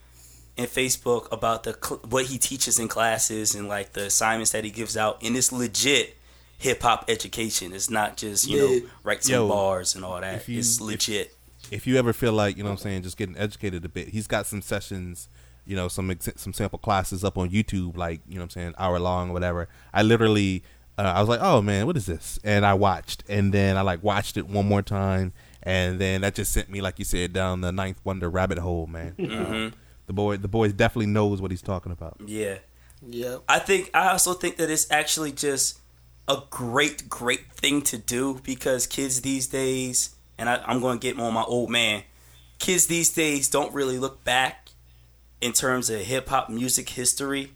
[0.57, 4.65] and Facebook about the cl- what he teaches in classes and like the assignments that
[4.65, 6.17] he gives out, and it's legit
[6.61, 7.73] hip hop education.
[7.73, 8.81] It's not just you Yeah.
[8.81, 10.47] know write some Yo, bars and all that.
[10.49, 11.37] you- it's if- legit.
[11.71, 14.09] if you ever feel like you know what I'm saying just getting educated a bit
[14.09, 15.29] he's got some sessions
[15.67, 18.51] you know some ex- some sample classes up on YouTube like you know what I'm
[18.51, 20.63] saying hour long or whatever I literally
[20.99, 23.83] uh, I was like oh man what is this and I watched and then I
[23.83, 25.33] like watched it one more time
[25.63, 28.87] and then that just sent me like you said down the ninth wonder rabbit hole
[28.87, 29.73] man Um,
[30.07, 32.57] the boy the boy definitely knows what he's talking about Yeah.
[33.07, 33.37] yeah.
[33.49, 35.79] I think I also think that it's actually just
[36.31, 41.03] a great, great thing to do because kids these days, and I, I'm going to
[41.03, 42.05] get on my old man.
[42.61, 44.69] Kids these days don't really look back
[45.41, 47.51] in terms of hip hop music history,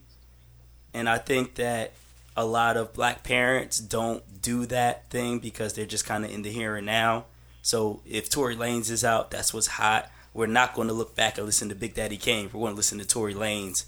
[0.92, 1.92] and I think that
[2.36, 6.42] a lot of black parents don't do that thing because they're just kind of in
[6.42, 7.26] the here and now.
[7.62, 10.10] So if Tory Lanez is out, that's what's hot.
[10.32, 12.50] We're not going to look back and listen to Big Daddy Kane.
[12.52, 13.84] We're going to listen to Tory Lanez.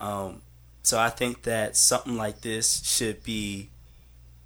[0.00, 0.42] Um,
[0.84, 3.70] so I think that something like this should be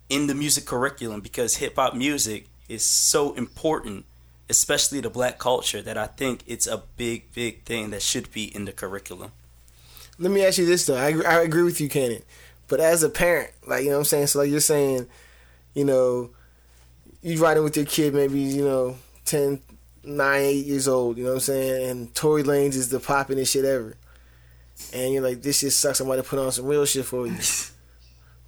[0.09, 4.05] in the music curriculum because hip hop music is so important,
[4.49, 8.45] especially to black culture, that I think it's a big, big thing that should be
[8.55, 9.33] in the curriculum.
[10.19, 10.97] Let me ask you this though.
[10.97, 12.23] I agree, I agree with you, Cannon.
[12.69, 14.27] But as a parent, like you know what I'm saying.
[14.29, 15.07] So like you're saying,
[15.75, 16.31] you know,
[17.23, 18.97] you riding with your kid, maybe you know,
[19.27, 19.61] 10,
[20.05, 21.19] 9, 8 years old.
[21.19, 21.91] You know what I'm saying.
[21.91, 23.97] And Tory Lanez is the poppingest shit ever.
[24.93, 26.01] And you're like, this shit sucks.
[26.01, 27.37] I'm about to put on some real shit for you.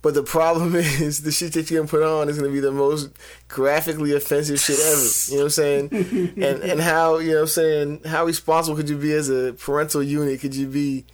[0.01, 2.71] But the problem is, the shit that you're gonna put on is gonna be the
[2.73, 3.11] most
[3.49, 5.07] graphically offensive shit ever.
[5.29, 5.89] You know what I'm saying?
[6.37, 8.01] and and how you know what I'm saying?
[8.05, 10.41] How responsible could you be as a parental unit?
[10.41, 11.05] Could you be,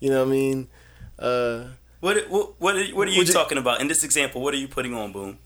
[0.00, 0.68] you know what I mean?
[1.18, 1.64] Uh,
[2.00, 4.42] What what what are, what are you Would you- talking about in this example?
[4.42, 5.38] What are you putting on, Boom?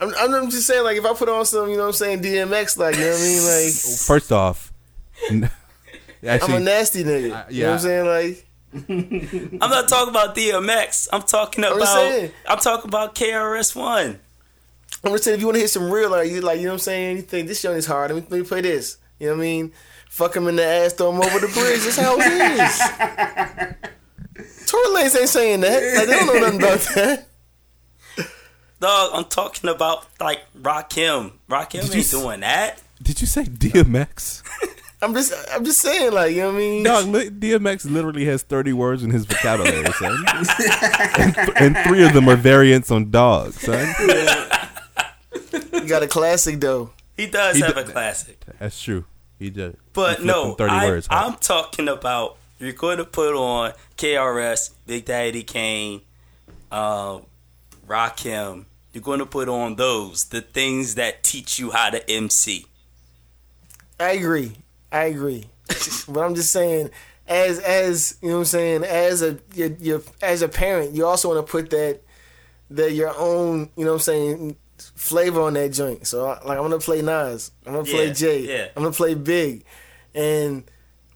[0.00, 2.22] I'm, I'm just saying, like, if I put on some, you know what I'm saying,
[2.22, 3.64] DMX, like, you know what I mean?
[3.64, 3.72] Like,
[4.06, 4.72] first off
[5.30, 5.42] I'm
[6.22, 7.32] a nasty nigga.
[7.32, 8.06] Uh, You know what I'm saying?
[8.06, 11.08] Like, I'm not talking about DMX.
[11.12, 12.32] I'm talking I'm about saying.
[12.46, 14.20] I'm talking about KRS One.
[15.04, 16.70] I'm just saying, if you want to hear some real, like, you, like, you know
[16.70, 17.16] what I'm saying?
[17.16, 18.98] You think this joint is hard, let me, let me play this.
[19.20, 19.72] You know what I mean?
[20.10, 21.82] Fuck him in the ass, throw him over the bridge.
[21.84, 22.32] That's how it
[24.36, 24.66] is.
[24.66, 25.96] Tory Lanez ain't saying that.
[25.96, 27.24] Like, they don't know nothing about that.
[28.80, 31.32] Dog, I'm talking about like Rakim.
[31.48, 32.80] Rakim Did ain't you doing that.
[33.02, 34.42] did you say DMX
[35.00, 36.82] I'm just, I'm just saying, like, you know what I mean?
[36.82, 40.24] Dog, li- DMX literally has 30 words in his vocabulary, son.
[41.18, 43.86] and, th- and three of them are variants on dog, son.
[45.72, 46.90] You got a classic, though.
[47.16, 48.44] He does He have d- a classic.
[48.58, 49.04] That's true.
[49.38, 49.76] He did.
[49.92, 51.06] But He no, 30 I, words.
[51.08, 51.26] huh?
[51.28, 56.00] I'm talking about you're going to put on KRS, Big Daddy Kane,
[56.72, 57.22] um,
[57.86, 58.64] Rakim.
[58.92, 62.66] You're going to put on those, the things that teach you how to MC.
[64.00, 64.56] I agree.
[64.90, 65.46] I agree.
[66.08, 66.90] but I'm just saying,
[67.26, 71.06] as as you know, what I'm saying, as a your, your as a parent, you
[71.06, 72.00] also want to put that
[72.70, 76.06] that your own, you know, what I'm saying, flavor on that joint.
[76.06, 78.68] So like, I'm gonna play Nas, I'm gonna play Jay, yeah.
[78.76, 79.64] I'm gonna play Big,
[80.14, 80.64] and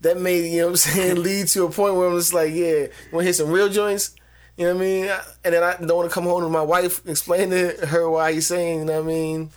[0.03, 2.53] that may, you know, what I'm saying, lead to a point where I'm just like,
[2.53, 4.15] yeah, want to hit some real joints.
[4.57, 5.11] You know what I mean?
[5.45, 8.35] And then I don't want to come home to my wife, explain to her why
[8.35, 9.51] he's saying, you know what I mean?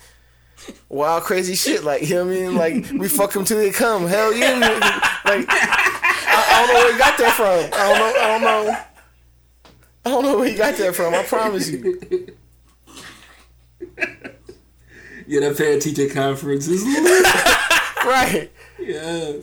[0.89, 1.83] Wild crazy shit.
[1.83, 2.55] Like you know what I mean?
[2.55, 4.07] Like we fuck them till they come.
[4.07, 4.53] Hell yeah!
[4.55, 7.69] we- Like I, I don't know where he got that from.
[7.73, 8.19] I don't know.
[8.19, 8.77] I don't know.
[10.05, 11.13] I don't know where he got that from.
[11.13, 11.99] I promise you.
[15.27, 16.83] Yeah, that parent teacher conference is
[18.05, 18.51] Right.
[18.79, 19.33] yeah.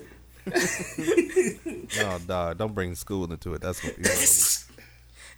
[1.98, 3.60] No, dog, don't bring school into it.
[3.60, 4.26] That's gonna be horrible.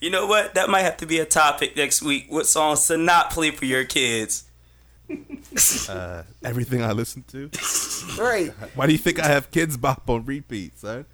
[0.00, 0.54] You know what?
[0.54, 2.26] That might have to be a topic next week.
[2.28, 4.44] What songs to not play for your kids?
[5.88, 7.50] uh, everything I listen to.
[8.18, 8.50] Right.
[8.74, 11.06] Why do you think I have Kidz Bop on repeat, son?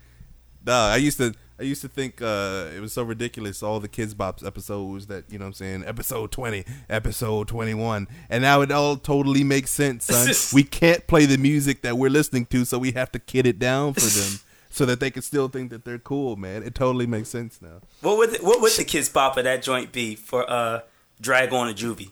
[0.62, 3.62] Dog, I used to I used to think uh, it was so ridiculous.
[3.62, 7.74] All the Kidz Bops episodes that you know, what I'm saying episode twenty, episode twenty
[7.74, 10.32] one, and now it all totally makes sense, son.
[10.54, 13.58] we can't play the music that we're listening to, so we have to kid it
[13.58, 14.40] down for them,
[14.70, 16.62] so that they can still think that they're cool, man.
[16.62, 17.82] It totally makes sense now.
[18.00, 20.80] What would the, what would the kids pop of that joint be for uh
[21.20, 22.10] drag on a juvie?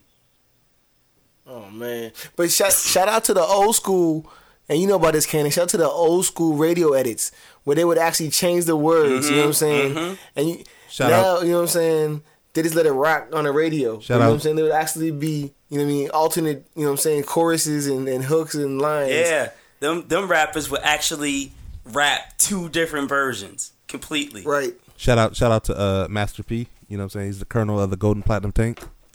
[1.49, 2.13] Oh man!
[2.37, 4.31] But shout shout out to the old school,
[4.69, 5.51] and you know about this, Cannon.
[5.51, 7.33] Shout out to the old school radio edits
[7.65, 9.29] where they would actually change the words.
[9.31, 10.19] You know what I'm saying?
[10.37, 11.43] And you, Shout now out.
[11.45, 12.23] you know what I'm saying.
[12.53, 14.01] They just let it rock on the radio.
[14.01, 14.57] Shout you know what I'm saying?
[14.57, 17.23] There would actually be you know what I mean alternate you know what I'm saying
[17.25, 19.13] choruses and, and hooks and lines.
[19.13, 19.51] Yeah,
[19.81, 21.53] them them rappers would actually
[21.85, 24.43] rap two different versions completely.
[24.43, 24.75] Right.
[24.97, 26.69] Shout out, shout out to uh, Master P.
[26.89, 27.27] You know what I'm saying?
[27.27, 28.81] He's the colonel of the Golden Platinum Tank.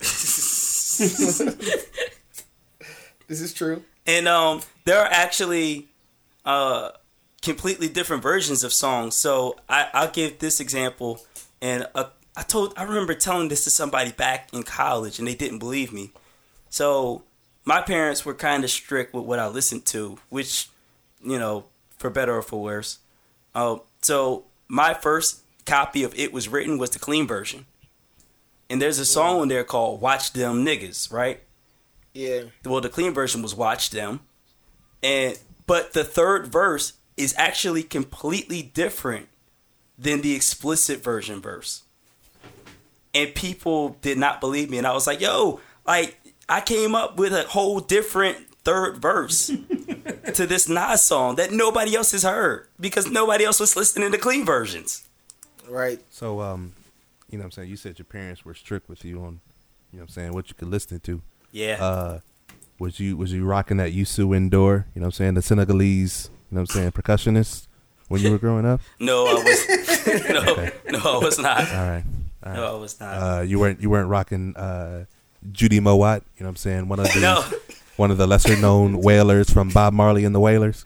[3.26, 3.82] This is true.
[4.06, 5.88] And um, there are actually
[6.44, 6.90] uh,
[7.42, 9.14] completely different versions of songs.
[9.14, 11.20] So I, I'll give this example.
[11.60, 12.06] And uh,
[12.36, 15.92] I told, I remember telling this to somebody back in college, and they didn't believe
[15.92, 16.10] me.
[16.68, 17.22] So
[17.64, 20.68] my parents were kind of strict with what I listened to, which,
[21.22, 21.64] you know,
[21.96, 22.98] for better or for worse.
[23.54, 27.66] Uh, so my first copy of It Was Written was the clean version.
[28.68, 31.40] And there's a song in there called Watch Them Niggas, right?
[32.14, 32.44] Yeah.
[32.64, 34.20] well the clean version was watch them
[35.02, 39.28] and but the third verse is actually completely different
[39.98, 41.82] than the explicit version verse
[43.14, 46.18] and people did not believe me and i was like yo like
[46.48, 49.46] i came up with a whole different third verse
[50.34, 54.18] to this nas song that nobody else has heard because nobody else was listening to
[54.18, 55.02] clean versions
[55.68, 55.98] Right.
[56.10, 56.74] So, um,
[57.30, 57.70] you know what I'm saying?
[57.70, 59.40] You said your parents were strict with you on,
[59.90, 61.22] you know what I'm saying, what you could listen to.
[61.54, 62.18] Yeah Uh,
[62.78, 66.28] was you was you rocking that Youssou N'Dour, you know what I'm saying, the Senegalese,
[66.50, 67.68] you know what I'm saying, percussionist
[68.08, 68.80] when you were growing up?
[68.98, 69.58] no i was
[70.28, 72.04] no no i was not All right.
[72.44, 72.56] All right.
[72.56, 75.04] no i was not Uh, you weren't you weren't rocking uh,
[75.52, 77.42] Judy Mowatt, you know what I'm saying, one of the no
[77.96, 80.84] one of the lesser known wailers from Bob Marley and the Wailers.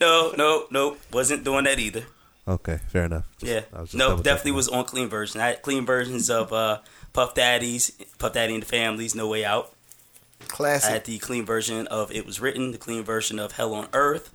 [0.00, 2.04] no no no wasn't doing that either
[2.46, 3.24] Okay, fair enough.
[3.38, 3.62] Just- Yeah.
[3.72, 5.40] I was just No, definitely was on clean version.
[5.40, 6.80] I had clean versions of uh,
[7.14, 9.72] Puff Daddy's, Puff Daddy and the Family's No Way Out.
[10.48, 10.50] Classic.
[10.50, 10.90] I Classic.
[10.92, 14.30] had the clean version of It Was Written, the clean version of Hell on Earth,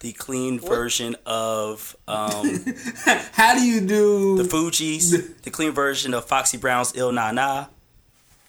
[0.00, 2.64] the clean version of um,
[3.32, 4.38] How do you do?
[4.38, 7.66] the Fugees, the clean version of Foxy Brown's Ill Na Na.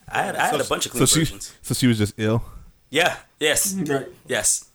[0.07, 1.53] I had, I had a bunch of clean So she versions.
[1.61, 2.43] so she was just ill.
[2.89, 3.17] Yeah.
[3.39, 3.73] Yes.
[3.75, 4.07] right.
[4.27, 4.65] Yes.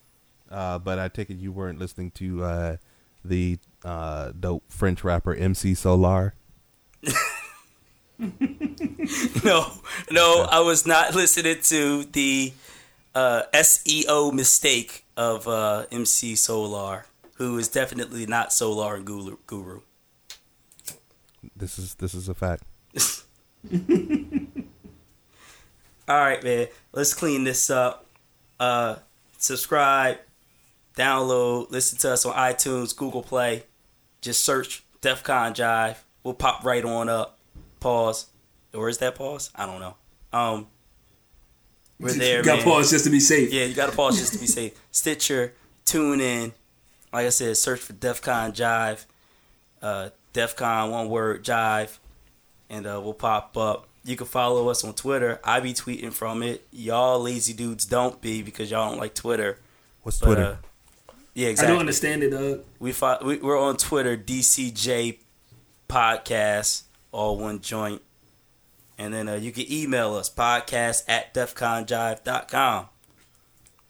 [0.51, 2.77] Uh, but I take it you weren't listening to uh,
[3.25, 6.33] the uh, dope French rapper MC Solaar.
[9.45, 9.71] No.
[10.11, 12.53] No, I was not listening to the
[13.15, 17.05] uh, SEO mistake of uh, MC Solaar,
[17.35, 19.37] who is definitely not Solar and Guru.
[19.47, 19.81] Guru.
[21.55, 22.63] This is this is a fact.
[26.09, 26.69] All right, man.
[26.93, 28.07] Let's clean this up.
[28.59, 28.97] Uh,
[29.39, 30.19] subscribe,
[30.97, 33.65] download, listen to us on iTunes, Google Play.
[34.21, 35.97] Just search DefCon Jive.
[36.23, 37.34] We'll pop right on up.
[37.85, 38.27] Pause.
[38.73, 39.51] Or is that pause?
[39.55, 39.95] I don't know.
[40.33, 40.67] Um,
[42.01, 42.65] we're there, You Got man.
[42.65, 43.53] pause just to be safe.
[43.53, 44.73] Yeah, you got to pause just to be safe.
[44.91, 45.53] Stitcher,
[45.85, 46.53] tune in.
[47.13, 49.05] Like I said, search for DefCon Jive.
[49.83, 51.99] Uh, DefCon, one word, Jive.
[52.71, 53.87] And uh, we'll pop up.
[54.03, 55.39] You can follow us on Twitter.
[55.45, 56.67] I be tweeting from it.
[56.73, 59.59] Y'all lazy dudes don't be because y'all don't like Twitter.
[60.03, 60.59] What's But, Twitter?
[61.09, 61.69] uh, yeah, exactly.
[61.69, 62.65] I don't understand it, dog.
[62.79, 65.19] We, fo- we we're on Twitter, DCJ
[65.89, 66.83] Podcast,
[67.15, 68.03] all one joint.
[68.99, 72.89] And then uh, you can email us, podcast at defconjive.com.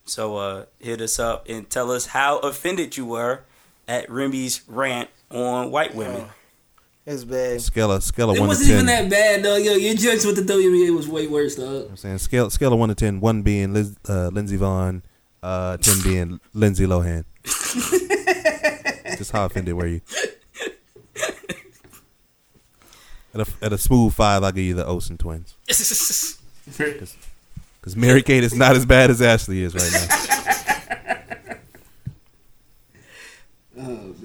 [0.05, 3.41] So uh, hit us up and tell us how offended you were
[3.89, 6.27] at Remy's rant on white women.
[7.07, 7.61] It's bad.
[7.61, 9.63] scale of scale of It one to wasn't even that bad, dog.
[9.63, 11.89] Yo, your judge with the WNBA was way worse, dog.
[11.91, 13.21] I'm saying scale scale of one to ten.
[13.21, 15.03] One being Liz, uh, Lindsey Vonn,
[15.43, 17.25] uh, ten being Lindsay Lohan.
[19.19, 20.01] Just how offended were you?
[23.35, 25.57] At a, at a smooth five, I'll give you the Olsen twins.
[27.81, 30.09] Because Mary Kate is not as bad as Ashley is right now.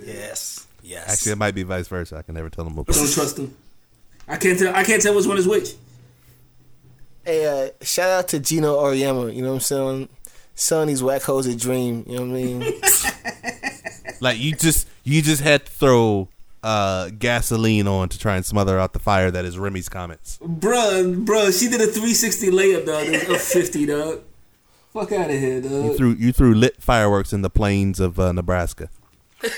[0.05, 0.65] yes.
[0.81, 1.09] Yes.
[1.11, 2.15] Actually, it might be vice versa.
[2.15, 2.95] I can never tell them apart.
[2.95, 3.53] Don't trust them.
[4.29, 4.73] I can't tell.
[4.73, 5.71] I can't tell which one is which.
[7.25, 9.35] Hey, uh, shout out to Geno Auriemma.
[9.35, 10.09] You know what I'm saying?
[10.55, 12.05] Selling these whack hoes a dream.
[12.07, 12.81] You know what I mean?
[14.21, 16.27] Like you just you just had to throw
[16.63, 20.37] uh, gasoline on to try and smother out the fire that is Remy's comments.
[20.41, 23.07] Bruh, bruh, she did a 360 layup, dog.
[23.33, 24.21] Of 50, dog.
[24.93, 25.71] Fuck out of here, dog.
[25.71, 28.89] You threw you threw lit fireworks in the plains of uh, Nebraska.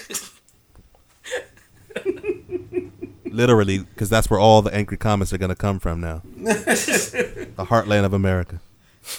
[3.25, 6.21] Literally, because that's where all the angry comments are gonna come from now.
[6.35, 8.59] the heartland of America.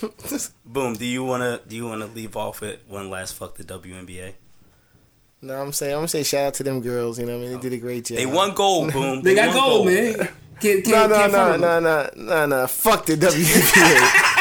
[0.66, 0.94] Boom.
[0.94, 4.34] Do you wanna do you wanna leave off with one last fuck the WNBA?
[5.44, 7.19] No, I'm saying I'm gonna say shout out to them girls.
[7.19, 8.16] You know, what I mean, they did a great job.
[8.16, 8.93] They won gold.
[8.93, 9.23] Boom.
[9.24, 10.14] They got won gold, man.
[10.60, 12.66] Can't, can't, No, no, can't no, no, no, no, no.
[12.69, 14.39] Fuck the WNBA.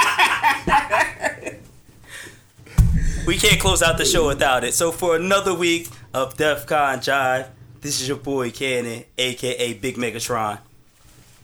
[3.26, 4.73] We can't close out the show without it.
[4.73, 7.48] So for another week of DefCon Jive,
[7.82, 10.60] this is your boy Cannon, aka Big Megatron.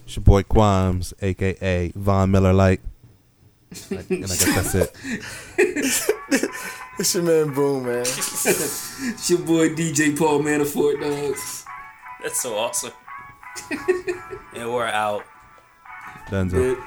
[0.06, 2.82] It's your boy Quams, aka Von Miller Light.
[3.90, 4.92] And I guess that's it.
[6.99, 7.99] it's your man Boom, man.
[8.06, 11.36] It's your boy DJ Paul Manafort, dog.
[12.22, 12.91] That's so awesome.
[14.56, 15.24] and we're out.
[16.30, 16.52] Dunzo.
[16.52, 16.78] Good.